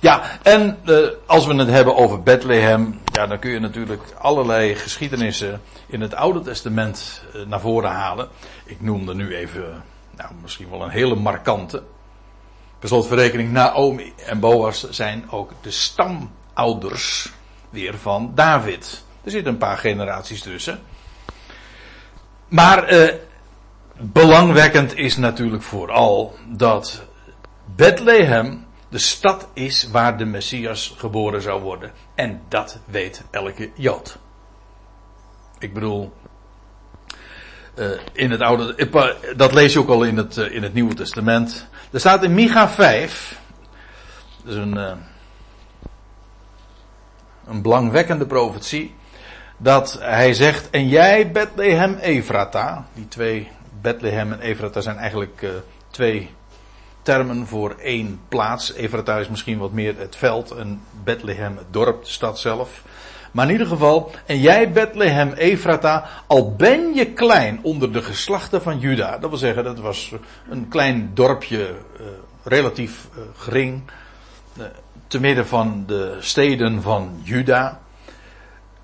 Ja, 0.00 0.22
en 0.42 0.78
uh, 0.84 1.08
als 1.26 1.46
we 1.46 1.54
het 1.54 1.68
hebben 1.68 1.96
over 1.96 2.22
Bethlehem, 2.22 3.00
ja, 3.04 3.26
dan 3.26 3.38
kun 3.38 3.50
je 3.50 3.58
natuurlijk 3.58 4.02
allerlei 4.18 4.74
geschiedenissen 4.74 5.60
in 5.86 6.00
het 6.00 6.14
Oude 6.14 6.40
Testament 6.40 7.22
uh, 7.36 7.46
naar 7.46 7.60
voren 7.60 7.90
halen. 7.90 8.28
Ik 8.64 8.80
noemde 8.80 9.14
nu 9.14 9.34
even, 9.34 9.82
nou, 10.16 10.30
misschien 10.42 10.70
wel 10.70 10.82
een 10.82 10.90
hele 10.90 11.14
markante. 11.14 11.82
Per 12.80 12.88
slotverrekening, 12.88 13.52
Naomi 13.52 14.12
en 14.26 14.40
Boas 14.40 14.90
zijn 14.90 15.30
ook 15.30 15.52
de 15.60 15.70
stamouders 15.70 17.32
weer 17.70 17.98
van 17.98 18.32
David. 18.34 19.04
Er 19.24 19.30
zitten 19.30 19.52
een 19.52 19.58
paar 19.58 19.78
generaties 19.78 20.42
tussen. 20.42 20.80
Maar 22.48 22.92
uh, 22.92 23.14
belangwekkend 23.98 24.96
is 24.96 25.16
natuurlijk 25.16 25.62
vooral 25.62 26.34
dat 26.48 27.02
Bethlehem 27.64 28.66
de 28.88 28.98
stad 28.98 29.48
is 29.52 29.88
waar 29.90 30.18
de 30.18 30.24
Messias 30.24 30.94
geboren 30.96 31.42
zou 31.42 31.62
worden. 31.62 31.92
En 32.14 32.42
dat 32.48 32.78
weet 32.84 33.24
elke 33.30 33.70
Jood. 33.74 34.18
Ik 35.58 35.74
bedoel, 35.74 36.12
in 38.12 38.30
het 38.30 38.40
oude, 38.40 38.88
dat 39.36 39.52
lees 39.52 39.72
je 39.72 39.78
ook 39.78 39.88
al 39.88 40.04
in 40.04 40.16
het, 40.16 40.36
uh, 40.36 40.54
in 40.54 40.62
het 40.62 40.74
Nieuwe 40.74 40.94
Testament. 40.94 41.68
Er 41.90 42.00
staat 42.00 42.22
in 42.22 42.34
Micha 42.34 42.68
5, 42.68 43.40
dat 44.44 44.52
is 44.52 44.58
een, 44.58 44.76
een 47.46 47.62
belangwekkende 47.62 48.26
profetie, 48.26 48.94
dat 49.56 49.98
hij 50.00 50.34
zegt, 50.34 50.70
en 50.70 50.88
jij 50.88 51.30
Bethlehem 51.30 51.94
Efrata, 51.94 52.86
die 52.94 53.08
twee 53.08 53.48
Bethlehem 53.80 54.32
en 54.32 54.40
Efrata 54.40 54.80
zijn 54.80 54.96
eigenlijk 54.96 55.46
twee 55.90 56.30
termen 57.02 57.46
voor 57.46 57.74
één 57.78 58.20
plaats. 58.28 58.72
Efrata 58.72 59.18
is 59.18 59.28
misschien 59.28 59.58
wat 59.58 59.72
meer 59.72 59.98
het 59.98 60.16
veld 60.16 60.50
en 60.50 60.82
Bethlehem 61.04 61.56
het 61.56 61.72
dorp, 61.72 62.04
de 62.04 62.10
stad 62.10 62.38
zelf. 62.38 62.82
Maar 63.30 63.46
in 63.46 63.52
ieder 63.52 63.66
geval, 63.66 64.10
en 64.26 64.40
jij 64.40 64.72
Bethlehem 64.72 65.32
Efrata, 65.32 66.08
al 66.26 66.54
ben 66.54 66.94
je 66.94 67.06
klein 67.12 67.58
onder 67.62 67.92
de 67.92 68.02
geslachten 68.02 68.62
van 68.62 68.78
Juda. 68.78 69.18
Dat 69.18 69.30
wil 69.30 69.38
zeggen, 69.38 69.64
dat 69.64 69.78
was 69.78 70.12
een 70.48 70.68
klein 70.68 71.10
dorpje, 71.14 71.74
uh, 72.00 72.06
relatief 72.42 73.08
uh, 73.16 73.22
gering, 73.36 73.82
te 75.06 75.20
midden 75.20 75.46
van 75.46 75.84
de 75.86 76.16
steden 76.20 76.82
van 76.82 77.20
Juda. 77.22 77.80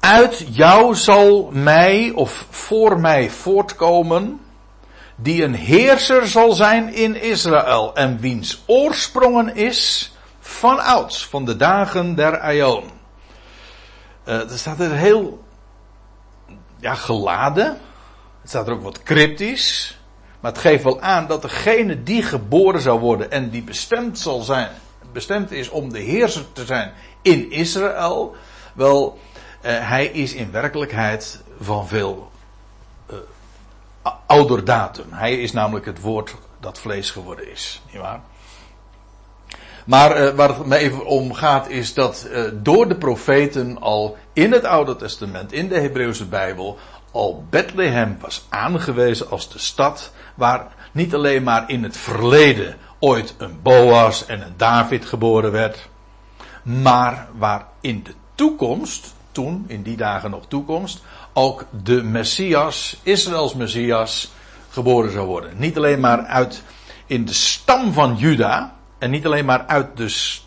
Uit 0.00 0.46
jou 0.50 0.94
zal 0.94 1.50
mij 1.52 2.12
of 2.14 2.46
voor 2.50 3.00
mij 3.00 3.30
voortkomen 3.30 4.40
die 5.16 5.42
een 5.42 5.54
heerser 5.54 6.26
zal 6.26 6.52
zijn 6.52 6.94
in 6.94 7.22
Israël 7.22 7.94
en 7.94 8.18
wiens 8.18 8.62
oorsprongen 8.66 9.56
is 9.56 10.12
van 10.40 10.78
ouds, 10.78 11.26
van 11.26 11.44
de 11.44 11.56
dagen 11.56 12.14
der 12.14 12.38
Aion. 12.38 12.95
Uh, 14.28 14.50
er 14.50 14.58
staat 14.58 14.80
er 14.80 14.92
heel 14.92 15.44
ja, 16.78 16.94
geladen. 16.94 17.66
Het 18.40 18.50
staat 18.50 18.66
er 18.66 18.72
ook 18.72 18.82
wat 18.82 19.02
cryptisch. 19.02 19.98
Maar 20.40 20.52
het 20.52 20.60
geeft 20.60 20.84
wel 20.84 21.00
aan 21.00 21.26
dat 21.26 21.42
degene 21.42 22.02
die 22.02 22.22
geboren 22.22 22.80
zou 22.80 23.00
worden 23.00 23.30
en 23.30 23.50
die 23.50 23.62
bestemd 23.62 24.18
zal 24.18 24.40
zijn, 24.40 24.70
bestemd 25.12 25.50
is 25.50 25.68
om 25.68 25.92
de 25.92 25.98
heerser 25.98 26.52
te 26.52 26.64
zijn 26.64 26.92
in 27.22 27.50
Israël, 27.50 28.36
wel, 28.74 29.18
uh, 29.64 29.88
hij 29.88 30.06
is 30.06 30.34
in 30.34 30.50
werkelijkheid 30.50 31.42
van 31.60 31.88
veel 31.88 32.30
ouder 34.26 34.64
datum. 34.64 35.06
Hij 35.10 35.40
is 35.40 35.52
namelijk 35.52 35.86
het 35.86 36.00
woord 36.00 36.34
dat 36.60 36.78
vlees 36.78 37.10
geworden 37.10 37.50
is. 37.50 37.82
Niet 37.92 38.00
waar? 38.00 38.20
Maar 39.87 40.22
uh, 40.22 40.31
waar 40.31 40.49
het 40.49 40.66
me 40.66 40.77
even 40.77 41.07
om 41.07 41.33
gaat 41.33 41.68
is 41.68 41.94
dat 41.94 42.29
uh, 42.31 42.42
door 42.55 42.88
de 42.88 42.96
profeten 42.96 43.81
al 43.81 44.16
in 44.33 44.53
het 44.53 44.64
Oude 44.64 44.96
Testament, 44.96 45.53
in 45.53 45.68
de 45.68 45.81
Hebreeuwse 45.81 46.25
Bijbel, 46.25 46.79
al 47.12 47.44
Bethlehem 47.51 48.16
was 48.20 48.46
aangewezen 48.49 49.31
als 49.31 49.53
de 49.53 49.59
stad 49.59 50.12
waar 50.35 50.75
niet 50.92 51.14
alleen 51.14 51.42
maar 51.42 51.70
in 51.70 51.83
het 51.83 51.96
verleden 51.96 52.77
ooit 52.99 53.35
een 53.38 53.59
Boas 53.62 54.27
en 54.27 54.40
een 54.40 54.55
David 54.57 55.05
geboren 55.05 55.53
werd, 55.53 55.88
maar 56.62 57.29
waar 57.38 57.66
in 57.81 58.03
de 58.03 58.14
toekomst, 58.35 59.14
toen, 59.33 59.64
in 59.66 59.83
die 59.83 59.96
dagen 59.96 60.31
nog 60.31 60.46
toekomst, 60.49 61.03
ook 61.33 61.64
de 61.85 62.03
Messias, 62.03 63.01
Israëls 63.03 63.55
Messias, 63.55 64.33
geboren 64.68 65.12
zou 65.12 65.27
worden. 65.27 65.51
Niet 65.57 65.77
alleen 65.77 66.01
maar 66.01 66.18
uit 66.18 66.62
in 67.07 67.25
de 67.25 67.35
stam 67.35 67.92
van 67.92 68.16
Juda 68.16 68.75
en 68.98 69.11
niet 69.11 69.26
alleen 69.26 69.44
maar 69.44 69.64
uit 69.66 69.96
de, 69.96 70.38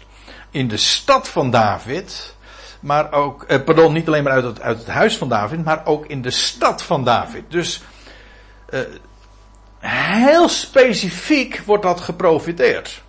in 0.52 0.68
de 0.68 0.78
stad 0.78 1.28
van 1.28 1.52
David, 1.52 2.36
maar 2.80 3.12
ook, 3.12 3.44
eh, 3.44 3.64
pardon, 3.64 3.94
niet 3.94 4.08
alleen 4.08 4.24
maar 4.24 4.34
uit 4.34 4.44
het, 4.44 4.62
uit 4.62 4.78
het 4.78 4.88
huis 4.88 5.18
van 5.18 5.30
David, 5.30 5.66
maar 5.66 5.86
ook 5.86 6.06
in 6.06 6.22
de 6.22 6.32
stad 6.32 6.82
van 6.82 7.04
David. 7.04 7.44
Dus 7.48 7.82
eh, 8.70 8.80
heel 9.80 10.50
specifiek 10.50 11.62
wordt 11.66 11.84
dat 11.84 12.00
geprofiteerd. 12.00 13.02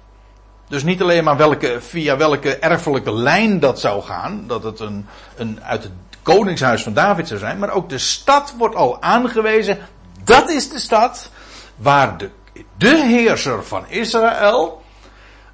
Dus 0.68 0.82
niet 0.82 1.02
alleen 1.02 1.24
maar 1.24 1.36
welke, 1.36 1.80
via 1.80 2.16
welke 2.16 2.56
erfelijke 2.56 3.12
lijn 3.12 3.60
dat 3.60 3.80
zou 3.80 4.02
gaan, 4.02 4.44
dat 4.46 4.62
het 4.62 4.80
een, 4.80 5.06
een 5.36 5.62
uit 5.62 5.82
het 5.82 5.92
koningshuis 6.22 6.82
van 6.82 6.92
David 6.92 7.28
zou 7.28 7.40
zijn, 7.40 7.58
maar 7.58 7.70
ook 7.70 7.88
de 7.88 7.98
stad 7.98 8.54
wordt 8.58 8.74
al 8.74 9.02
aangewezen. 9.02 9.78
Dat 10.24 10.50
is 10.50 10.70
de 10.70 10.78
stad 10.78 11.30
waar 11.76 12.16
de, 12.16 12.30
de 12.76 12.96
heerser 12.96 13.64
van 13.64 13.88
Israël 13.88 14.79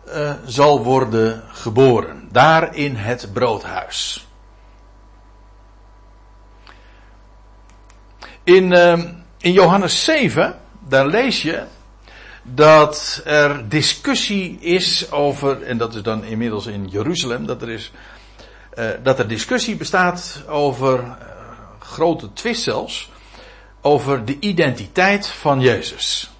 uh, 0.09 0.33
zal 0.47 0.83
worden 0.83 1.43
geboren. 1.49 2.29
Daar 2.33 2.77
in 2.77 2.97
het 2.97 3.29
broodhuis. 3.33 4.27
In, 8.43 8.71
uh, 8.71 9.03
in 9.39 9.53
Johannes 9.53 10.05
7, 10.05 10.61
daar 10.89 11.07
lees 11.07 11.43
je 11.43 11.63
dat 12.43 13.23
er 13.25 13.69
discussie 13.69 14.59
is 14.61 15.11
over, 15.11 15.63
en 15.63 15.79
dat 15.79 15.95
is 15.95 16.03
dan 16.03 16.25
inmiddels 16.25 16.67
in 16.67 16.89
Jeruzalem, 16.89 17.47
dat 17.47 17.63
er 17.63 17.71
is 17.71 17.93
uh, 18.79 18.91
dat 19.03 19.19
er 19.19 19.29
discussie 19.29 19.77
bestaat 19.77 20.43
over, 20.49 20.99
uh, 20.99 21.13
grote 21.79 22.33
twist 22.33 22.63
zelfs, 22.63 23.11
over 23.81 24.25
de 24.25 24.37
identiteit 24.41 25.27
van 25.27 25.61
Jezus. 25.61 26.31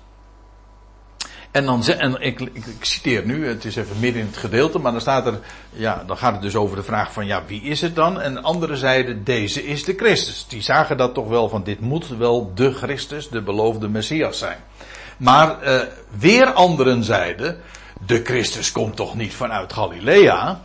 En 1.57 1.65
dan 1.65 1.85
en 1.85 2.21
ik, 2.21 2.41
ik, 2.41 2.67
ik, 2.67 2.85
citeer 2.85 3.27
nu, 3.27 3.47
het 3.47 3.65
is 3.65 3.77
even 3.77 4.01
midden 4.01 4.21
in 4.21 4.27
het 4.27 4.37
gedeelte, 4.37 4.79
maar 4.79 4.93
dan 4.93 5.01
staat 5.01 5.27
er, 5.27 5.41
ja, 5.71 6.05
dan 6.07 6.17
gaat 6.17 6.33
het 6.33 6.43
dus 6.43 6.57
over 6.57 6.77
de 6.77 6.83
vraag 6.83 7.13
van, 7.13 7.27
ja, 7.27 7.43
wie 7.47 7.63
is 7.63 7.81
het 7.81 7.95
dan? 7.95 8.21
En 8.21 8.43
anderen 8.43 8.77
zeiden, 8.77 9.25
deze 9.25 9.65
is 9.65 9.85
de 9.85 9.95
Christus. 9.95 10.47
Die 10.49 10.63
zagen 10.63 10.97
dat 10.97 11.15
toch 11.15 11.29
wel 11.29 11.49
van, 11.49 11.65
dit 11.65 11.81
moet 11.81 12.09
wel 12.09 12.53
de 12.55 12.73
Christus, 12.73 13.29
de 13.29 13.43
beloofde 13.43 13.89
Messias 13.89 14.39
zijn. 14.39 14.59
Maar 15.17 15.69
uh, 15.69 15.81
weer 16.19 16.53
anderen 16.53 17.05
zeiden, 17.05 17.61
de 18.07 18.25
Christus 18.25 18.73
komt 18.73 18.97
toch 18.97 19.15
niet 19.15 19.35
vanuit 19.35 19.73
Galilea? 19.73 20.61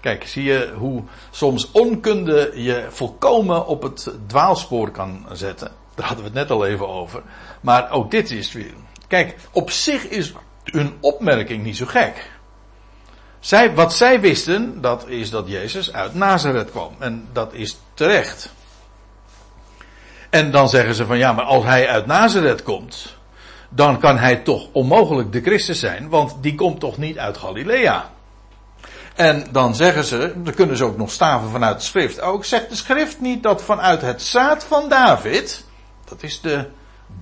Kijk, 0.00 0.26
zie 0.26 0.44
je 0.44 0.72
hoe 0.76 1.02
soms 1.30 1.70
onkunde 1.70 2.52
je 2.54 2.86
volkomen 2.90 3.66
op 3.66 3.82
het 3.82 4.10
dwaalspoor 4.26 4.90
kan 4.90 5.26
zetten. 5.32 5.70
Daar 5.94 6.06
hadden 6.06 6.24
we 6.24 6.30
het 6.30 6.48
net 6.48 6.58
al 6.58 6.66
even 6.66 6.88
over. 6.88 7.22
Maar 7.60 7.90
ook 7.90 8.10
dit 8.10 8.30
is 8.30 8.52
weer. 8.52 8.74
Kijk, 9.08 9.36
op 9.52 9.70
zich 9.70 10.08
is 10.08 10.32
hun 10.64 10.96
opmerking 11.00 11.62
niet 11.62 11.76
zo 11.76 11.86
gek. 11.86 12.30
Zij, 13.40 13.74
wat 13.74 13.94
zij 13.94 14.20
wisten, 14.20 14.80
dat 14.80 15.08
is 15.08 15.30
dat 15.30 15.48
Jezus 15.48 15.92
uit 15.92 16.14
Nazareth 16.14 16.70
kwam. 16.70 16.96
En 16.98 17.28
dat 17.32 17.52
is 17.52 17.78
terecht. 17.94 18.52
En 20.30 20.50
dan 20.50 20.68
zeggen 20.68 20.94
ze 20.94 21.06
van 21.06 21.18
ja, 21.18 21.32
maar 21.32 21.44
als 21.44 21.64
hij 21.64 21.88
uit 21.88 22.06
Nazareth 22.06 22.62
komt, 22.62 23.16
dan 23.68 23.98
kan 23.98 24.18
hij 24.18 24.36
toch 24.36 24.68
onmogelijk 24.72 25.32
de 25.32 25.40
Christus 25.40 25.80
zijn, 25.80 26.08
want 26.08 26.36
die 26.40 26.54
komt 26.54 26.80
toch 26.80 26.96
niet 26.96 27.18
uit 27.18 27.36
Galilea. 27.36 28.10
En 29.14 29.46
dan 29.50 29.74
zeggen 29.74 30.04
ze, 30.04 30.32
dan 30.36 30.54
kunnen 30.54 30.76
ze 30.76 30.84
ook 30.84 30.96
nog 30.96 31.10
staven 31.10 31.50
vanuit 31.50 31.78
de 31.78 31.84
schrift 31.84 32.20
ook, 32.20 32.44
zegt 32.44 32.68
de 32.68 32.76
schrift 32.76 33.20
niet 33.20 33.42
dat 33.42 33.62
vanuit 33.62 34.00
het 34.00 34.22
zaad 34.22 34.64
van 34.64 34.88
David, 34.88 35.64
dat 36.04 36.22
is 36.22 36.40
de 36.40 36.66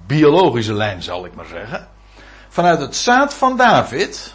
biologische 0.07 0.75
lijn 0.75 1.03
zal 1.03 1.25
ik 1.25 1.35
maar 1.35 1.47
zeggen. 1.47 1.89
Vanuit 2.49 2.81
het 2.81 2.97
zaad 2.97 3.35
van 3.35 3.57
David 3.57 4.35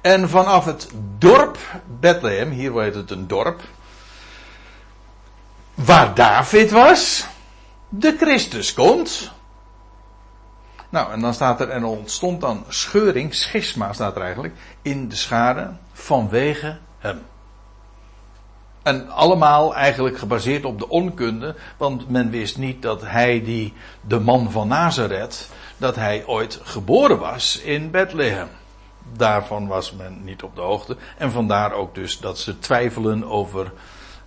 en 0.00 0.28
vanaf 0.28 0.64
het 0.64 0.88
dorp 1.18 1.58
Bethlehem, 2.00 2.50
hier 2.50 2.80
heet 2.80 2.94
het 2.94 3.10
een 3.10 3.26
dorp, 3.26 3.60
waar 5.74 6.14
David 6.14 6.70
was, 6.70 7.26
de 7.88 8.16
Christus 8.16 8.74
komt. 8.74 9.30
Nou, 10.88 11.12
en 11.12 11.20
dan 11.20 11.34
staat 11.34 11.60
er, 11.60 11.68
en 11.68 11.84
ontstond 11.84 12.40
dan 12.40 12.64
scheuring, 12.68 13.34
schisma 13.34 13.92
staat 13.92 14.16
er 14.16 14.22
eigenlijk, 14.22 14.54
in 14.82 15.08
de 15.08 15.16
schade 15.16 15.72
vanwege 15.92 16.78
hem. 16.98 17.22
En 18.90 19.10
allemaal 19.10 19.74
eigenlijk 19.74 20.18
gebaseerd 20.18 20.64
op 20.64 20.78
de 20.78 20.88
onkunde, 20.88 21.54
want 21.76 22.08
men 22.08 22.30
wist 22.30 22.58
niet 22.58 22.82
dat 22.82 23.02
hij 23.02 23.42
die, 23.44 23.72
de 24.00 24.20
man 24.20 24.50
van 24.50 24.68
Nazareth, 24.68 25.48
dat 25.76 25.96
hij 25.96 26.22
ooit 26.26 26.60
geboren 26.62 27.18
was 27.18 27.60
in 27.60 27.90
Bethlehem. 27.90 28.48
Daarvan 29.16 29.66
was 29.66 29.92
men 29.92 30.24
niet 30.24 30.42
op 30.42 30.54
de 30.54 30.60
hoogte. 30.60 30.96
En 31.18 31.30
vandaar 31.30 31.72
ook 31.72 31.94
dus 31.94 32.18
dat 32.18 32.38
ze 32.38 32.58
twijfelen 32.58 33.24
over 33.24 33.72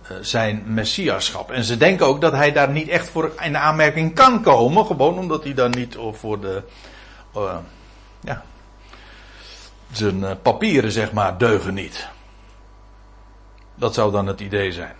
eh, 0.02 0.16
zijn 0.20 0.62
messiaschap. 0.66 1.50
En 1.50 1.64
ze 1.64 1.76
denken 1.76 2.06
ook 2.06 2.20
dat 2.20 2.32
hij 2.32 2.52
daar 2.52 2.70
niet 2.70 2.88
echt 2.88 3.08
voor 3.08 3.32
in 3.40 3.56
aanmerking 3.56 4.14
kan 4.14 4.42
komen. 4.42 4.86
Gewoon 4.86 5.18
omdat 5.18 5.44
hij 5.44 5.54
dan 5.54 5.70
niet 5.70 5.96
voor 6.12 6.40
de. 6.40 6.62
Uh, 7.36 7.56
ja. 8.20 8.42
Zijn 9.92 10.24
eh, 10.24 10.30
papieren, 10.42 10.92
zeg 10.92 11.12
maar, 11.12 11.38
deugen 11.38 11.74
niet. 11.74 12.12
Dat 13.74 13.94
zou 13.94 14.12
dan 14.12 14.26
het 14.26 14.40
idee 14.40 14.72
zijn. 14.72 14.94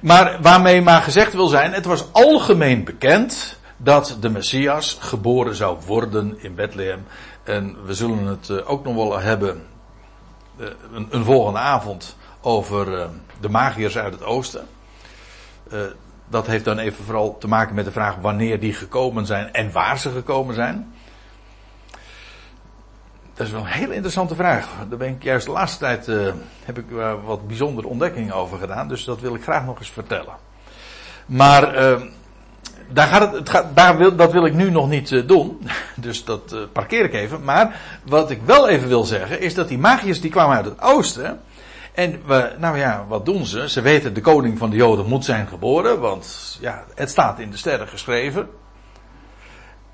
Maar 0.00 0.38
waarmee 0.42 0.82
maar 0.82 1.02
gezegd 1.02 1.32
wil 1.32 1.46
zijn, 1.46 1.72
het 1.72 1.84
was 1.84 2.12
algemeen 2.12 2.84
bekend 2.84 3.58
dat 3.76 4.16
de 4.20 4.28
Messias 4.28 4.96
geboren 5.00 5.54
zou 5.54 5.78
worden 5.86 6.42
in 6.42 6.54
Bethlehem. 6.54 7.06
En 7.42 7.84
we 7.84 7.94
zullen 7.94 8.24
het 8.24 8.64
ook 8.64 8.84
nog 8.84 8.94
wel 8.94 9.18
hebben 9.18 9.62
een, 10.92 11.06
een 11.10 11.24
volgende 11.24 11.58
avond 11.58 12.16
over 12.40 13.08
de 13.40 13.48
magiërs 13.48 13.98
uit 13.98 14.12
het 14.12 14.22
oosten. 14.22 14.66
Dat 16.28 16.46
heeft 16.46 16.64
dan 16.64 16.78
even 16.78 17.04
vooral 17.04 17.38
te 17.38 17.48
maken 17.48 17.74
met 17.74 17.84
de 17.84 17.92
vraag 17.92 18.16
wanneer 18.16 18.60
die 18.60 18.72
gekomen 18.72 19.26
zijn 19.26 19.52
en 19.52 19.72
waar 19.72 19.98
ze 19.98 20.10
gekomen 20.10 20.54
zijn. 20.54 20.93
Dat 23.34 23.46
is 23.46 23.52
wel 23.52 23.60
een 23.60 23.66
hele 23.66 23.94
interessante 23.94 24.34
vraag. 24.34 24.68
Daar 24.88 24.98
ben 24.98 25.08
ik 25.08 25.22
juist 25.22 25.46
de 25.46 25.52
laatste 25.52 25.78
tijd 25.78 26.08
uh, 26.08 26.32
heb 26.64 26.78
ik 26.78 26.90
uh, 26.90 27.12
wat 27.24 27.46
bijzondere 27.46 27.88
ontdekkingen 27.88 28.34
over 28.34 28.58
gedaan. 28.58 28.88
Dus 28.88 29.04
dat 29.04 29.20
wil 29.20 29.34
ik 29.34 29.42
graag 29.42 29.64
nog 29.64 29.78
eens 29.78 29.90
vertellen. 29.90 30.34
Maar 31.26 31.74
daar 32.88 33.06
gaat 33.06 33.20
het, 33.20 33.32
het 33.32 33.48
gaat, 33.48 33.76
daar 33.76 33.96
wil, 33.96 34.16
dat 34.16 34.32
wil 34.32 34.46
ik 34.46 34.54
nu 34.54 34.70
nog 34.70 34.88
niet 34.88 35.28
doen. 35.28 35.60
Dus 35.96 36.24
dat 36.24 36.56
parkeer 36.72 37.04
ik 37.04 37.14
even. 37.14 37.44
Maar 37.44 37.80
wat 38.04 38.30
ik 38.30 38.40
wel 38.44 38.68
even 38.68 38.88
wil 38.88 39.04
zeggen 39.04 39.40
is 39.40 39.54
dat 39.54 39.68
die 39.68 39.78
magiërs 39.78 40.20
die 40.20 40.30
kwamen 40.30 40.56
uit 40.56 40.64
het 40.64 40.80
oosten. 40.80 41.40
En 41.94 42.20
we, 42.26 42.52
nou 42.58 42.78
ja, 42.78 43.04
wat 43.08 43.24
doen 43.24 43.46
ze? 43.46 43.68
Ze 43.68 43.80
weten 43.80 44.14
de 44.14 44.20
koning 44.20 44.58
van 44.58 44.70
de 44.70 44.76
Joden 44.76 45.06
moet 45.06 45.24
zijn 45.24 45.46
geboren, 45.46 46.00
want 46.00 46.58
ja, 46.60 46.84
het 46.94 47.10
staat 47.10 47.38
in 47.38 47.50
de 47.50 47.56
sterren 47.56 47.88
geschreven. 47.88 48.48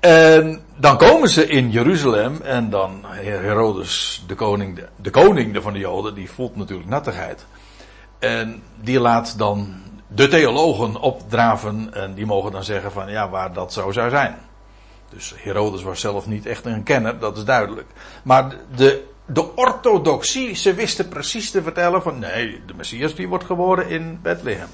En 0.01 0.61
dan 0.77 0.97
komen 0.97 1.29
ze 1.29 1.47
in 1.47 1.71
Jeruzalem 1.71 2.41
en 2.41 2.69
dan 2.69 3.05
Herodes, 3.05 4.23
de 4.27 4.35
koning, 4.35 4.85
de, 4.95 5.09
koning 5.09 5.61
van 5.61 5.73
de 5.73 5.79
Joden, 5.79 6.15
die 6.15 6.31
voelt 6.31 6.55
natuurlijk 6.55 6.89
nattigheid. 6.89 7.45
En 8.19 8.63
die 8.81 8.99
laat 8.99 9.37
dan 9.37 9.75
de 10.07 10.27
theologen 10.27 10.95
opdraven 10.95 11.93
en 11.93 12.13
die 12.13 12.25
mogen 12.25 12.51
dan 12.51 12.63
zeggen 12.63 12.91
van 12.91 13.11
ja, 13.11 13.29
waar 13.29 13.53
dat 13.53 13.73
zo 13.73 13.91
zou 13.91 14.09
zijn. 14.09 14.35
Dus 15.09 15.33
Herodes 15.37 15.83
was 15.83 15.99
zelf 15.99 16.27
niet 16.27 16.45
echt 16.45 16.65
een 16.65 16.83
kenner, 16.83 17.19
dat 17.19 17.37
is 17.37 17.43
duidelijk. 17.43 17.87
Maar 18.23 18.55
de 18.75 19.09
de 19.33 19.55
orthodoxie, 19.55 20.55
ze 20.55 20.73
wisten 20.73 21.07
precies 21.07 21.51
te 21.51 21.63
vertellen 21.63 22.01
van 22.01 22.19
nee, 22.19 22.61
de 22.65 22.73
Messias 22.73 23.15
die 23.15 23.27
wordt 23.27 23.43
geboren 23.43 23.89
in 23.89 24.19
Bethlehem. 24.21 24.67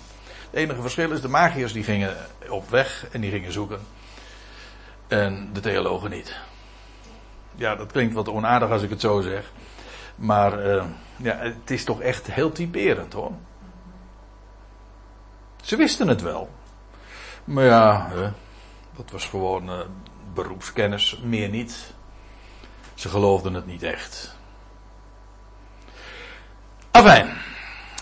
Het 0.49 0.59
enige 0.59 0.81
verschil 0.81 1.11
is 1.11 1.21
de 1.21 1.27
magiërs 1.27 1.73
die 1.73 1.83
gingen 1.83 2.15
op 2.49 2.69
weg 2.69 3.07
en 3.11 3.21
die 3.21 3.31
gingen 3.31 3.51
zoeken. 3.51 3.79
En 5.07 5.49
de 5.53 5.59
theologen 5.59 6.09
niet. 6.09 6.35
Ja, 7.55 7.75
dat 7.75 7.91
klinkt 7.91 8.13
wat 8.13 8.29
onaardig 8.29 8.69
als 8.69 8.81
ik 8.81 8.89
het 8.89 9.01
zo 9.01 9.21
zeg. 9.21 9.51
Maar 10.15 10.65
uh, 10.65 10.83
ja, 11.15 11.37
het 11.37 11.71
is 11.71 11.83
toch 11.83 12.01
echt 12.01 12.31
heel 12.31 12.51
typerend 12.51 13.13
hoor. 13.13 13.31
Ze 15.61 15.75
wisten 15.75 16.07
het 16.07 16.21
wel. 16.21 16.49
Maar 17.43 17.63
ja, 17.63 18.09
dat 18.95 19.11
was 19.11 19.25
gewoon 19.25 19.69
uh, 19.69 19.79
beroepskennis, 20.33 21.19
meer 21.23 21.49
niet. 21.49 21.93
Ze 22.93 23.09
geloofden 23.09 23.53
het 23.53 23.65
niet 23.65 23.83
echt. 23.83 24.35
Afijn. 26.91 27.37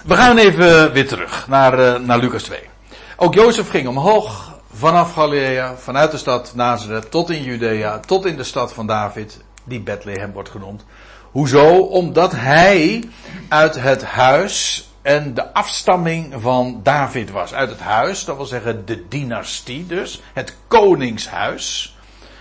We 0.05 0.15
gaan 0.15 0.37
even 0.37 0.91
weer 0.91 1.07
terug 1.07 1.47
naar, 1.47 1.79
uh, 1.79 1.99
naar 1.99 2.19
Lucas 2.19 2.43
2. 2.43 2.69
Ook 3.15 3.33
Jozef 3.33 3.69
ging 3.69 3.87
omhoog 3.87 4.54
vanaf 4.77 5.13
Galilea, 5.13 5.75
vanuit 5.75 6.11
de 6.11 6.17
stad 6.17 6.51
Nazareth 6.55 7.11
tot 7.11 7.29
in 7.29 7.43
Judea, 7.43 7.99
tot 7.99 8.25
in 8.25 8.37
de 8.37 8.43
stad 8.43 8.73
van 8.73 8.87
David, 8.87 9.43
die 9.63 9.79
Bethlehem 9.79 10.31
wordt 10.31 10.49
genoemd. 10.49 10.85
Hoezo? 11.31 11.79
Omdat 11.79 12.31
hij 12.31 13.03
uit 13.49 13.75
het 13.75 14.03
huis 14.03 14.87
en 15.01 15.33
de 15.33 15.53
afstamming 15.53 16.33
van 16.37 16.79
David 16.83 17.31
was. 17.31 17.53
Uit 17.53 17.69
het 17.69 17.79
huis, 17.79 18.25
dat 18.25 18.35
wil 18.35 18.45
zeggen 18.45 18.85
de 18.85 19.07
dynastie 19.07 19.85
dus, 19.85 20.21
het 20.33 20.55
koningshuis 20.67 21.95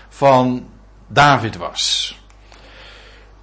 van 0.09 0.69
David 1.07 1.57
was. 1.57 2.17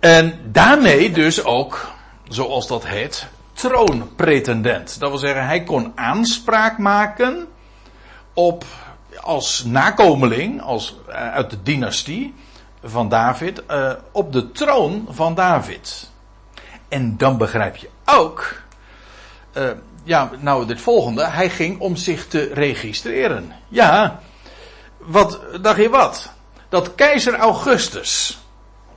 En 0.01 0.41
daarmee 0.45 1.11
dus 1.13 1.45
ook 1.45 1.91
zoals 2.29 2.67
dat 2.67 2.87
heet, 2.87 3.27
troonpretendent. 3.53 5.01
Dat 5.01 5.11
wil 5.11 5.19
zeggen, 5.19 5.47
hij 5.47 5.63
kon 5.63 5.93
aanspraak 5.95 6.79
maken 6.79 7.47
op, 8.35 8.65
als 9.21 9.65
nakomeling, 9.65 10.63
als, 10.63 10.97
uh, 11.09 11.15
uit 11.15 11.51
de 11.51 11.63
dynastie 11.63 12.35
van 12.83 13.09
David, 13.09 13.63
uh, 13.71 13.93
op 14.13 14.33
de 14.33 14.53
troon 14.53 15.07
van 15.11 15.35
David. 15.35 16.11
En 16.89 17.17
dan 17.17 17.39
begrijp 17.39 17.77
je 17.77 17.89
ook, 18.05 18.63
uh, 19.57 19.71
ja, 20.05 20.31
nou 20.39 20.67
dit 20.67 20.81
volgende, 20.81 21.25
hij 21.25 21.51
ging 21.51 21.81
om 21.81 21.97
zich 21.97 22.27
te 22.27 22.51
registreren. 22.53 23.53
Ja, 23.69 24.21
wat, 24.99 25.41
dacht 25.61 25.79
je 25.79 25.89
wat? 25.89 26.33
Dat 26.69 26.95
keizer 26.95 27.35
Augustus, 27.35 28.42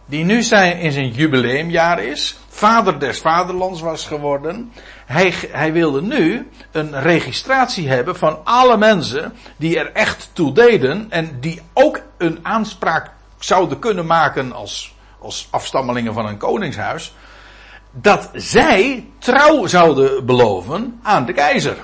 die 0.06 0.24
nu 0.24 0.44
zijn, 0.44 0.80
in 0.80 0.92
zijn 0.92 1.10
jubileumjaar 1.10 2.04
is, 2.04 2.38
vader 2.50 3.00
des 3.00 3.20
vaderlands 3.20 3.82
was 3.82 4.06
geworden. 4.06 4.72
Hij, 5.06 5.34
hij 5.52 5.74
wilde 5.74 6.02
nu 6.02 6.50
een 6.72 7.02
registratie 7.02 7.90
hebben 7.90 8.16
van 8.16 8.40
alle 8.44 8.78
mensen 8.78 9.34
die 9.58 9.80
er 9.80 9.92
echt 9.92 10.30
toe 10.34 10.52
deden 10.52 11.06
en 11.10 11.38
die 11.40 11.62
ook 11.74 12.02
een 12.18 12.40
aanspraak 12.42 13.12
zouden 13.40 13.80
kunnen 13.80 14.06
maken 14.06 14.52
als, 14.52 14.96
als 15.20 15.48
afstammelingen 15.52 16.14
van 16.14 16.26
een 16.26 16.38
koningshuis. 16.38 17.14
Dat 17.92 18.30
zij 18.34 19.08
trouw 19.20 19.66
zouden 19.66 20.26
beloven 20.26 21.00
aan 21.04 21.26
de 21.26 21.34
keizer. 21.34 21.78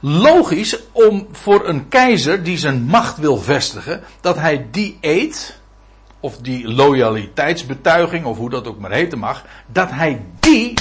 Logisch 0.00 0.78
om 0.92 1.28
voor 1.32 1.68
een 1.68 1.88
keizer 1.88 2.42
die 2.42 2.58
zijn 2.58 2.82
macht 2.82 3.18
wil 3.18 3.36
vestigen, 3.36 4.02
dat 4.20 4.36
hij 4.36 4.66
die 4.70 4.98
eet 5.00 5.58
of 6.20 6.36
die 6.36 6.68
loyaliteitsbetuiging, 6.68 8.24
of 8.24 8.36
hoe 8.36 8.50
dat 8.50 8.66
ook 8.66 8.78
maar 8.78 8.90
heten 8.90 9.18
mag, 9.18 9.44
dat 9.66 9.90
hij 9.90 10.24
die 10.40 10.74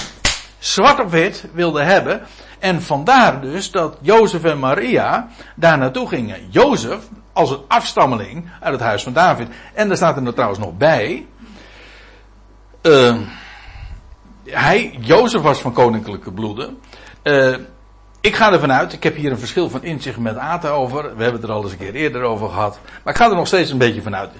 zwart 0.59 0.99
op 0.99 1.09
wit 1.09 1.45
wilde 1.53 1.83
hebben. 1.83 2.21
En 2.59 2.81
vandaar 2.81 3.41
dus 3.41 3.71
dat 3.71 3.97
Jozef 4.01 4.43
en 4.43 4.59
Maria 4.59 5.27
daar 5.55 5.77
naartoe 5.77 6.07
gingen. 6.07 6.47
Jozef 6.49 6.99
als 7.33 7.49
een 7.51 7.61
afstammeling 7.67 8.49
uit 8.61 8.73
het 8.73 8.81
huis 8.81 9.03
van 9.03 9.13
David. 9.13 9.47
En 9.73 9.87
daar 9.87 9.97
staat 9.97 10.17
er 10.17 10.33
trouwens 10.33 10.59
nog 10.59 10.77
bij. 10.77 11.25
Uh, 12.81 13.17
hij, 14.43 14.97
Jozef 14.99 15.41
was 15.41 15.61
van 15.61 15.73
koninklijke 15.73 16.31
bloeden. 16.31 16.77
Uh, 17.23 17.55
ik 18.21 18.35
ga 18.35 18.51
ervan 18.51 18.71
uit, 18.71 18.93
ik 18.93 19.03
heb 19.03 19.15
hier 19.15 19.31
een 19.31 19.39
verschil 19.39 19.69
van 19.69 19.83
inzicht 19.83 20.17
met 20.17 20.37
Ata 20.37 20.69
over. 20.69 21.03
We 21.03 21.23
hebben 21.23 21.41
het 21.41 21.43
er 21.43 21.55
al 21.55 21.63
eens 21.63 21.71
een 21.71 21.77
keer 21.77 21.93
eerder 21.93 22.21
over 22.21 22.49
gehad. 22.49 22.79
Maar 23.03 23.13
ik 23.13 23.19
ga 23.19 23.29
er 23.29 23.35
nog 23.35 23.47
steeds 23.47 23.71
een 23.71 23.77
beetje 23.77 24.01
van 24.01 24.15
uit. 24.15 24.31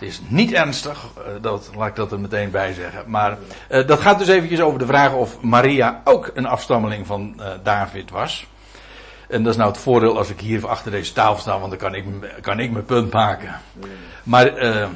Het 0.00 0.08
is 0.08 0.20
niet 0.28 0.52
ernstig, 0.52 1.06
eh, 1.16 1.32
dat, 1.40 1.70
laat 1.76 1.88
ik 1.88 1.96
dat 1.96 2.12
er 2.12 2.20
meteen 2.20 2.50
bij 2.50 2.72
zeggen. 2.72 3.04
Maar 3.06 3.38
uh, 3.70 3.86
dat 3.86 4.00
gaat 4.00 4.18
dus 4.18 4.28
eventjes 4.28 4.60
over 4.60 4.78
de 4.78 4.86
vraag 4.86 5.12
of 5.12 5.40
Maria 5.40 6.00
ook 6.04 6.30
een 6.34 6.46
afstammeling 6.46 7.06
van 7.06 7.34
uh, 7.38 7.46
David 7.62 8.10
was. 8.10 8.46
En 9.28 9.42
dat 9.42 9.52
is 9.52 9.58
nou 9.58 9.70
het 9.70 9.80
voordeel 9.80 10.18
als 10.18 10.30
ik 10.30 10.40
hier 10.40 10.68
achter 10.68 10.90
deze 10.90 11.12
tafel 11.12 11.40
sta, 11.40 11.58
want 11.58 11.70
dan 11.70 11.78
kan 11.78 11.94
ik, 11.94 12.04
kan 12.40 12.60
ik 12.60 12.70
mijn 12.70 12.84
punt 12.84 13.12
maken. 13.12 13.60
Maar, 14.22 14.64
uh, 14.64 14.86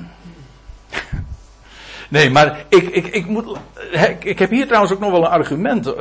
nee, 2.09 2.31
maar 2.31 2.65
ik, 2.69 2.83
ik, 2.83 3.07
ik 3.07 3.27
moet, 3.27 3.59
ik 4.19 4.39
heb 4.39 4.51
hier 4.51 4.67
trouwens 4.67 4.93
ook 4.93 5.01
nog 5.01 5.11
wel 5.11 5.25
een 5.25 5.31
argument 5.31 5.95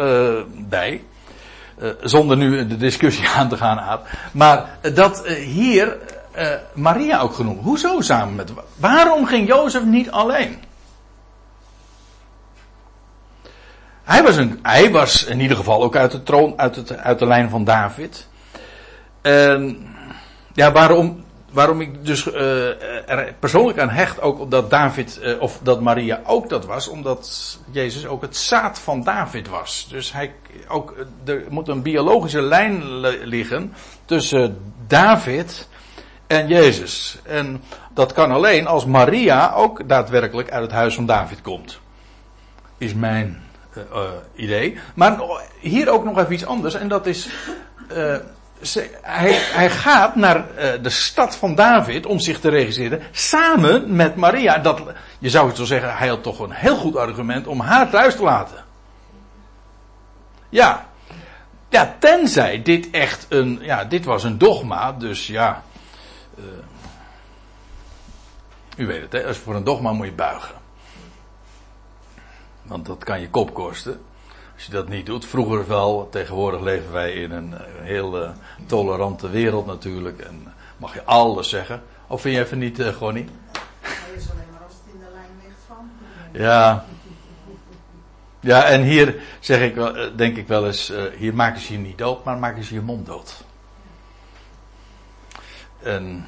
bij. 0.69 1.01
Eh, 1.83 1.89
zonder 2.01 2.37
nu 2.37 2.67
de 2.67 2.77
discussie 2.77 3.27
aan 3.37 3.49
te 3.49 3.57
gaan, 3.57 3.79
Aad. 3.79 4.07
Maar 4.31 4.77
dat 4.93 5.23
eh, 5.23 5.35
hier 5.35 5.97
eh, 6.31 6.47
Maria 6.73 7.19
ook 7.19 7.33
genoemd. 7.33 7.63
Hoezo 7.63 8.01
samen 8.01 8.35
met. 8.35 8.53
Waarom 8.75 9.25
ging 9.25 9.47
Jozef 9.47 9.83
niet 9.83 10.11
alleen? 10.11 10.63
Hij 14.03 14.23
was, 14.23 14.35
een, 14.35 14.59
hij 14.61 14.91
was 14.91 15.23
in 15.23 15.39
ieder 15.39 15.57
geval 15.57 15.83
ook 15.83 15.95
uit 15.95 16.11
de 16.11 16.23
troon, 16.23 16.53
uit, 16.57 16.75
het, 16.75 16.97
uit 16.97 17.19
de 17.19 17.25
lijn 17.25 17.49
van 17.49 17.63
David. 17.63 18.27
En 19.21 19.87
ja, 20.53 20.71
waarom, 20.71 21.22
waarom 21.53 21.81
ik 21.81 22.05
dus 22.05 22.27
uh, 22.27 23.09
er 23.09 23.33
persoonlijk 23.39 23.79
aan 23.79 23.89
hecht, 23.89 24.21
ook 24.21 24.39
omdat 24.39 24.69
David, 24.69 25.19
uh, 25.23 25.41
of 25.41 25.59
dat 25.63 25.81
Maria 25.81 26.21
ook 26.25 26.49
dat 26.49 26.65
was, 26.65 26.87
omdat 26.87 27.57
Jezus 27.71 28.05
ook 28.05 28.21
het 28.21 28.37
zaad 28.37 28.79
van 28.79 29.03
David 29.03 29.47
was. 29.47 29.87
Dus 29.89 30.11
hij, 30.11 30.33
ook, 30.67 30.95
er 31.25 31.43
moet 31.49 31.67
een 31.67 31.81
biologische 31.81 32.41
lijn 32.41 32.99
liggen 33.27 33.73
tussen 34.05 34.73
David 34.87 35.67
en 36.27 36.47
Jezus. 36.47 37.19
En 37.23 37.63
dat 37.93 38.13
kan 38.13 38.31
alleen 38.31 38.67
als 38.67 38.85
Maria 38.85 39.53
ook 39.53 39.89
daadwerkelijk 39.89 40.51
uit 40.51 40.63
het 40.63 40.71
huis 40.71 40.95
van 40.95 41.05
David 41.05 41.41
komt. 41.41 41.79
Is 42.77 42.93
mijn 42.93 43.41
idee. 44.35 44.77
Maar 44.95 45.21
hier 45.59 45.89
ook 45.89 46.03
nog 46.03 46.17
even 46.17 46.33
iets 46.33 46.45
anders. 46.45 46.73
En 46.73 46.87
dat 46.87 47.05
is. 47.05 47.29
Hij, 49.01 49.31
hij, 49.33 49.69
gaat 49.69 50.15
naar 50.15 50.37
uh, 50.37 50.71
de 50.81 50.89
stad 50.89 51.35
van 51.35 51.55
David 51.55 52.05
om 52.05 52.19
zich 52.19 52.39
te 52.39 52.49
registreren. 52.49 53.01
Samen 53.11 53.95
met 53.95 54.15
Maria. 54.15 54.57
Dat, 54.57 54.81
je 55.19 55.29
zou 55.29 55.47
het 55.47 55.57
zo 55.57 55.63
zeggen, 55.63 55.97
hij 55.97 56.07
had 56.07 56.23
toch 56.23 56.39
een 56.39 56.51
heel 56.51 56.75
goed 56.75 56.95
argument 56.95 57.47
om 57.47 57.59
haar 57.59 57.89
thuis 57.89 58.15
te 58.15 58.23
laten. 58.23 58.63
Ja. 60.49 60.85
Ja, 61.69 61.95
tenzij 61.99 62.61
dit 62.61 62.89
echt 62.89 63.25
een. 63.29 63.59
Ja, 63.61 63.85
dit 63.85 64.05
was 64.05 64.23
een 64.23 64.37
dogma. 64.37 64.91
Dus 64.91 65.27
ja. 65.27 65.63
u 68.77 68.85
weet 68.85 69.01
het, 69.01 69.11
hè, 69.11 69.25
als 69.25 69.37
voor 69.37 69.55
een 69.55 69.63
dogma 69.63 69.91
moet 69.91 70.05
je 70.05 70.13
buigen. 70.13 70.55
Want 72.63 72.85
dat 72.85 73.03
kan 73.03 73.21
je 73.21 73.29
kop 73.29 73.53
kosten. 73.53 74.01
Als 74.63 74.71
je 74.71 74.77
dat 74.77 74.89
niet 74.89 75.05
doet. 75.05 75.25
Vroeger 75.25 75.67
wel, 75.67 76.07
tegenwoordig 76.11 76.61
leven 76.61 76.91
wij 76.91 77.13
in 77.13 77.31
een 77.31 77.53
heel 77.81 78.23
uh, 78.23 78.29
tolerante 78.65 79.29
wereld 79.29 79.65
natuurlijk. 79.65 80.19
En 80.19 80.53
mag 80.77 80.93
je 80.93 81.03
alles 81.03 81.49
zeggen. 81.49 81.83
Of 82.07 82.21
vind 82.21 82.35
je 82.35 82.41
even 82.41 82.57
niet, 82.57 82.79
uh, 82.79 82.87
Gonnie? 82.87 83.25
Hij 83.81 84.15
is 84.15 84.29
alleen 84.31 84.43
maar 84.51 84.61
als 84.61 84.73
het 84.73 84.93
in 84.93 84.99
de 84.99 85.05
lijn 85.13 85.29
ligt 85.43 85.59
van. 85.67 85.89
Ja. 86.31 86.85
Ja, 88.39 88.63
en 88.63 88.81
hier 88.81 89.21
zeg 89.39 89.61
ik 89.61 89.75
wel, 89.75 90.15
denk 90.15 90.37
ik 90.37 90.47
wel 90.47 90.65
eens, 90.65 90.91
hier 91.17 91.33
maken 91.33 91.61
ze 91.61 91.73
je 91.73 91.79
niet 91.79 91.97
dood, 91.97 92.23
maar 92.23 92.37
maken 92.37 92.63
ze 92.63 92.73
je 92.73 92.81
mond 92.81 93.05
dood. 93.05 93.43
En 95.81 96.25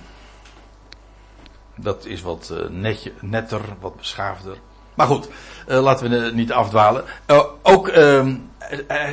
dat 1.75 2.05
is 2.05 2.21
wat 2.21 2.53
netje, 2.69 3.13
netter, 3.21 3.61
wat 3.79 3.95
beschaafder. 3.95 4.57
Maar 4.95 5.07
goed, 5.07 5.29
uh, 5.68 5.80
laten 5.80 6.09
we 6.09 6.32
niet 6.34 6.51
afdwalen. 6.51 7.03
Uh, 7.28 7.43
ook, 7.61 7.88
uh, 7.88 8.26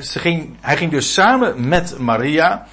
ze 0.00 0.18
ging, 0.18 0.56
hij 0.60 0.76
ging 0.76 0.90
dus 0.90 1.12
samen 1.12 1.68
met 1.68 1.98
Maria. 1.98 2.66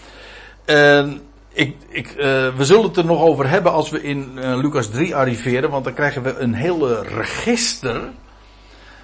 ik, 1.53 1.75
ik, 1.87 2.13
we 2.55 2.65
zullen 2.65 2.83
het 2.83 2.97
er 2.97 3.05
nog 3.05 3.21
over 3.21 3.49
hebben 3.49 3.71
als 3.71 3.89
we 3.89 4.03
in 4.03 4.39
Lucas 4.59 4.89
3 4.89 5.15
arriveren, 5.15 5.69
want 5.69 5.83
dan 5.83 5.93
krijgen 5.93 6.23
we 6.23 6.37
een 6.37 6.53
hele 6.53 7.01
register 7.01 8.09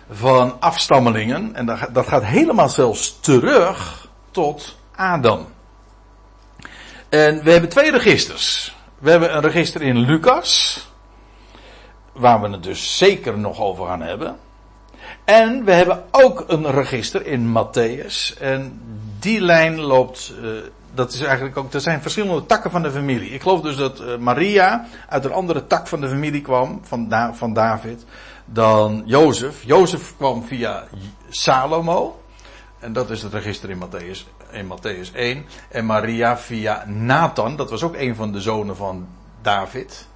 van 0.09 0.57
afstammelingen. 0.59 1.55
En 1.55 1.65
dat, 1.65 1.79
dat 1.91 2.07
gaat 2.07 2.23
helemaal 2.23 2.69
zelfs 2.69 3.19
terug 3.19 4.07
tot 4.31 4.77
Adam. 4.95 5.47
En 7.09 7.43
we 7.43 7.51
hebben 7.51 7.69
twee 7.69 7.91
registers. 7.91 8.75
We 8.99 9.09
hebben 9.09 9.35
een 9.35 9.41
register 9.41 9.81
in 9.81 9.97
Lucas 9.97 10.83
waar 12.11 12.41
we 12.41 12.49
het 12.49 12.63
dus 12.63 12.97
zeker 12.97 13.37
nog 13.37 13.59
over 13.59 13.85
gaan 13.87 14.01
hebben. 14.01 14.37
En 15.25 15.63
we 15.63 15.71
hebben 15.71 16.03
ook 16.11 16.43
een 16.47 16.71
register 16.71 17.25
in 17.25 17.53
Matthäus. 17.57 18.39
En 18.39 18.81
die 19.19 19.41
lijn 19.41 19.79
loopt. 19.79 20.33
Uh, 20.41 20.49
dat 20.93 21.13
is 21.13 21.21
eigenlijk 21.21 21.57
ook. 21.57 21.73
Er 21.73 21.81
zijn 21.81 22.01
verschillende 22.01 22.45
takken 22.45 22.71
van 22.71 22.81
de 22.81 22.91
familie. 22.91 23.29
Ik 23.29 23.41
geloof 23.41 23.61
dus 23.61 23.75
dat 23.75 24.01
uh, 24.01 24.17
Maria 24.17 24.85
uit 25.09 25.25
een 25.25 25.33
andere 25.33 25.67
tak 25.67 25.87
van 25.87 26.01
de 26.01 26.09
familie 26.09 26.41
kwam. 26.41 26.81
Van, 26.83 27.33
van 27.33 27.53
David. 27.53 28.05
Dan 28.45 29.03
Jozef. 29.05 29.63
Jozef 29.63 30.13
kwam 30.17 30.43
via 30.43 30.83
Salomo. 31.29 32.19
En 32.79 32.93
dat 32.93 33.09
is 33.09 33.21
het 33.21 33.33
register 33.33 33.69
in 33.69 33.79
Matthäus, 33.79 34.25
in 34.51 34.67
Matthäus 34.67 35.13
1. 35.13 35.45
En 35.69 35.85
Maria 35.85 36.37
via 36.37 36.83
Nathan. 36.87 37.55
Dat 37.55 37.69
was 37.69 37.83
ook 37.83 37.95
een 37.95 38.15
van 38.15 38.31
de 38.31 38.41
zonen 38.41 38.75
van 38.75 39.07
David. 39.41 40.07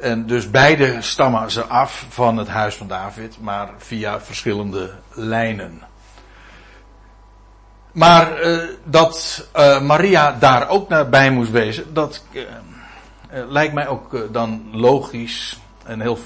En 0.00 0.26
dus 0.26 0.50
beide 0.50 1.02
stammen 1.02 1.50
ze 1.50 1.64
af 1.64 2.06
van 2.08 2.36
het 2.36 2.48
huis 2.48 2.74
van 2.74 2.88
David, 2.88 3.40
maar 3.40 3.70
via 3.78 4.20
verschillende 4.20 4.90
lijnen. 5.12 5.82
Maar 7.92 8.44
uh, 8.44 8.58
dat 8.84 9.46
uh, 9.56 9.80
Maria 9.80 10.32
daar 10.32 10.68
ook 10.68 10.88
naar 10.88 11.08
bij 11.08 11.30
moest 11.30 11.50
wezen, 11.50 11.94
dat 11.94 12.24
uh, 12.32 12.42
lijkt 13.30 13.74
mij 13.74 13.88
ook 13.88 14.32
dan 14.32 14.68
logisch 14.72 15.60
en 15.84 16.00
heel 16.00 16.18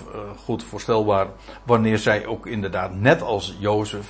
goed 0.44 0.64
voorstelbaar 0.64 1.26
wanneer 1.62 1.98
zij 1.98 2.26
ook 2.26 2.46
inderdaad 2.46 2.94
net 2.94 3.22
als 3.22 3.56
Jozef 3.58 4.06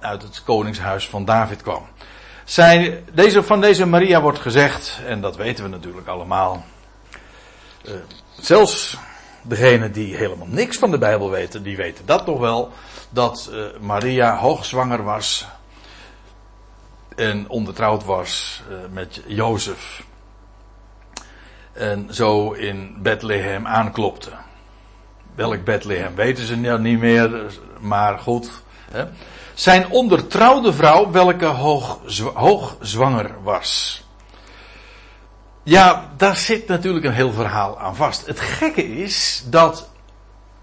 uit 0.00 0.22
het 0.22 0.42
koningshuis 0.44 1.08
van 1.08 1.24
David 1.24 1.62
kwam. 1.62 1.86
Zij, 2.44 3.04
deze, 3.12 3.42
van 3.42 3.60
deze 3.60 3.86
Maria 3.86 4.20
wordt 4.20 4.38
gezegd, 4.38 5.00
en 5.06 5.20
dat 5.20 5.36
weten 5.36 5.64
we 5.64 5.70
natuurlijk 5.70 6.06
allemaal, 6.06 6.64
zelfs 8.40 8.98
degenen 9.42 9.92
die 9.92 10.16
helemaal 10.16 10.46
niks 10.50 10.78
van 10.78 10.90
de 10.90 10.98
Bijbel 10.98 11.30
weten, 11.30 11.62
die 11.62 11.76
weten 11.76 12.06
dat 12.06 12.24
toch 12.24 12.38
wel. 12.38 12.72
Dat 13.10 13.50
uh, 13.52 13.64
Maria 13.80 14.36
hoogzwanger 14.36 15.02
was 15.02 15.46
en 17.16 17.48
ondertrouwd 17.48 18.04
was 18.04 18.62
uh, 18.70 18.76
met 18.90 19.22
Jozef. 19.26 20.04
En 21.72 22.14
zo 22.14 22.52
in 22.52 22.96
Bethlehem 23.02 23.66
aanklopte. 23.66 24.30
Welk 25.34 25.64
Bethlehem 25.64 26.14
weten 26.14 26.46
ze 26.46 26.56
nou 26.56 26.80
niet 26.80 26.98
meer, 26.98 27.58
maar 27.80 28.18
goed. 28.18 28.50
Hè. 28.90 29.04
Zijn 29.54 29.90
ondertrouwde 29.90 30.72
vrouw, 30.72 31.10
welke 31.10 31.46
hoog, 31.46 31.98
hoogzwanger 32.34 33.30
was. 33.42 34.04
Ja, 35.68 36.10
daar 36.16 36.36
zit 36.36 36.68
natuurlijk 36.68 37.04
een 37.04 37.12
heel 37.12 37.32
verhaal 37.32 37.78
aan 37.78 37.96
vast. 37.96 38.26
Het 38.26 38.40
gekke 38.40 38.86
is 38.86 39.44
dat 39.46 39.88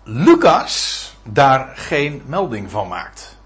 Lucas 0.03 1.13
daar 1.23 1.71
geen 1.75 2.21
melding 2.25 2.71
van 2.71 2.87
maakt. 2.87 3.37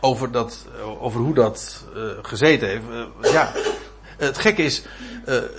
Over, 0.00 0.32
dat, 0.32 0.66
over 1.00 1.20
hoe 1.20 1.34
dat 1.34 1.84
uh, 1.96 2.02
gezeten 2.22 2.68
heeft. 2.68 2.82
Uh, 2.90 3.32
ja, 3.32 3.52
het 4.16 4.38
gekke 4.38 4.62
is, 4.62 4.84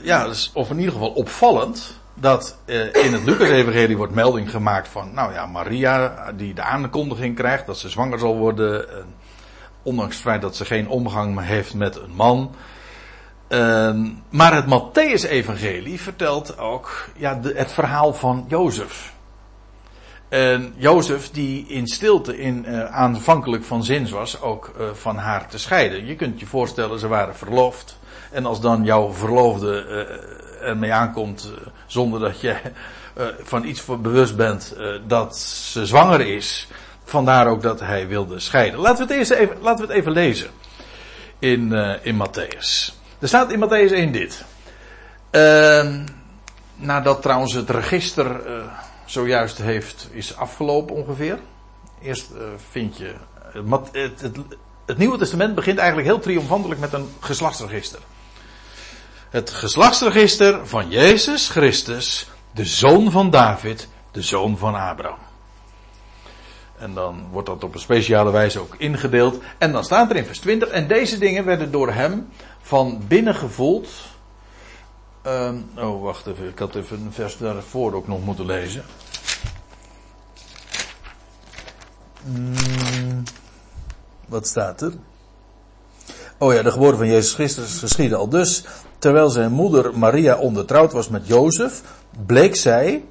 ja, 0.03 0.27
dus, 0.27 0.51
of 0.53 0.69
in 0.69 0.77
ieder 0.77 0.93
geval 0.93 1.11
opvallend, 1.11 1.99
dat 2.13 2.57
in 2.91 3.13
het 3.13 3.23
Lucas-evangelie 3.23 3.97
wordt 3.97 4.13
melding 4.13 4.51
gemaakt 4.51 4.87
van, 4.87 5.13
nou 5.13 5.33
ja, 5.33 5.45
Maria, 5.45 6.31
die 6.31 6.53
de 6.53 6.63
aankondiging 6.63 7.35
krijgt 7.35 7.65
dat 7.65 7.77
ze 7.77 7.89
zwanger 7.89 8.19
zal 8.19 8.37
worden. 8.37 8.85
ondanks 9.83 10.13
het 10.13 10.23
feit 10.23 10.41
dat 10.41 10.55
ze 10.55 10.65
geen 10.65 10.87
omgang 10.87 11.45
heeft 11.45 11.73
met 11.73 11.95
een 11.95 12.11
man. 12.15 12.55
Uh, 13.49 13.95
maar 14.29 14.53
het 14.55 14.65
Matthäus-evangelie 14.65 16.01
vertelt 16.01 16.57
ook 16.57 17.09
ja, 17.15 17.39
het 17.43 17.71
verhaal 17.71 18.13
van 18.13 18.45
Jozef. 18.47 19.13
En 20.27 20.73
Jozef 20.77 21.31
die 21.31 21.65
in 21.67 21.87
stilte 21.87 22.37
in, 22.37 22.65
uh, 22.67 22.85
aanvankelijk 22.85 23.63
van 23.63 23.83
zins 23.83 24.11
was 24.11 24.41
ook 24.41 24.73
uh, 24.79 24.85
van 24.93 25.17
haar 25.17 25.47
te 25.47 25.57
scheiden. 25.57 26.05
Je 26.05 26.15
kunt 26.15 26.39
je 26.39 26.45
voorstellen, 26.45 26.99
ze 26.99 27.07
waren 27.07 27.35
verloofd. 27.35 27.97
En 28.31 28.45
als 28.45 28.61
dan 28.61 28.83
jouw 28.83 29.13
verloofde 29.13 29.85
uh, 30.61 30.67
ermee 30.67 30.93
aankomt 30.93 31.51
zonder 31.85 32.19
dat 32.19 32.41
je 32.41 32.55
van 33.43 33.65
iets 33.65 33.85
bewust 33.85 34.35
bent 34.35 34.75
dat 35.07 35.37
ze 35.37 35.85
zwanger 35.85 36.21
is. 36.21 36.67
Vandaar 37.03 37.47
ook 37.47 37.61
dat 37.61 37.79
hij 37.79 38.07
wilde 38.07 38.39
scheiden. 38.39 38.79
Laten 38.79 39.07
we 39.07 39.13
het, 39.13 39.19
eerst 39.19 39.31
even, 39.31 39.57
laten 39.61 39.87
we 39.87 39.91
het 39.91 40.01
even 40.01 40.11
lezen 40.11 40.49
in, 41.39 41.73
in 42.01 42.15
Matthäus. 42.15 42.98
Er 43.19 43.27
staat 43.27 43.51
in 43.51 43.59
Matthäus 43.59 43.91
1 43.91 44.11
dit. 44.11 44.43
Uh, 45.31 45.95
nadat 46.75 47.21
trouwens 47.21 47.53
het 47.53 47.69
register 47.69 48.47
uh, 48.47 48.63
zojuist 49.05 49.57
heeft, 49.57 50.07
is 50.11 50.35
afgelopen 50.35 50.95
ongeveer. 50.95 51.39
Eerst 52.01 52.31
uh, 52.35 52.41
vind 52.69 52.97
je. 52.97 53.13
Het, 53.51 53.89
het, 53.91 54.21
het, 54.21 54.37
het, 54.85 54.97
Nieuwe 54.97 55.17
Testament 55.17 55.55
begint 55.55 55.77
eigenlijk 55.77 56.07
heel 56.07 56.19
triomfantelijk 56.19 56.79
met 56.79 56.93
een 56.93 57.09
geslachtsregister. 57.19 57.99
Het 59.29 59.49
geslachtsregister 59.49 60.67
van 60.67 60.89
Jezus 60.89 61.49
Christus, 61.49 62.29
de 62.51 62.65
zoon 62.65 63.11
van 63.11 63.29
David, 63.29 63.87
de 64.11 64.21
zoon 64.21 64.57
van 64.57 64.75
Abraham. 64.75 65.27
En 66.77 66.93
dan 66.93 67.27
wordt 67.31 67.47
dat 67.47 67.63
op 67.63 67.73
een 67.73 67.79
speciale 67.79 68.31
wijze 68.31 68.59
ook 68.59 68.75
ingedeeld. 68.77 69.41
En 69.57 69.71
dan 69.71 69.83
staat 69.83 70.09
er 70.09 70.15
in 70.15 70.25
vers 70.25 70.39
20. 70.39 70.67
En 70.67 70.87
deze 70.87 71.17
dingen 71.17 71.45
werden 71.45 71.71
door 71.71 71.91
hem 71.91 72.29
van 72.61 73.01
binnen 73.07 73.35
gevoeld. 73.35 73.89
Ehm, 75.21 75.57
oh, 75.77 76.03
wacht 76.03 76.27
even. 76.27 76.47
Ik 76.47 76.59
had 76.59 76.75
even 76.75 77.01
een 77.01 77.13
vers 77.13 77.37
daarvoor 77.37 77.93
ook 77.93 78.07
nog 78.07 78.25
moeten 78.25 78.45
lezen. 78.45 78.83
Mm, 82.23 83.23
wat 84.27 84.47
staat 84.47 84.81
er? 84.81 84.93
Oh 86.37 86.53
ja, 86.53 86.61
de 86.61 86.71
geboorte 86.71 86.97
van 86.97 87.07
Jezus 87.07 87.33
Christus 87.33 87.79
geschiedde 87.79 88.15
al 88.15 88.29
dus. 88.29 88.65
Terwijl 88.99 89.29
zijn 89.29 89.51
moeder 89.51 89.97
Maria 89.97 90.37
ondertrouwd 90.37 90.91
was 90.91 91.09
met 91.09 91.27
Jozef, 91.27 91.81
bleek 92.25 92.55
zij, 92.55 93.05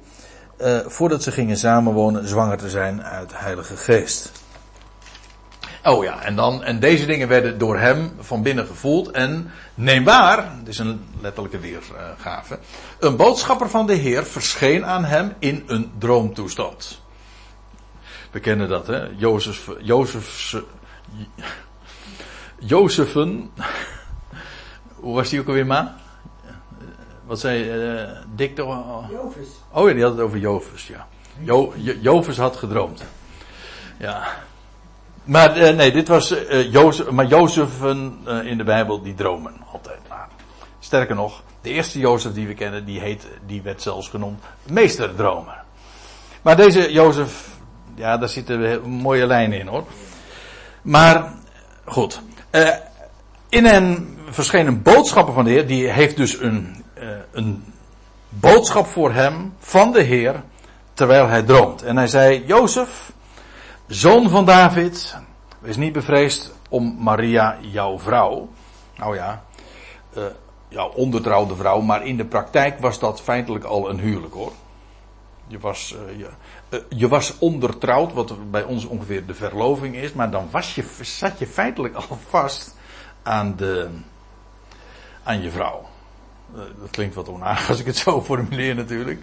uh, 0.61 0.79
voordat 0.85 1.23
ze 1.23 1.31
gingen 1.31 1.57
samenwonen, 1.57 2.27
zwanger 2.27 2.57
te 2.57 2.69
zijn 2.69 3.03
uit 3.03 3.31
Heilige 3.33 3.77
Geest. 3.77 4.31
Oh 5.83 6.03
ja, 6.03 6.21
en, 6.23 6.35
dan, 6.35 6.63
en 6.63 6.79
deze 6.79 7.05
dingen 7.05 7.27
werden 7.27 7.57
door 7.57 7.77
hem 7.77 8.11
van 8.19 8.41
binnen 8.41 8.65
gevoeld. 8.65 9.11
En 9.11 9.51
neem 9.75 10.03
waar, 10.03 10.51
dit 10.59 10.67
is 10.67 10.79
een 10.79 11.05
letterlijke 11.21 11.59
weergave. 11.59 12.59
Een 12.99 13.15
boodschapper 13.15 13.69
van 13.69 13.87
de 13.87 13.93
Heer 13.93 14.25
verscheen 14.25 14.85
aan 14.85 15.05
hem 15.05 15.33
in 15.39 15.63
een 15.67 15.91
droomtoestand. 15.97 17.01
We 18.31 18.39
kennen 18.39 18.69
dat, 18.69 18.87
hè? 18.87 19.07
Jozef, 19.15 19.69
Jozef, 19.79 20.55
Jozefen. 22.59 23.51
Hoe 24.95 25.15
was 25.15 25.29
die 25.29 25.39
ook 25.39 25.47
alweer, 25.47 25.65
ma? 25.65 25.95
Wat 27.25 27.39
zei 27.39 27.89
uh, 27.99 28.09
Dick 28.35 28.55
toch? 28.55 29.09
Jovis. 29.09 29.47
Oh 29.71 29.87
ja, 29.87 29.93
die 29.93 30.03
had 30.03 30.11
het 30.11 30.21
over 30.21 30.37
Jovis, 30.37 30.87
ja. 30.87 31.07
Jo, 31.39 31.73
Jovis 32.01 32.37
had 32.37 32.55
gedroomd. 32.55 33.03
Ja. 33.97 34.27
Maar 35.29 35.57
uh, 35.57 35.69
nee, 35.69 35.91
dit 35.91 36.07
was 36.07 36.31
uh, 36.31 36.71
Jozef, 36.71 37.09
maar 37.09 37.25
Jozefen 37.25 38.17
in 38.43 38.57
de 38.57 38.63
Bijbel 38.63 39.01
die 39.01 39.13
dromen 39.13 39.53
altijd. 39.71 39.99
Maar, 40.07 40.27
sterker 40.79 41.15
nog, 41.15 41.43
de 41.61 41.69
eerste 41.69 41.99
Jozef 41.99 42.33
die 42.33 42.47
we 42.47 42.53
kennen, 42.53 42.85
die, 42.85 42.99
heet, 42.99 43.27
die 43.45 43.61
werd 43.61 43.81
zelfs 43.81 44.09
genoemd 44.09 44.43
meesterdromer. 44.69 45.63
Maar 46.41 46.55
deze 46.55 46.91
Jozef, 46.91 47.47
ja, 47.95 48.17
daar 48.17 48.29
zitten 48.29 48.81
mooie 48.89 49.25
lijnen 49.25 49.59
in 49.59 49.67
hoor. 49.67 49.83
Maar, 50.81 51.33
goed. 51.85 52.21
In 53.49 53.65
hen 53.65 54.17
verschenen 54.29 54.81
boodschappen 54.81 55.33
van 55.33 55.43
de 55.43 55.49
Heer, 55.49 55.67
die 55.67 55.87
heeft 55.87 56.17
dus 56.17 56.39
een, 56.39 56.83
een 57.31 57.73
boodschap 58.29 58.87
voor 58.87 59.11
hem 59.11 59.53
van 59.59 59.91
de 59.91 60.01
Heer, 60.01 60.43
terwijl 60.93 61.27
hij 61.27 61.41
droomt. 61.41 61.83
En 61.83 61.97
hij 61.97 62.07
zei, 62.07 62.43
Jozef, 62.45 63.11
zoon 63.89 64.29
van 64.29 64.45
David, 64.45 65.17
wees 65.59 65.77
niet 65.77 65.93
bevreesd 65.93 66.53
om 66.69 66.95
Maria, 66.99 67.57
jouw 67.61 67.99
vrouw. 67.99 68.49
Nou 68.97 69.15
ja, 69.15 69.43
uh, 70.17 70.23
jouw 70.67 70.89
ondertrouwde 70.89 71.55
vrouw, 71.55 71.81
maar 71.81 72.05
in 72.05 72.17
de 72.17 72.25
praktijk 72.25 72.79
was 72.79 72.99
dat 72.99 73.21
feitelijk 73.21 73.65
al 73.65 73.89
een 73.89 73.99
huwelijk 73.99 74.33
hoor. 74.33 74.51
Je 75.47 75.59
was, 75.59 75.95
uh, 75.95 76.17
je, 76.17 76.29
uh, 76.69 76.79
je, 76.89 77.07
was 77.07 77.37
ondertrouwd, 77.37 78.13
wat 78.13 78.51
bij 78.51 78.63
ons 78.63 78.85
ongeveer 78.85 79.25
de 79.25 79.33
verloving 79.33 79.95
is, 79.95 80.13
maar 80.13 80.31
dan 80.31 80.47
was 80.51 80.75
je, 80.75 80.83
zat 81.01 81.39
je 81.39 81.47
feitelijk 81.47 81.95
al 81.95 82.17
vast 82.29 82.75
aan, 83.23 83.55
de, 83.55 83.89
aan 85.23 85.41
je 85.41 85.51
vrouw. 85.51 85.87
Dat 86.53 86.89
klinkt 86.91 87.15
wat 87.15 87.29
onaardig 87.29 87.69
als 87.69 87.79
ik 87.79 87.85
het 87.85 87.97
zo 87.97 88.21
formuleer 88.21 88.75
natuurlijk. 88.75 89.21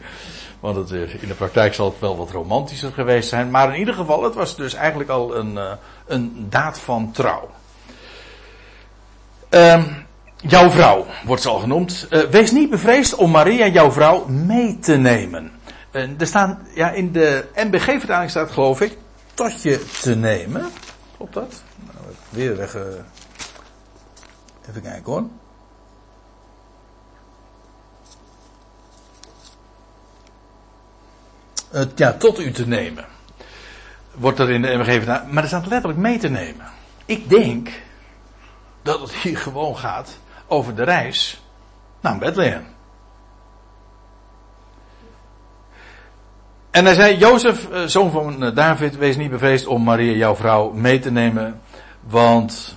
Want 0.60 0.76
het, 0.76 0.90
in 1.20 1.28
de 1.28 1.34
praktijk 1.34 1.74
zal 1.74 1.90
het 1.90 2.00
wel 2.00 2.16
wat 2.16 2.30
romantischer 2.30 2.92
geweest 2.92 3.28
zijn. 3.28 3.50
Maar 3.50 3.72
in 3.72 3.78
ieder 3.78 3.94
geval, 3.94 4.22
het 4.22 4.34
was 4.34 4.56
dus 4.56 4.74
eigenlijk 4.74 5.10
al 5.10 5.36
een, 5.36 5.58
een 6.06 6.46
daad 6.48 6.78
van 6.78 7.10
trouw. 7.12 7.50
Um, 9.50 10.06
jouw 10.36 10.70
vrouw 10.70 11.06
wordt 11.24 11.42
ze 11.42 11.48
al 11.48 11.58
genoemd. 11.58 12.08
wees 12.30 12.50
niet 12.50 12.70
bevreesd 12.70 13.14
om 13.14 13.30
Maria, 13.30 13.66
jouw 13.66 13.90
vrouw, 13.90 14.26
mee 14.26 14.78
te 14.78 14.96
nemen. 14.96 15.52
En 15.90 16.14
er 16.18 16.26
staan, 16.26 16.66
ja, 16.74 16.90
in 16.90 17.12
de 17.12 17.44
MBG-vertaling 17.54 18.30
staat 18.30 18.50
geloof 18.50 18.80
ik, 18.80 18.98
tot 19.34 19.62
je 19.62 19.84
te 20.02 20.16
nemen. 20.16 20.66
Klopt 21.16 21.34
dat? 21.34 21.62
Nou, 21.76 22.14
weer 22.28 22.56
weg. 22.56 22.76
Even 24.68 24.82
kijken 24.82 25.12
hoor. 25.12 25.24
Uh, 31.76 31.82
ja, 31.94 32.12
tot 32.12 32.40
u 32.40 32.50
te 32.50 32.68
nemen. 32.68 33.04
Wordt 34.14 34.38
er 34.38 34.50
in 34.50 34.62
de 34.62 34.76
MBG-vertaling, 34.76 35.32
maar 35.32 35.42
er 35.42 35.48
staat 35.48 35.66
letterlijk 35.66 36.00
mee 36.00 36.18
te 36.18 36.28
nemen. 36.28 36.66
Ik 37.04 37.28
denk 37.28 37.68
dat 38.82 39.00
het 39.00 39.12
hier 39.12 39.38
gewoon 39.38 39.76
gaat 39.76 40.18
over 40.46 40.74
de 40.74 40.82
reis 40.82 41.42
naar 42.00 42.18
Bethlehem. 42.18 42.66
En 46.70 46.84
hij 46.84 46.94
zei, 46.94 47.16
Jozef, 47.16 47.68
zoon 47.86 48.10
van 48.10 48.54
David, 48.54 48.96
wees 48.96 49.16
niet 49.16 49.30
bevreesd 49.30 49.66
om 49.66 49.82
Maria, 49.82 50.12
jouw 50.12 50.36
vrouw, 50.36 50.70
mee 50.70 50.98
te 50.98 51.10
nemen. 51.10 51.60
Want 52.00 52.76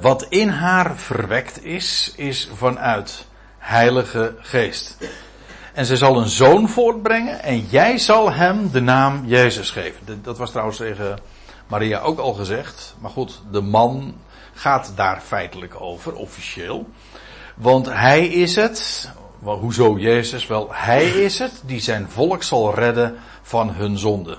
wat 0.00 0.26
in 0.28 0.48
haar 0.48 0.96
verwekt 0.96 1.64
is, 1.64 2.12
is 2.16 2.50
vanuit 2.54 3.26
Heilige 3.58 4.34
Geest. 4.38 4.96
En 5.78 5.86
ze 5.86 5.96
zal 5.96 6.20
een 6.20 6.28
zoon 6.28 6.68
voortbrengen 6.68 7.42
en 7.42 7.60
jij 7.60 7.98
zal 7.98 8.32
hem 8.32 8.70
de 8.70 8.80
naam 8.80 9.26
Jezus 9.26 9.70
geven. 9.70 10.22
Dat 10.22 10.38
was 10.38 10.50
trouwens 10.50 10.76
tegen 10.78 11.18
Maria 11.66 12.00
ook 12.00 12.18
al 12.18 12.32
gezegd. 12.32 12.96
Maar 13.00 13.10
goed, 13.10 13.42
de 13.50 13.60
man 13.60 14.14
gaat 14.54 14.92
daar 14.96 15.20
feitelijk 15.20 15.80
over, 15.80 16.14
officieel. 16.14 16.88
Want 17.54 17.86
hij 17.86 18.26
is 18.26 18.56
het, 18.56 19.10
wel, 19.38 19.58
hoezo 19.58 19.98
Jezus? 19.98 20.46
Wel, 20.46 20.68
hij 20.72 21.06
is 21.08 21.38
het 21.38 21.62
die 21.64 21.80
zijn 21.80 22.10
volk 22.10 22.42
zal 22.42 22.74
redden 22.74 23.16
van 23.42 23.70
hun 23.70 23.98
zonde. 23.98 24.38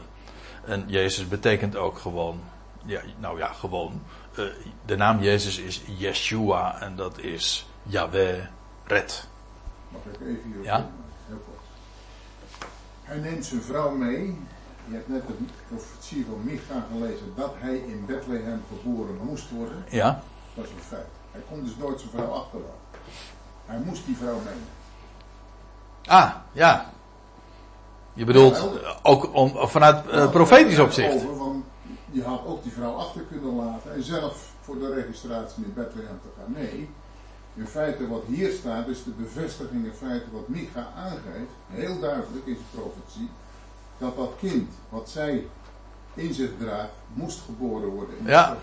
En 0.65 0.83
Jezus 0.87 1.27
betekent 1.27 1.75
ook 1.75 1.97
gewoon, 1.97 2.39
ja, 2.85 3.01
nou 3.17 3.37
ja, 3.37 3.47
gewoon. 3.47 4.01
Uh, 4.39 4.45
de 4.85 4.95
naam 4.95 5.21
Jezus 5.21 5.57
is 5.57 5.81
Yeshua 5.97 6.81
en 6.81 6.95
dat 6.95 7.19
is 7.19 7.67
Yahweh 7.83 8.39
red. 8.83 9.27
Mag 9.89 10.01
ik 10.01 10.27
even 10.27 10.51
hier 10.53 10.63
Ja? 10.63 10.89
Hij 13.09 13.17
neemt 13.17 13.45
zijn 13.45 13.61
vrouw 13.61 13.91
mee. 13.91 14.37
Je 14.87 14.93
hebt 14.95 15.07
net 15.07 15.27
de 15.27 15.33
profetie 15.67 16.25
van 16.25 16.39
Micha 16.43 16.85
gelezen 16.91 17.33
dat 17.35 17.53
hij 17.57 17.75
in 17.75 18.05
Bethlehem 18.05 18.63
geboren 18.67 19.17
moest 19.23 19.49
worden. 19.49 19.85
Ja, 19.89 20.21
Dat 20.53 20.65
is 20.65 20.71
een 20.71 20.79
feit. 20.87 21.07
Hij 21.31 21.41
kon 21.49 21.63
dus 21.63 21.75
nooit 21.77 21.99
zijn 21.99 22.11
vrouw 22.11 22.27
achterlaten. 22.31 22.79
Hij 23.65 23.79
moest 23.85 24.05
die 24.05 24.17
vrouw 24.17 24.35
meenemen. 24.35 24.67
ah, 26.05 26.31
ja. 26.51 26.89
Je 28.13 28.25
bedoelt 28.25 28.55
eh, 28.55 28.95
ook 29.03 29.33
om, 29.35 29.51
vanuit 29.55 30.05
uh, 30.13 30.29
profetisch 30.29 30.79
opzicht. 30.79 31.13
Over, 31.13 31.55
je 32.11 32.23
had 32.23 32.45
ook 32.45 32.63
die 32.63 32.71
vrouw 32.71 32.93
achter 32.93 33.21
kunnen 33.21 33.55
laten 33.55 33.93
en 33.93 34.03
zelf 34.03 34.51
voor 34.61 34.79
de 34.79 34.93
registratie 34.93 35.63
in 35.63 35.73
Bethlehem 35.73 36.19
te 36.21 36.27
gaan. 36.37 36.51
Nee, 36.51 36.89
in 37.59 37.67
feite 37.67 38.07
wat 38.07 38.23
hier 38.27 38.51
staat 38.51 38.87
is 38.87 39.03
de 39.03 39.11
bevestiging 39.11 39.85
in 39.85 39.93
feite 40.07 40.25
wat 40.31 40.47
Micha 40.47 40.87
aangeeft, 40.97 41.51
heel 41.71 41.99
duidelijk 41.99 42.45
in 42.45 42.55
zijn 42.55 42.83
profetie, 42.83 43.29
dat 43.97 44.15
dat 44.15 44.31
kind 44.39 44.71
wat 44.89 45.09
zij 45.09 45.45
in 46.13 46.33
zich 46.33 46.49
draagt, 46.59 46.89
moest 47.13 47.41
geboren 47.45 47.89
worden. 47.89 48.15
In 48.19 48.25
Ja. 48.25 48.57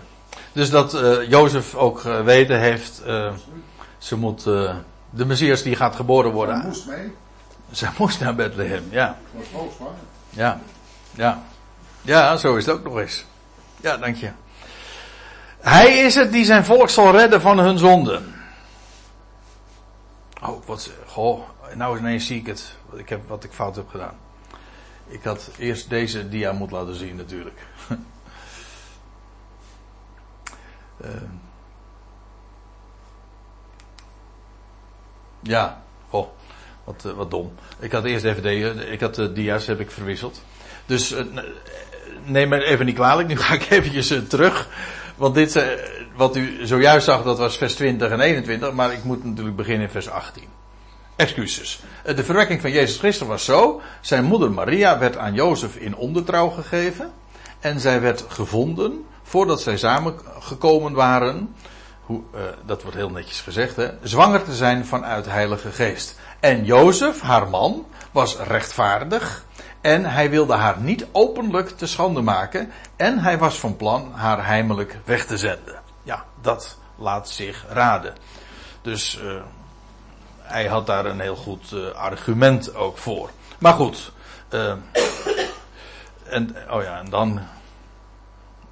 Dus 0.51 0.69
dat 0.69 0.93
uh, 0.93 1.29
Jozef 1.29 1.75
ook 1.75 1.99
geweten 1.99 2.59
heeft, 2.59 3.01
uh, 3.07 3.33
ze 3.97 4.15
moet, 4.15 4.45
uh, 4.45 4.75
de 5.09 5.25
Messias 5.25 5.61
die 5.61 5.75
gaat 5.75 5.95
geboren 5.95 6.31
worden. 6.31 6.65
moest 6.65 6.87
mee, 6.87 7.11
Zij 7.71 7.89
moest 7.97 8.19
naar 8.19 8.35
Bethlehem, 8.35 8.83
ja. 8.89 9.17
was. 9.33 9.87
Ja, 10.29 10.59
ja. 11.11 11.43
Ja, 12.01 12.37
zo 12.37 12.55
is 12.55 12.65
het 12.65 12.75
ook 12.75 12.83
nog 12.83 12.99
eens. 12.99 13.25
Ja, 13.81 13.97
dank 13.97 14.15
je. 14.15 14.29
Hij 15.59 15.97
is 15.97 16.15
het 16.15 16.31
die 16.31 16.45
zijn 16.45 16.65
volk 16.65 16.89
zal 16.89 17.11
redden 17.11 17.41
van 17.41 17.59
hun 17.59 17.77
zonden. 17.77 18.36
Oh, 20.41 20.65
wat, 20.65 20.91
goh, 21.05 21.49
nou 21.75 21.97
ineens 21.97 22.25
zie 22.25 22.39
ik 22.39 22.45
het, 22.45 22.75
wat 22.89 22.99
ik, 22.99 23.09
heb, 23.09 23.27
wat 23.27 23.43
ik 23.43 23.51
fout 23.51 23.75
heb 23.75 23.89
gedaan. 23.89 24.17
Ik 25.07 25.23
had 25.23 25.49
eerst 25.57 25.89
deze 25.89 26.29
dia 26.29 26.51
moeten 26.51 26.77
laten 26.77 26.95
zien 26.95 27.15
natuurlijk. 27.15 27.59
uh, 31.01 31.07
ja, 35.53 35.83
goh, 36.09 36.27
wat, 36.83 37.03
uh, 37.05 37.13
wat 37.13 37.31
dom. 37.31 37.53
Ik 37.79 37.91
had 37.91 38.03
eerst 38.03 38.23
DVD, 38.23 38.79
ik 38.91 38.99
had 38.99 39.15
de 39.15 39.33
dia's 39.33 39.65
heb 39.65 39.79
ik 39.79 39.91
verwisseld. 39.91 40.41
Dus 40.85 41.11
uh, 41.11 41.25
neem 42.23 42.49
me 42.49 42.63
even 42.63 42.85
niet 42.85 42.95
kwalijk, 42.95 43.27
nu 43.27 43.37
ga 43.37 43.53
ik 43.53 43.69
eventjes 43.77 44.13
terug. 44.27 44.67
Want 45.17 45.35
dit, 45.35 45.55
uh, 45.55 45.63
wat 46.15 46.35
u 46.35 46.65
zojuist 46.65 47.05
zag, 47.05 47.23
dat 47.23 47.37
was 47.37 47.57
vers 47.57 47.75
20 47.75 48.09
en 48.11 48.19
21, 48.19 48.71
maar 48.71 48.93
ik 48.93 49.03
moet 49.03 49.23
natuurlijk 49.23 49.55
beginnen 49.55 49.85
in 49.85 49.91
vers 49.91 50.09
18. 50.09 50.43
excuses. 51.15 51.79
Eh, 52.03 52.15
de 52.15 52.23
verwekking 52.23 52.61
van 52.61 52.71
Jezus 52.71 52.97
Christus 52.97 53.27
was 53.27 53.45
zo. 53.45 53.81
Zijn 54.01 54.23
moeder 54.23 54.51
Maria 54.51 54.99
werd 54.99 55.17
aan 55.17 55.33
Jozef 55.33 55.75
in 55.75 55.95
ondertrouw 55.95 56.49
gegeven. 56.49 57.11
En 57.59 57.79
zij 57.79 58.01
werd 58.01 58.25
gevonden 58.27 59.05
voordat 59.23 59.61
zij 59.61 59.77
samengekomen 59.77 60.93
waren. 60.93 61.55
Hoe, 62.01 62.21
uh, 62.35 62.41
dat 62.65 62.81
wordt 62.81 62.97
heel 62.97 63.09
netjes 63.09 63.41
gezegd, 63.41 63.75
hè, 63.75 63.89
zwanger 64.03 64.43
te 64.43 64.55
zijn 64.55 64.85
vanuit 64.85 65.25
Heilige 65.25 65.71
Geest. 65.71 66.19
En 66.39 66.65
Jozef, 66.65 67.21
haar 67.21 67.49
man, 67.49 67.85
was 68.11 68.37
rechtvaardig 68.37 69.45
en 69.87 70.05
hij 70.05 70.29
wilde 70.29 70.53
haar 70.53 70.79
niet 70.79 71.05
openlijk 71.11 71.69
te 71.69 71.87
schande 71.87 72.21
maken. 72.21 72.71
En 72.95 73.19
hij 73.19 73.37
was 73.37 73.59
van 73.59 73.75
plan 73.75 74.11
haar 74.13 74.45
heimelijk 74.45 74.97
weg 75.05 75.25
te 75.25 75.37
zenden. 75.37 75.81
Ja, 76.03 76.25
dat 76.41 76.77
laat 76.95 77.29
zich 77.29 77.65
raden. 77.69 78.15
Dus 78.81 79.19
uh, 79.23 79.41
hij 80.41 80.67
had 80.67 80.85
daar 80.87 81.05
een 81.05 81.19
heel 81.19 81.35
goed 81.35 81.71
uh, 81.71 81.91
argument 81.91 82.75
ook 82.75 82.97
voor. 82.97 83.29
Maar 83.59 83.73
goed. 83.73 84.11
Uh, 84.49 84.73
en, 86.35 86.55
oh 86.69 86.83
ja, 86.83 86.99
en 86.99 87.09
dan. 87.09 87.39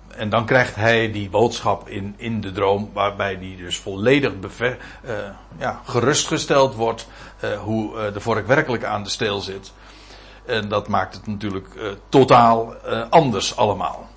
En 0.07 0.29
dan 0.29 0.45
krijgt 0.45 0.75
hij 0.75 1.11
die 1.11 1.29
boodschap 1.29 1.89
in, 1.89 2.13
in 2.17 2.41
de 2.41 2.51
droom, 2.51 2.89
waarbij 2.93 3.39
die 3.39 3.57
dus 3.57 3.77
volledig 3.77 4.39
bever, 4.39 4.77
ja, 5.57 5.81
gerustgesteld 5.85 6.75
wordt 6.75 7.07
hoe 7.63 8.11
de 8.11 8.19
vork 8.19 8.47
werkelijk 8.47 8.83
aan 8.83 9.03
de 9.03 9.09
steel 9.09 9.41
zit. 9.41 9.73
En 10.45 10.67
dat 10.67 10.87
maakt 10.87 11.15
het 11.15 11.27
natuurlijk 11.27 11.67
uh, 11.75 11.87
totaal 12.09 12.73
uh, 12.85 13.01
anders 13.09 13.55
allemaal. 13.57 14.09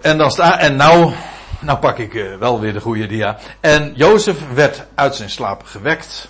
En, 0.00 0.18
dan 0.18 0.30
sta, 0.30 0.58
en 0.58 0.76
nou, 0.76 1.12
nou 1.60 1.78
pak 1.78 1.98
ik 1.98 2.14
uh, 2.14 2.36
wel 2.36 2.60
weer 2.60 2.72
de 2.72 2.80
goede 2.80 3.06
dia. 3.06 3.38
En 3.60 3.92
Jozef 3.94 4.52
werd 4.54 4.86
uit 4.94 5.14
zijn 5.14 5.30
slaap 5.30 5.62
gewekt. 5.64 6.28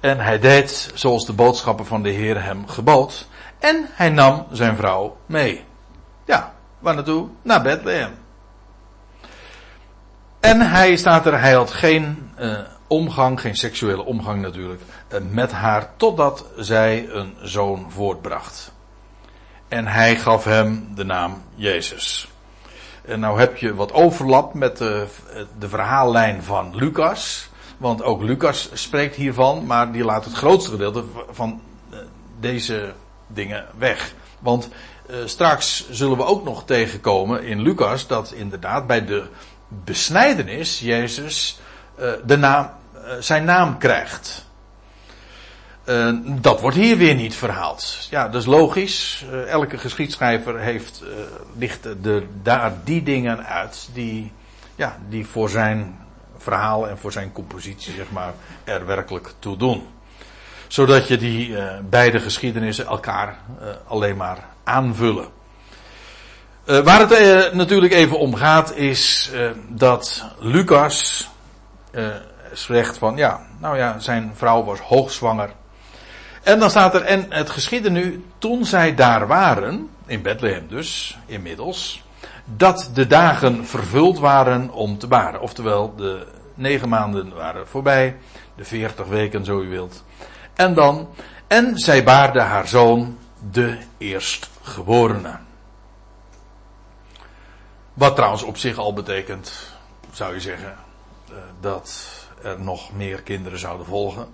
En 0.00 0.18
hij 0.18 0.38
deed 0.38 0.90
zoals 0.94 1.26
de 1.26 1.32
boodschappen 1.32 1.86
van 1.86 2.02
de 2.02 2.10
Heer 2.10 2.42
hem 2.42 2.68
gebood. 2.68 3.28
En 3.58 3.88
hij 3.92 4.08
nam 4.08 4.46
zijn 4.50 4.76
vrouw 4.76 5.16
mee. 5.26 5.64
Ja, 6.24 6.52
waar 6.78 6.94
naartoe? 6.94 7.28
Naar 7.42 7.62
Bethlehem. 7.62 8.14
En 10.40 10.60
hij 10.60 10.96
staat 10.96 11.26
er, 11.26 11.40
hij 11.40 11.52
had 11.52 11.70
geen 11.70 12.30
omgang, 12.86 13.40
geen 13.40 13.56
seksuele 13.56 14.04
omgang 14.04 14.42
natuurlijk, 14.42 14.82
eh, 15.08 15.20
met 15.30 15.52
haar 15.52 15.90
totdat 15.96 16.46
zij 16.56 17.08
een 17.08 17.34
zoon 17.42 17.86
voortbracht. 17.90 18.72
En 19.68 19.86
hij 19.86 20.16
gaf 20.16 20.44
hem 20.44 20.88
de 20.94 21.04
naam 21.04 21.42
Jezus. 21.54 22.28
En 23.04 23.20
nou 23.20 23.38
heb 23.38 23.56
je 23.56 23.74
wat 23.74 23.92
overlap 23.92 24.54
met 24.54 24.76
de, 24.76 25.06
de 25.58 25.68
verhaallijn 25.68 26.42
van 26.42 26.76
Lucas. 26.76 27.48
Want 27.76 28.02
ook 28.02 28.22
Lucas 28.22 28.70
spreekt 28.72 29.16
hiervan, 29.16 29.66
maar 29.66 29.92
die 29.92 30.04
laat 30.04 30.24
het 30.24 30.34
grootste 30.34 30.70
gedeelte 30.70 31.04
van 31.30 31.60
eh, 31.90 31.98
deze 32.40 32.92
dingen 33.26 33.66
weg. 33.78 34.14
Want 34.38 34.68
uh, 35.10 35.16
straks 35.24 35.90
zullen 35.90 36.16
we 36.16 36.24
ook 36.24 36.44
nog 36.44 36.64
tegenkomen 36.64 37.44
in 37.44 37.62
Lucas 37.62 38.06
dat 38.06 38.32
inderdaad 38.32 38.86
bij 38.86 39.04
de 39.04 39.26
besnijdenis 39.68 40.80
Jezus 40.80 41.58
de 42.24 42.36
naam, 42.36 42.70
uh, 43.04 43.12
zijn 43.20 43.44
naam 43.44 43.78
krijgt. 43.78 44.44
Uh, 45.84 46.14
dat 46.24 46.60
wordt 46.60 46.76
hier 46.76 46.96
weer 46.96 47.14
niet 47.14 47.34
verhaald. 47.34 48.06
Ja, 48.10 48.28
dat 48.28 48.40
is 48.40 48.46
logisch. 48.46 49.24
Elke 49.46 49.78
geschiedschrijver 49.78 50.58
heeft, 50.58 51.02
uh, 51.02 51.08
licht 51.58 51.82
de, 51.82 52.26
daar 52.42 52.72
die 52.84 53.02
dingen 53.02 53.46
uit 53.46 53.88
die, 53.92 54.32
ja, 54.74 54.98
die 55.08 55.26
voor 55.26 55.48
zijn 55.48 55.98
verhaal 56.38 56.88
en 56.88 56.98
voor 56.98 57.12
zijn 57.12 57.32
compositie 57.32 57.94
zeg 57.94 58.10
maar, 58.10 58.32
er 58.64 58.86
werkelijk 58.86 59.32
toe 59.38 59.56
doen. 59.56 59.86
Zodat 60.68 61.08
je 61.08 61.16
die 61.16 61.56
beide 61.88 62.20
geschiedenissen 62.20 62.86
elkaar 62.86 63.38
alleen 63.86 64.16
maar 64.16 64.38
aanvullen. 64.64 65.28
waar 66.64 67.08
het 67.08 67.54
natuurlijk 67.54 67.92
even 67.92 68.18
om 68.18 68.34
gaat 68.34 68.76
is 68.76 69.30
dat 69.68 70.24
Lucas 70.38 71.28
zegt 72.52 72.98
van 72.98 73.16
ja, 73.16 73.40
nou 73.58 73.76
ja, 73.76 73.98
zijn 73.98 74.32
vrouw 74.34 74.64
was 74.64 74.80
hoogzwanger. 74.80 75.50
En 76.42 76.58
dan 76.58 76.70
staat 76.70 76.94
er, 76.94 77.02
en 77.02 77.26
het 77.28 77.50
geschiedde 77.50 77.90
nu, 77.90 78.24
toen 78.38 78.64
zij 78.64 78.94
daar 78.94 79.26
waren, 79.26 79.90
in 80.06 80.22
Bethlehem 80.22 80.66
dus, 80.68 81.18
inmiddels, 81.26 82.04
dat 82.44 82.90
de 82.94 83.06
dagen 83.06 83.66
vervuld 83.66 84.18
waren 84.18 84.70
om 84.70 84.98
te 84.98 85.06
baren. 85.06 85.40
Oftewel, 85.40 85.94
de 85.96 86.26
negen 86.54 86.88
maanden 86.88 87.34
waren 87.34 87.68
voorbij, 87.68 88.16
de 88.56 88.64
veertig 88.64 89.06
weken 89.06 89.44
zo 89.44 89.60
u 89.60 89.68
wilt. 89.68 90.04
En 90.54 90.74
dan, 90.74 91.08
en 91.46 91.78
zij 91.78 92.04
baarde 92.04 92.40
haar 92.40 92.68
zoon, 92.68 93.18
de 93.50 93.78
eerstgeborene. 93.98 95.38
Wat 97.94 98.14
trouwens 98.14 98.42
op 98.42 98.56
zich 98.56 98.78
al 98.78 98.92
betekent, 98.92 99.72
zou 100.10 100.34
je 100.34 100.40
zeggen, 100.40 100.76
dat 101.64 102.08
er 102.42 102.60
nog 102.60 102.92
meer 102.92 103.22
kinderen 103.22 103.58
zouden 103.58 103.86
volgen. 103.86 104.26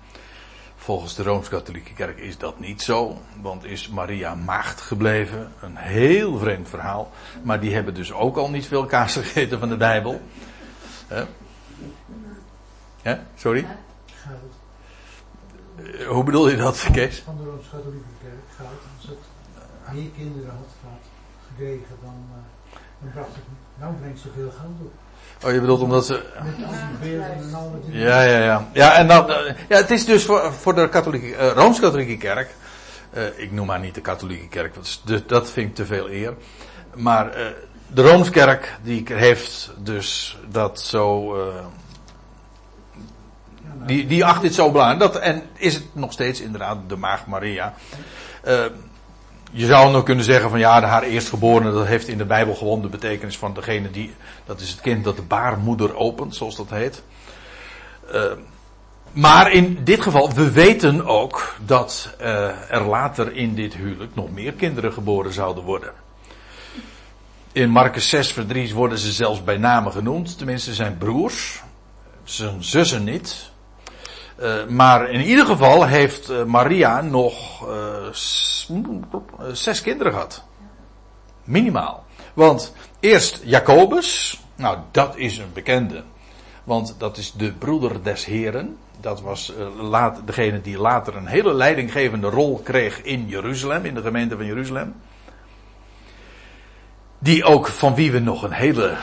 Volgens 0.77 1.15
de 1.15 1.23
Rooms-Katholieke 1.23 1.93
Kerk 1.93 2.19
is 2.19 2.39
dat 2.39 2.59
niet 2.59 2.83
zo, 2.83 3.19
want 3.41 3.65
is 3.65 3.89
Maria 3.89 4.35
maagd 4.35 4.81
gebleven. 4.81 5.53
Een 5.61 5.77
heel 5.77 6.39
vreemd 6.39 6.69
verhaal, 6.69 7.11
maar 7.43 7.61
die 7.61 7.75
hebben 7.75 7.95
dus 7.95 8.13
ook 8.13 8.37
al 8.37 8.51
niet 8.51 8.67
veel 8.67 8.87
kaas 8.87 9.13
gegeten 9.13 9.59
van 9.59 9.69
de 9.69 9.77
Bijbel. 9.77 10.21
He? 11.07 11.25
He? 13.03 13.17
Sorry? 13.37 13.67
Uh, 15.77 16.07
hoe 16.09 16.25
bedoel 16.25 16.49
je 16.49 16.57
dat, 16.57 16.89
Kees? 16.93 17.19
Van 17.19 17.37
de 17.37 17.45
Rooms-Katholieke 17.45 18.15
Kerk 18.23 18.45
gaat, 18.57 18.81
als 18.99 19.09
het 19.09 19.95
meer 19.95 20.11
kinderen 20.11 20.51
had 20.51 20.93
gekregen, 21.49 21.97
dan, 22.03 22.25
uh, 22.29 22.79
dan 23.01 23.11
bracht 23.13 23.35
het, 23.35 23.45
nou 23.79 23.95
brengt 23.95 24.21
ze 24.21 24.29
veel 24.35 24.51
geld 24.51 24.81
op. 24.81 24.93
Oh, 25.45 25.53
je 25.53 25.61
bedoelt 25.61 25.81
omdat 25.81 26.07
ze. 26.07 26.23
Ja, 27.91 28.23
ja, 28.23 28.39
ja. 28.39 28.69
Ja, 28.73 28.95
en 28.95 29.07
dan. 29.07 29.27
Ja, 29.69 29.77
het 29.77 29.91
is 29.91 30.05
dus 30.05 30.25
voor, 30.25 30.53
voor 30.53 30.75
de 30.75 30.89
katholieke, 30.89 31.27
uh, 31.27 31.53
Rooms-Katholieke 31.53 32.17
Kerk. 32.17 32.55
Uh, 33.15 33.23
ik 33.37 33.53
noem 33.53 33.67
maar 33.67 33.81
niet 33.81 33.95
de 33.95 34.01
katholieke 34.01 34.49
kerk, 34.49 34.75
want 34.75 35.01
de, 35.05 35.27
dat 35.27 35.51
vind 35.51 35.69
ik 35.69 35.75
te 35.75 35.87
veel 35.87 36.11
eer. 36.11 36.35
Maar 36.95 37.39
uh, 37.39 37.47
de 37.87 38.03
Roomskerk, 38.03 38.77
die 38.83 39.05
heeft 39.07 39.71
dus 39.79 40.39
dat 40.49 40.81
zo. 40.81 41.37
die, 43.87 44.07
die 44.07 44.25
acht 44.25 44.43
dit 44.43 44.55
zo 44.55 44.71
belangrijk. 44.71 45.13
Dat, 45.13 45.23
en 45.23 45.43
is 45.55 45.75
het 45.75 45.85
nog 45.93 46.13
steeds 46.13 46.41
inderdaad 46.41 46.79
de 46.89 46.97
Maagd 46.97 47.27
Maria 47.27 47.75
je 49.51 49.67
zou 49.67 49.93
nog 49.93 50.03
kunnen 50.03 50.25
zeggen 50.25 50.51
van 50.51 50.59
ja, 50.59 50.83
haar 50.83 51.03
eerstgeborene, 51.03 51.73
dat 51.73 51.87
heeft 51.87 52.09
in 52.09 52.19
de 52.19 52.25
Bijbel 52.25 52.55
gewoon 52.55 52.83
de 52.83 52.89
betekenis 52.89 53.39
van 53.39 53.55
degene 53.55 53.91
die, 53.91 54.15
dat 54.45 54.61
is 54.61 54.71
het 54.71 54.81
kind 54.81 55.05
dat 55.05 55.17
de 55.17 55.23
baarmoeder 55.23 55.97
opent, 55.97 56.37
zoals 56.37 56.57
dat 56.57 56.71
heet. 56.71 57.03
Uh, 58.15 58.23
maar 59.13 59.53
in 59.53 59.85
dit 59.85 60.01
geval, 60.01 60.33
we 60.33 60.51
weten 60.51 61.07
ook 61.07 61.55
dat 61.65 62.15
uh, 62.21 62.71
er 62.71 62.83
later 62.83 63.37
in 63.37 63.55
dit 63.55 63.75
huwelijk 63.75 64.15
nog 64.15 64.31
meer 64.31 64.53
kinderen 64.53 64.93
geboren 64.93 65.33
zouden 65.33 65.65
worden. 65.65 65.93
In 67.53 67.71
Marcus 67.71 68.09
6 68.09 68.33
vers 68.33 68.47
3 68.47 68.75
worden 68.75 68.99
ze 68.99 69.13
zelfs 69.13 69.45
bij 69.45 69.57
name 69.57 69.91
genoemd, 69.91 70.39
tenminste 70.39 70.75
zijn 70.75 70.99
broers, 70.99 71.63
zijn 72.25 72.65
zussen 72.65 73.05
niet. 73.05 73.51
Uh, 74.43 74.67
maar 74.67 75.11
in 75.11 75.21
ieder 75.21 75.47
geval 75.47 75.87
heeft 75.87 76.31
uh, 76.31 76.45
Maria 76.45 77.01
nog 77.01 77.65
zes 79.53 79.83
kinderen 79.83 80.13
gehad. 80.13 80.45
Minimaal. 81.45 82.05
Want 82.35 82.75
eerst 83.01 83.41
Jacobus. 83.45 84.41
Nou, 84.55 84.79
dat 84.91 85.17
is 85.17 85.39
een 85.39 85.53
bekende. 85.53 86.03
Want 86.65 86.95
dat 86.99 87.17
is 87.17 87.33
de 87.33 87.53
broeder 87.53 88.03
des 88.03 88.25
Heren. 88.25 88.77
Dat 89.01 89.21
was 89.21 89.53
laat, 89.81 90.21
degene 90.25 90.61
die 90.61 90.79
later 90.79 91.17
een 91.17 91.27
hele 91.27 91.55
leidinggevende 91.55 92.29
rol 92.29 92.61
kreeg 92.65 93.03
in 93.03 93.27
Jeruzalem, 93.27 93.85
in 93.85 93.95
de 93.95 94.03
gemeente 94.03 94.37
van 94.37 94.47
Jeruzalem. 94.47 94.95
Die 97.19 97.45
ook 97.45 97.67
van 97.67 97.95
wie 97.95 98.13
we 98.13 98.19
nog 98.19 98.43
een 98.43 98.53
hele 98.53 98.97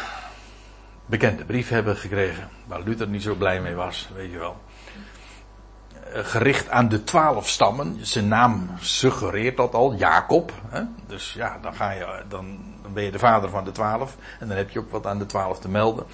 bekende 1.05 1.45
brief 1.45 1.69
hebben 1.69 1.97
gekregen. 1.97 2.49
Waar 2.65 2.81
Luther 2.81 3.07
niet 3.07 3.23
zo 3.23 3.35
blij 3.35 3.61
mee 3.61 3.75
was, 3.75 4.09
weet 4.15 4.31
je 4.31 4.37
wel. 4.37 4.57
Eh, 6.13 6.25
gericht 6.25 6.69
aan 6.69 6.89
de 6.89 7.03
twaalf 7.03 7.49
stammen. 7.49 7.97
Zijn 8.01 8.27
naam 8.27 8.69
suggereert 8.79 9.57
dat 9.57 9.73
al, 9.73 9.95
Jacob. 9.95 10.51
Hè? 10.67 10.81
Dus 11.07 11.33
ja, 11.33 11.57
dan, 11.61 11.73
ga 11.73 11.91
je, 11.91 12.23
dan, 12.29 12.59
ben 12.93 13.03
je 13.03 13.11
de 13.11 13.19
vader 13.19 13.49
van 13.49 13.63
de 13.63 13.71
twaalf. 13.71 14.15
En 14.39 14.47
dan 14.47 14.57
heb 14.57 14.69
je 14.69 14.79
ook 14.79 14.91
wat 14.91 15.05
aan 15.05 15.19
de 15.19 15.25
twaalf 15.25 15.59
te 15.59 15.69
melden. 15.69 16.05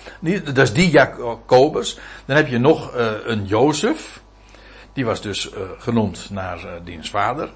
Dat 0.43 0.57
is 0.57 0.73
die 0.73 0.89
Jacobus. 0.89 1.99
Dan 2.25 2.35
heb 2.35 2.47
je 2.47 2.57
nog 2.57 2.95
uh, 2.95 3.11
een 3.23 3.45
Jozef. 3.45 4.21
Die 4.93 5.05
was 5.05 5.21
dus 5.21 5.51
uh, 5.51 5.57
genoemd 5.77 6.29
naar 6.29 6.59
diens 6.83 7.09
vader. 7.09 7.49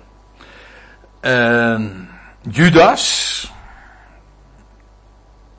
Judas. 2.42 3.52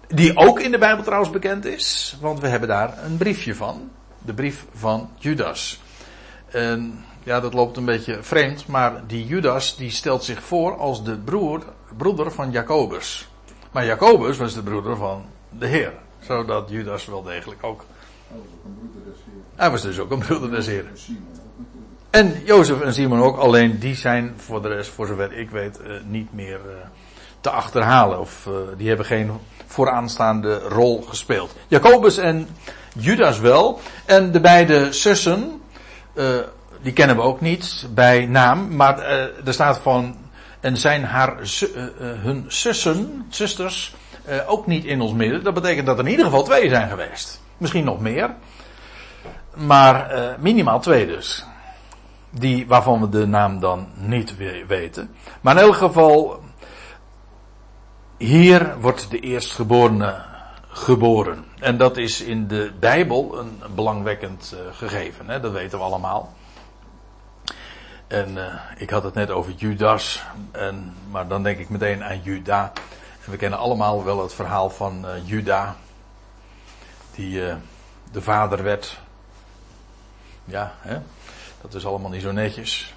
Die 0.09 0.37
ook 0.37 0.61
in 0.61 0.71
de 0.71 0.79
Bijbel 0.79 1.05
trouwens 1.05 1.31
bekend 1.31 1.65
is. 1.65 2.17
Want 2.21 2.41
we 2.41 2.49
hebben 2.49 2.69
daar 2.69 3.05
een 3.05 3.17
briefje 3.17 3.55
van. 3.55 3.91
De 4.19 4.35
brief 4.35 4.67
van 4.75 5.11
Judas. 5.19 5.81
En 6.49 7.05
ja, 7.23 7.41
dat 7.41 7.55
loopt 7.55 7.77
een 7.77 7.85
beetje 7.85 8.23
vreemd, 8.23 8.67
maar 8.67 9.03
die 9.07 9.27
Judas 9.27 9.77
die 9.77 9.91
stelt 9.91 10.25
zich 10.25 10.43
voor 10.43 10.77
als 10.77 11.05
de 11.05 11.17
broer, 11.17 11.63
broeder 11.97 12.33
van 12.33 12.51
Jacobus. 12.51 13.29
Maar 13.73 13.85
Jacobus 13.85 14.37
was 14.37 14.55
de 14.55 14.63
broeder 14.63 14.97
van 14.97 15.25
de 15.59 15.67
Heer. 15.67 15.93
Zodat 16.21 16.69
Judas 16.71 17.07
wel 17.07 17.23
degelijk 17.23 17.65
ook. 17.65 17.85
Hij 19.57 19.71
was 19.71 19.83
dus 19.83 19.99
ook 19.99 20.11
een 20.11 20.19
broeder 20.19 20.51
des 20.51 20.67
Heren. 20.67 20.91
En 20.91 20.97
Simon 20.99 21.21
ook 21.21 21.57
natuurlijk. 21.59 21.89
En 22.11 22.43
Jozef 22.45 22.81
en 22.81 22.95
Simon 22.95 23.23
ook, 23.23 23.37
alleen 23.37 23.79
die 23.79 23.95
zijn 23.95 24.35
voor 24.37 24.63
de 24.63 24.69
rest, 24.69 24.91
voor 24.91 25.07
zover 25.07 25.33
ik 25.33 25.51
weet, 25.51 25.81
eh, 25.81 25.93
niet 26.07 26.33
meer 26.33 26.61
eh, 26.67 26.87
te 27.41 27.51
achterhalen. 27.51 28.21
Of 28.21 28.47
eh, 28.47 28.53
die 28.77 28.89
hebben 28.89 29.07
geen 29.07 29.31
vooraanstaande 29.67 30.59
rol 30.59 31.03
gespeeld. 31.03 31.55
Jacobus 31.69 32.17
en 32.17 32.49
Judas 32.95 33.39
wel. 33.39 33.81
En 34.05 34.33
de 34.33 34.41
beide 34.41 34.93
zussen, 34.93 35.61
eh, 36.19 36.39
die 36.83 36.93
kennen 36.93 37.17
we 37.17 37.23
ook 37.23 37.41
niet 37.41 37.87
bij 37.95 38.27
naam. 38.27 38.77
Maar 38.77 38.99
eh, 38.99 39.47
er 39.47 39.53
staat 39.53 39.79
van, 39.79 40.17
en 40.61 40.77
zijn 40.77 41.05
haar, 41.05 41.39
eh, 41.39 41.47
hun 42.01 42.45
zussen, 42.49 43.27
zusters, 43.29 43.95
ook 44.47 44.67
niet 44.67 44.85
in 44.85 45.01
ons 45.01 45.13
midden. 45.13 45.45
Dat 45.45 45.55
betekent 45.55 45.87
dat 45.87 45.99
er 45.99 46.05
in 46.05 46.11
ieder 46.11 46.25
geval 46.25 46.43
twee 46.43 46.69
zijn 46.69 46.89
geweest. 46.89 47.43
Misschien 47.57 47.85
nog 47.85 48.01
meer. 48.01 48.35
Maar 49.55 50.11
minimaal 50.41 50.81
twee 50.81 51.07
dus 51.07 51.45
die, 52.31 52.67
waarvan 52.67 53.01
we 53.01 53.09
de 53.09 53.27
naam 53.27 53.61
dan 53.61 53.89
niet 53.95 54.37
we- 54.37 54.65
weten. 54.67 55.15
Maar 55.41 55.57
in 55.57 55.63
elk 55.63 55.75
geval, 55.75 56.41
hier 58.19 58.77
wordt 58.81 59.11
de 59.11 59.21
eerstgeborene 59.21 60.15
geboren. 60.69 61.45
En 61.61 61.77
dat 61.77 61.97
is 61.97 62.21
in 62.21 62.47
de 62.47 62.73
Bijbel 62.81 63.39
een 63.39 63.61
belangwekkend 63.75 64.55
eh, 64.55 64.77
gegeven, 64.77 65.29
hè? 65.29 65.41
dat 65.41 65.53
weten 65.53 65.79
we 65.79 65.85
allemaal. 65.85 66.35
En 68.07 68.47
eh, 68.47 68.61
ik 68.77 68.91
had 68.91 69.03
het 69.03 69.15
net 69.15 69.31
over 69.31 69.53
Judas, 69.53 70.23
en, 70.51 70.95
maar 71.11 71.29
dan 71.29 71.43
denk 71.43 71.59
ik 71.59 71.69
meteen 71.69 72.05
aan 72.05 72.23
Juda. 72.23 72.73
En 73.25 73.31
we 73.31 73.37
kennen 73.37 73.59
allemaal 73.59 74.05
wel 74.05 74.23
het 74.23 74.35
verhaal 74.35 74.71
van 74.71 75.07
eh, 75.07 75.13
Juda, 75.25 75.77
die 77.15 77.41
de 78.13 78.23
vader 78.23 78.63
werd. 78.63 79.01
Ja, 80.45 80.75
hè? 80.81 80.99
Dat 81.61 81.75
is 81.75 81.87
allemaal 81.87 82.11
niet 82.11 82.23
zo 82.23 82.33
netjes. 82.33 82.95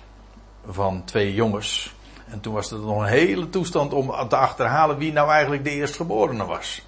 Van 0.65 1.03
twee 1.05 1.33
jongens. 1.33 1.93
En 2.25 2.39
toen 2.39 2.53
was 2.53 2.71
er 2.71 2.79
nog 2.79 3.01
een 3.01 3.07
hele 3.07 3.49
toestand 3.49 3.93
om 3.93 4.27
te 4.29 4.35
achterhalen 4.35 4.97
wie 4.97 5.11
nou 5.11 5.31
eigenlijk 5.31 5.63
de 5.63 5.69
eerstgeborene 5.69 6.45
was. 6.45 6.81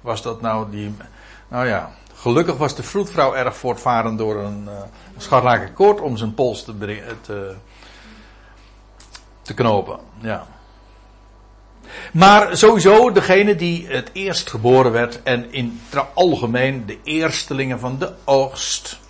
Was 0.00 0.22
dat 0.22 0.40
nou 0.40 0.70
die. 0.70 0.94
Nou 1.48 1.66
ja, 1.66 1.90
gelukkig 2.14 2.56
was 2.56 2.76
de 2.76 2.82
vroedvrouw 2.82 3.34
erg 3.34 3.56
voortvarend 3.56 4.18
door 4.18 4.36
een 4.36 4.64
uh, 4.64 4.72
scharlaken 5.16 5.72
koord 5.72 6.00
om 6.00 6.16
zijn 6.16 6.34
pols 6.34 6.64
te, 6.64 6.74
brengen- 6.74 7.20
te, 9.42 9.54
knopen. 9.54 9.98
Ja. 10.18 10.46
Maar 12.12 12.56
sowieso 12.56 13.12
degene 13.12 13.56
die 13.56 13.86
het 13.88 14.10
eerst 14.12 14.50
geboren 14.50 14.92
werd 14.92 15.22
en 15.22 15.52
in 15.52 15.80
het 15.88 16.04
algemeen 16.14 16.86
de 16.86 16.98
eerstelingen 17.02 17.80
van 17.80 17.98
de 17.98 18.12
oogst 18.24 19.00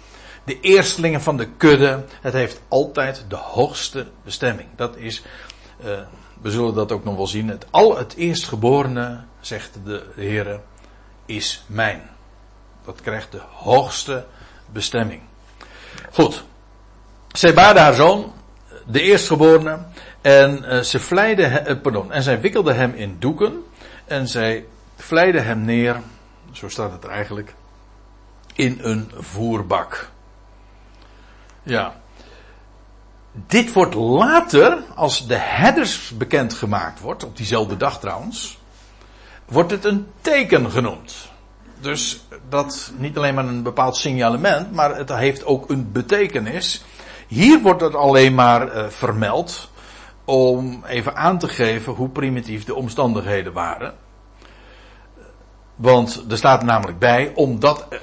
de 0.51 0.61
eerstelingen 0.61 1.20
van 1.20 1.36
de 1.36 1.49
kudde. 1.57 2.05
Het 2.20 2.32
heeft 2.32 2.61
altijd 2.68 3.24
de 3.28 3.36
hoogste 3.36 4.07
bestemming. 4.24 4.68
Dat 4.76 4.97
is, 4.97 5.22
uh, 5.84 5.86
we 6.41 6.51
zullen 6.51 6.74
dat 6.74 6.93
ook 6.93 7.05
nog 7.05 7.16
wel 7.16 7.26
zien. 7.26 7.49
Het, 7.49 7.66
al 7.70 7.97
het 7.97 8.14
eerstgeborene, 8.14 9.20
zegt 9.41 9.78
de 9.84 10.07
Heer, 10.14 10.61
is 11.30 11.64
mijn. 11.66 12.02
Dat 12.84 13.00
krijgt 13.00 13.32
de 13.32 13.40
hoogste 13.52 14.26
bestemming. 14.72 15.22
Goed. 16.12 16.44
Zij 17.32 17.54
baarde 17.54 17.80
haar 17.80 17.94
zoon, 17.94 18.32
de 18.86 19.00
eerstgeborene, 19.00 19.78
en 20.20 20.64
uh, 20.64 20.80
ze 20.80 21.00
vleide, 21.00 21.42
he, 21.42 21.70
uh, 21.70 21.80
pardon, 21.80 22.12
en 22.12 22.22
zij 22.22 22.40
wikkelde 22.40 22.72
hem 22.72 22.94
in 22.94 23.16
doeken, 23.18 23.64
en 24.04 24.28
zij 24.28 24.66
vleide 24.96 25.40
hem 25.40 25.64
neer, 25.64 26.00
zo 26.52 26.68
staat 26.68 26.92
het 26.92 27.04
eigenlijk, 27.04 27.54
in 28.54 28.78
een 28.82 29.10
voerbak. 29.16 30.10
Ja. 31.62 32.00
Dit 33.32 33.72
wordt 33.72 33.94
later, 33.94 34.82
als 34.94 35.26
de 35.26 35.36
herders 35.36 36.10
bekendgemaakt 36.10 37.00
wordt, 37.00 37.24
op 37.24 37.36
diezelfde 37.36 37.76
dag 37.76 38.00
trouwens, 38.00 38.59
wordt 39.51 39.70
het 39.70 39.84
een 39.84 40.07
teken 40.20 40.70
genoemd. 40.70 41.28
Dus 41.80 42.24
dat 42.48 42.92
niet 42.96 43.16
alleen 43.16 43.34
maar 43.34 43.44
een 43.44 43.62
bepaald 43.62 43.96
signalement, 43.96 44.72
maar 44.72 44.96
het 44.96 45.14
heeft 45.14 45.44
ook 45.44 45.70
een 45.70 45.92
betekenis. 45.92 46.84
Hier 47.28 47.61
wordt 47.61 47.80
het 47.80 47.94
alleen 47.94 48.34
maar 48.34 48.76
uh, 48.76 48.88
vermeld 48.88 49.70
om 50.24 50.84
even 50.86 51.16
aan 51.16 51.38
te 51.38 51.48
geven 51.48 51.92
hoe 51.92 52.09
primitief 52.09 52.64
de 52.64 52.74
omstandigheden 52.74 53.53
waren. 53.53 53.94
Want 55.76 56.24
er 56.30 56.36
staat 56.36 56.62
namelijk 56.62 56.98
bij, 56.98 57.32
omdat 57.34 57.86
uh, 57.90 57.98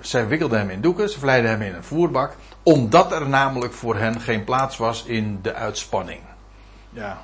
zij 0.00 0.28
wikkelde 0.28 0.56
hem 0.56 0.70
in 0.70 0.80
doeken, 0.80 1.10
ze 1.10 1.18
vleide 1.18 1.48
hem 1.48 1.62
in 1.62 1.74
een 1.74 1.84
voerbak, 1.84 2.36
omdat 2.62 3.12
er 3.12 3.28
namelijk 3.28 3.72
voor 3.72 3.96
hen 3.96 4.20
geen 4.20 4.44
plaats 4.44 4.76
was 4.76 5.04
in 5.04 5.38
de 5.42 5.54
uitspanning. 5.54 6.20
Ja. 6.90 7.22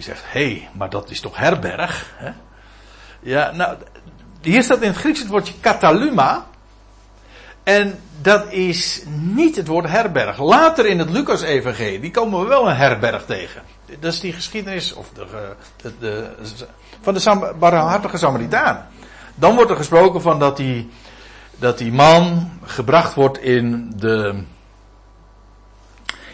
Je 0.00 0.06
zegt, 0.06 0.22
hé, 0.26 0.44
hey, 0.44 0.68
maar 0.72 0.90
dat 0.90 1.10
is 1.10 1.20
toch 1.20 1.36
herberg? 1.36 2.12
Hè? 2.16 2.30
Ja, 3.20 3.50
nou, 3.50 3.76
hier 4.40 4.62
staat 4.62 4.80
in 4.80 4.88
het 4.88 4.96
Grieks 4.96 5.18
het 5.18 5.28
woordje 5.28 5.54
kataluma. 5.60 6.46
En 7.62 8.00
dat 8.20 8.52
is 8.52 9.02
niet 9.06 9.56
het 9.56 9.66
woord 9.66 9.88
herberg. 9.88 10.38
Later 10.38 10.86
in 10.86 10.98
het 10.98 11.10
Lucas-evangelie 11.10 12.10
komen 12.10 12.40
we 12.40 12.46
wel 12.46 12.68
een 12.68 12.76
herberg 12.76 13.24
tegen. 13.24 13.62
Dat 13.98 14.12
is 14.12 14.20
die 14.20 14.32
geschiedenis 14.32 14.92
of 14.92 15.10
de, 15.12 15.54
de, 15.76 15.92
de, 15.98 16.30
van 17.00 17.14
de 17.14 17.20
Samaritaan. 18.12 18.86
Dan 19.34 19.54
wordt 19.54 19.70
er 19.70 19.76
gesproken 19.76 20.22
van 20.22 20.38
dat 20.38 20.56
die, 20.56 20.90
dat 21.56 21.78
die 21.78 21.92
man 21.92 22.50
gebracht 22.64 23.14
wordt 23.14 23.38
in 23.38 23.92
de, 23.96 24.42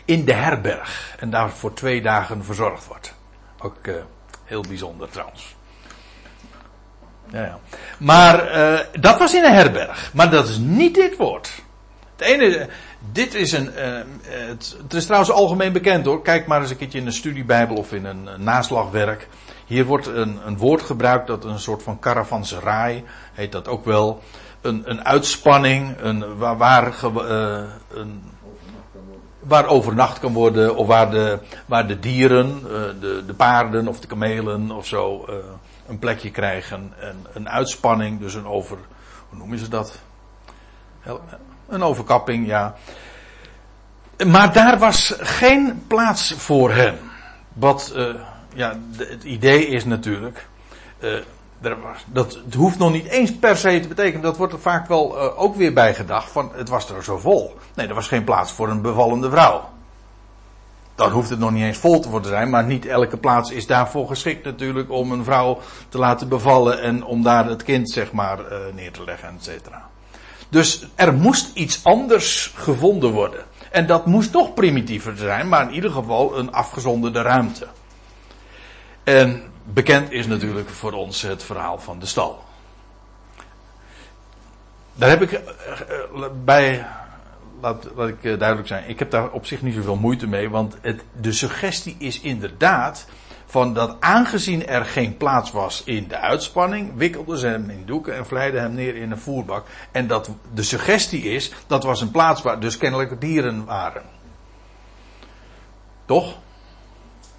in 0.04 0.24
de 0.24 0.34
herberg. 0.34 1.14
En 1.18 1.30
daar 1.30 1.50
voor 1.50 1.74
twee 1.74 2.02
dagen 2.02 2.44
verzorgd 2.44 2.86
wordt. 2.86 3.15
Ook 3.58 3.86
uh, 3.86 3.94
heel 4.44 4.64
bijzonder 4.68 5.08
trouwens. 5.08 5.56
Ja, 7.32 7.42
ja. 7.42 7.58
Maar 7.98 8.56
uh, 8.56 8.80
dat 9.00 9.18
was 9.18 9.34
in 9.34 9.44
een 9.44 9.54
herberg. 9.54 10.10
Maar 10.14 10.30
dat 10.30 10.48
is 10.48 10.58
niet 10.58 10.94
dit 10.94 11.16
woord. 11.16 11.50
Het 12.16 12.26
ene, 12.26 12.68
dit 13.12 13.34
is 13.34 13.52
een. 13.52 13.72
Uh, 13.76 13.98
het, 14.82 14.92
is 14.94 15.04
trouwens 15.04 15.32
algemeen 15.32 15.72
bekend 15.72 16.04
hoor. 16.04 16.22
Kijk 16.22 16.46
maar 16.46 16.60
eens 16.60 16.70
een 16.70 16.76
keertje 16.76 16.98
in 16.98 17.06
een 17.06 17.12
studiebijbel 17.12 17.76
of 17.76 17.92
in 17.92 18.04
een, 18.04 18.28
naslagwerk. 18.38 19.28
Hier 19.66 19.84
wordt 19.84 20.06
een, 20.06 20.38
een, 20.44 20.56
woord 20.56 20.82
gebruikt 20.82 21.26
dat 21.26 21.44
een 21.44 21.58
soort 21.58 21.82
van 21.82 21.98
caravanseraai 21.98 23.04
heet 23.32 23.52
dat 23.52 23.68
ook 23.68 23.84
wel. 23.84 24.22
Een, 24.60 24.82
een 24.84 25.04
uitspanning, 25.04 25.96
een, 26.00 26.36
waar, 26.36 26.56
waar, 26.56 26.94
een, 27.90 28.22
waar 29.46 29.66
overnacht 29.66 30.18
kan 30.18 30.32
worden, 30.32 30.76
of 30.76 30.86
waar 30.86 31.10
de, 31.10 31.38
waar 31.66 31.86
de 31.86 31.98
dieren, 31.98 32.60
uh, 32.62 32.70
de, 33.00 33.22
de 33.26 33.34
paarden 33.34 33.88
of 33.88 34.00
de 34.00 34.06
kamelen 34.06 34.70
of 34.70 34.86
zo, 34.86 35.24
uh, 35.28 35.34
een 35.88 35.98
plekje 35.98 36.30
krijgen. 36.30 36.92
En 36.98 37.26
een 37.32 37.48
uitspanning, 37.48 38.20
dus 38.20 38.34
een 38.34 38.46
over, 38.46 38.78
hoe 39.28 39.38
noemen 39.38 39.58
ze 39.58 39.68
dat? 39.68 39.98
Een 41.68 41.82
overkapping, 41.82 42.46
ja. 42.46 42.74
Maar 44.26 44.52
daar 44.52 44.78
was 44.78 45.14
geen 45.18 45.84
plaats 45.86 46.34
voor 46.36 46.72
hen. 46.72 46.98
Wat, 47.52 47.92
uh, 47.96 48.14
ja, 48.54 48.78
het 48.96 49.24
idee 49.24 49.66
is 49.66 49.84
natuurlijk, 49.84 50.46
dat 52.06 52.38
het 52.44 52.54
hoeft 52.54 52.78
nog 52.78 52.92
niet 52.92 53.06
eens 53.06 53.36
per 53.36 53.56
se 53.56 53.80
te 53.80 53.88
betekenen, 53.88 54.22
dat 54.22 54.36
wordt 54.36 54.52
er 54.52 54.60
vaak 54.60 54.88
wel 54.88 55.16
uh, 55.16 55.40
ook 55.40 55.56
weer 55.56 55.72
bij 55.72 55.94
gedacht, 55.94 56.30
van 56.30 56.50
het 56.54 56.68
was 56.68 56.90
er 56.90 57.04
zo 57.04 57.18
vol. 57.18 57.56
Nee, 57.74 57.88
er 57.88 57.94
was 57.94 58.08
geen 58.08 58.24
plaats 58.24 58.52
voor 58.52 58.68
een 58.68 58.82
bevallende 58.82 59.30
vrouw. 59.30 59.68
Dan 60.94 61.10
hoeft 61.10 61.30
het 61.30 61.38
nog 61.38 61.50
niet 61.50 61.62
eens 61.62 61.78
vol 61.78 62.00
te 62.00 62.08
worden 62.08 62.30
zijn, 62.30 62.50
maar 62.50 62.64
niet 62.64 62.86
elke 62.86 63.16
plaats 63.16 63.50
is 63.50 63.66
daarvoor 63.66 64.08
geschikt 64.08 64.44
natuurlijk 64.44 64.90
om 64.90 65.12
een 65.12 65.24
vrouw 65.24 65.58
te 65.88 65.98
laten 65.98 66.28
bevallen 66.28 66.80
en 66.80 67.04
om 67.04 67.22
daar 67.22 67.46
het 67.46 67.62
kind 67.62 67.90
zeg 67.90 68.12
maar 68.12 68.38
uh, 68.38 68.58
neer 68.74 68.92
te 68.92 69.04
leggen, 69.04 69.28
et 69.28 69.44
cetera. 69.44 69.88
Dus 70.48 70.86
er 70.94 71.14
moest 71.14 71.50
iets 71.54 71.84
anders 71.84 72.52
gevonden 72.54 73.12
worden. 73.12 73.44
En 73.70 73.86
dat 73.86 74.06
moest 74.06 74.32
toch 74.32 74.54
primitiever 74.54 75.16
zijn, 75.16 75.48
maar 75.48 75.68
in 75.68 75.74
ieder 75.74 75.90
geval 75.90 76.38
een 76.38 76.52
afgezonderde 76.52 77.22
ruimte. 77.22 77.66
En 79.04 79.42
bekend 79.72 80.10
is 80.10 80.26
natuurlijk 80.26 80.68
voor 80.68 80.92
ons 80.92 81.22
het 81.22 81.42
verhaal 81.42 81.78
van 81.78 81.98
de 81.98 82.06
stal. 82.06 82.44
Daar 84.94 85.08
heb 85.08 85.22
ik 85.22 85.32
uh, 85.32 86.26
bij 86.44 86.86
laat, 87.60 87.84
ik 87.84 88.22
uh, 88.22 88.38
duidelijk 88.38 88.68
zijn. 88.68 88.88
Ik 88.88 88.98
heb 88.98 89.10
daar 89.10 89.30
op 89.30 89.46
zich 89.46 89.62
niet 89.62 89.74
zoveel 89.74 89.96
moeite 89.96 90.26
mee. 90.26 90.50
Want 90.50 90.76
het, 90.80 91.02
de 91.20 91.32
suggestie 91.32 91.96
is 91.98 92.20
inderdaad. 92.20 93.06
Van 93.48 93.74
dat 93.74 93.96
aangezien 94.00 94.66
er 94.66 94.84
geen 94.84 95.16
plaats 95.16 95.50
was 95.50 95.82
in 95.84 96.08
de 96.08 96.18
uitspanning. 96.18 96.92
wikkelden 96.96 97.38
ze 97.38 97.46
hem 97.46 97.70
in 97.70 97.82
doeken 97.86 98.16
en 98.16 98.26
vleiden 98.26 98.60
hem 98.60 98.74
neer 98.74 98.96
in 98.96 99.10
een 99.10 99.18
voerbak. 99.18 99.66
En 99.92 100.06
dat 100.06 100.30
de 100.54 100.62
suggestie 100.62 101.22
is. 101.22 101.52
dat 101.66 101.84
was 101.84 102.00
een 102.00 102.10
plaats 102.10 102.42
waar 102.42 102.60
dus 102.60 102.76
kennelijk 102.76 103.20
dieren 103.20 103.64
waren. 103.64 104.02
Toch? 106.04 106.36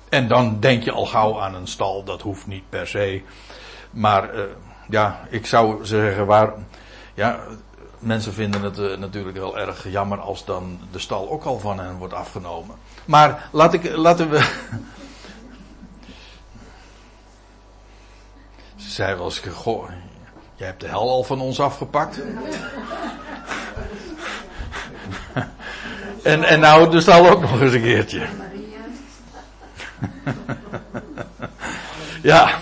En 0.09 0.27
dan 0.27 0.59
denk 0.59 0.83
je 0.83 0.91
al 0.91 1.05
gauw 1.05 1.41
aan 1.41 1.55
een 1.55 1.67
stal, 1.67 2.03
dat 2.03 2.21
hoeft 2.21 2.47
niet 2.47 2.69
per 2.69 2.87
se. 2.87 3.21
Maar 3.89 4.35
uh, 4.35 4.41
ja, 4.89 5.19
ik 5.29 5.45
zou 5.45 5.85
zeggen 5.85 6.25
waar. 6.25 6.53
Ja, 7.13 7.39
mensen 7.99 8.33
vinden 8.33 8.61
het 8.61 8.77
uh, 8.77 8.97
natuurlijk 8.97 9.37
wel 9.37 9.57
erg 9.57 9.89
jammer 9.89 10.19
als 10.19 10.45
dan 10.45 10.79
de 10.91 10.99
stal 10.99 11.29
ook 11.29 11.43
al 11.43 11.59
van 11.59 11.79
hen 11.79 11.97
wordt 11.97 12.13
afgenomen. 12.13 12.75
Maar 13.05 13.49
laat 13.51 13.73
ik, 13.73 13.95
laten 13.95 14.29
we. 14.29 14.39
Ze 18.75 18.89
zei 18.89 19.15
wel 19.15 19.25
eens: 19.25 19.39
Goh, 19.39 19.89
jij 20.55 20.67
hebt 20.67 20.81
de 20.81 20.87
hel 20.87 21.09
al 21.09 21.23
van 21.23 21.41
ons 21.41 21.59
afgepakt. 21.59 22.21
en, 26.23 26.43
en 26.43 26.59
nou 26.59 26.89
de 26.89 27.01
stal 27.01 27.29
ook 27.29 27.41
nog 27.41 27.61
eens 27.61 27.73
een 27.73 27.81
keertje. 27.81 28.27
ja. 32.23 32.59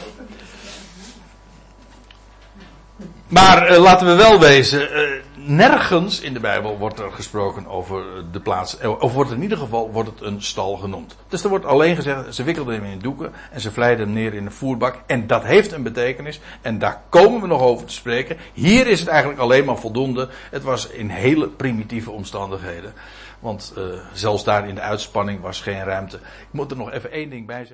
Maar 3.27 3.71
uh, 3.71 3.77
laten 3.77 4.07
we 4.07 4.13
wel 4.13 4.39
wezen, 4.39 4.81
uh, 4.81 5.21
nergens 5.47 6.19
in 6.19 6.33
de 6.33 6.39
Bijbel 6.39 6.77
wordt 6.77 6.99
er 6.99 7.11
gesproken 7.11 7.67
over 7.67 8.03
de 8.31 8.39
plaats, 8.39 8.77
eh, 8.77 9.01
of 9.01 9.13
wordt 9.13 9.31
in 9.31 9.41
ieder 9.41 9.57
geval 9.57 9.91
wordt 9.91 10.09
het 10.09 10.21
een 10.21 10.41
stal 10.41 10.77
genoemd. 10.77 11.15
Dus 11.27 11.43
er 11.43 11.49
wordt 11.49 11.65
alleen 11.65 11.95
gezegd, 11.95 12.35
ze 12.35 12.43
wikkelden 12.43 12.75
hem 12.75 12.83
in 12.83 12.99
doeken 12.99 13.33
en 13.51 13.61
ze 13.61 13.71
vleiden 13.71 14.05
hem 14.05 14.15
neer 14.15 14.33
in 14.33 14.45
een 14.45 14.51
voerbak. 14.51 15.01
En 15.05 15.27
dat 15.27 15.43
heeft 15.43 15.71
een 15.71 15.83
betekenis 15.83 16.39
en 16.61 16.79
daar 16.79 17.01
komen 17.09 17.41
we 17.41 17.47
nog 17.47 17.61
over 17.61 17.85
te 17.85 17.93
spreken. 17.93 18.37
Hier 18.53 18.87
is 18.87 18.99
het 18.99 19.09
eigenlijk 19.09 19.39
alleen 19.39 19.65
maar 19.65 19.77
voldoende. 19.77 20.29
Het 20.51 20.63
was 20.63 20.87
in 20.87 21.09
hele 21.09 21.47
primitieve 21.47 22.11
omstandigheden. 22.11 22.93
Want 23.39 23.73
uh, 23.77 23.83
zelfs 24.13 24.43
daar 24.43 24.67
in 24.67 24.75
de 24.75 24.81
uitspanning 24.81 25.41
was 25.41 25.61
geen 25.61 25.83
ruimte. 25.83 26.15
Ik 26.15 26.51
moet 26.51 26.71
er 26.71 26.77
nog 26.77 26.91
even 26.91 27.11
één 27.11 27.29
ding 27.29 27.45
bij 27.45 27.57
zeggen. 27.57 27.73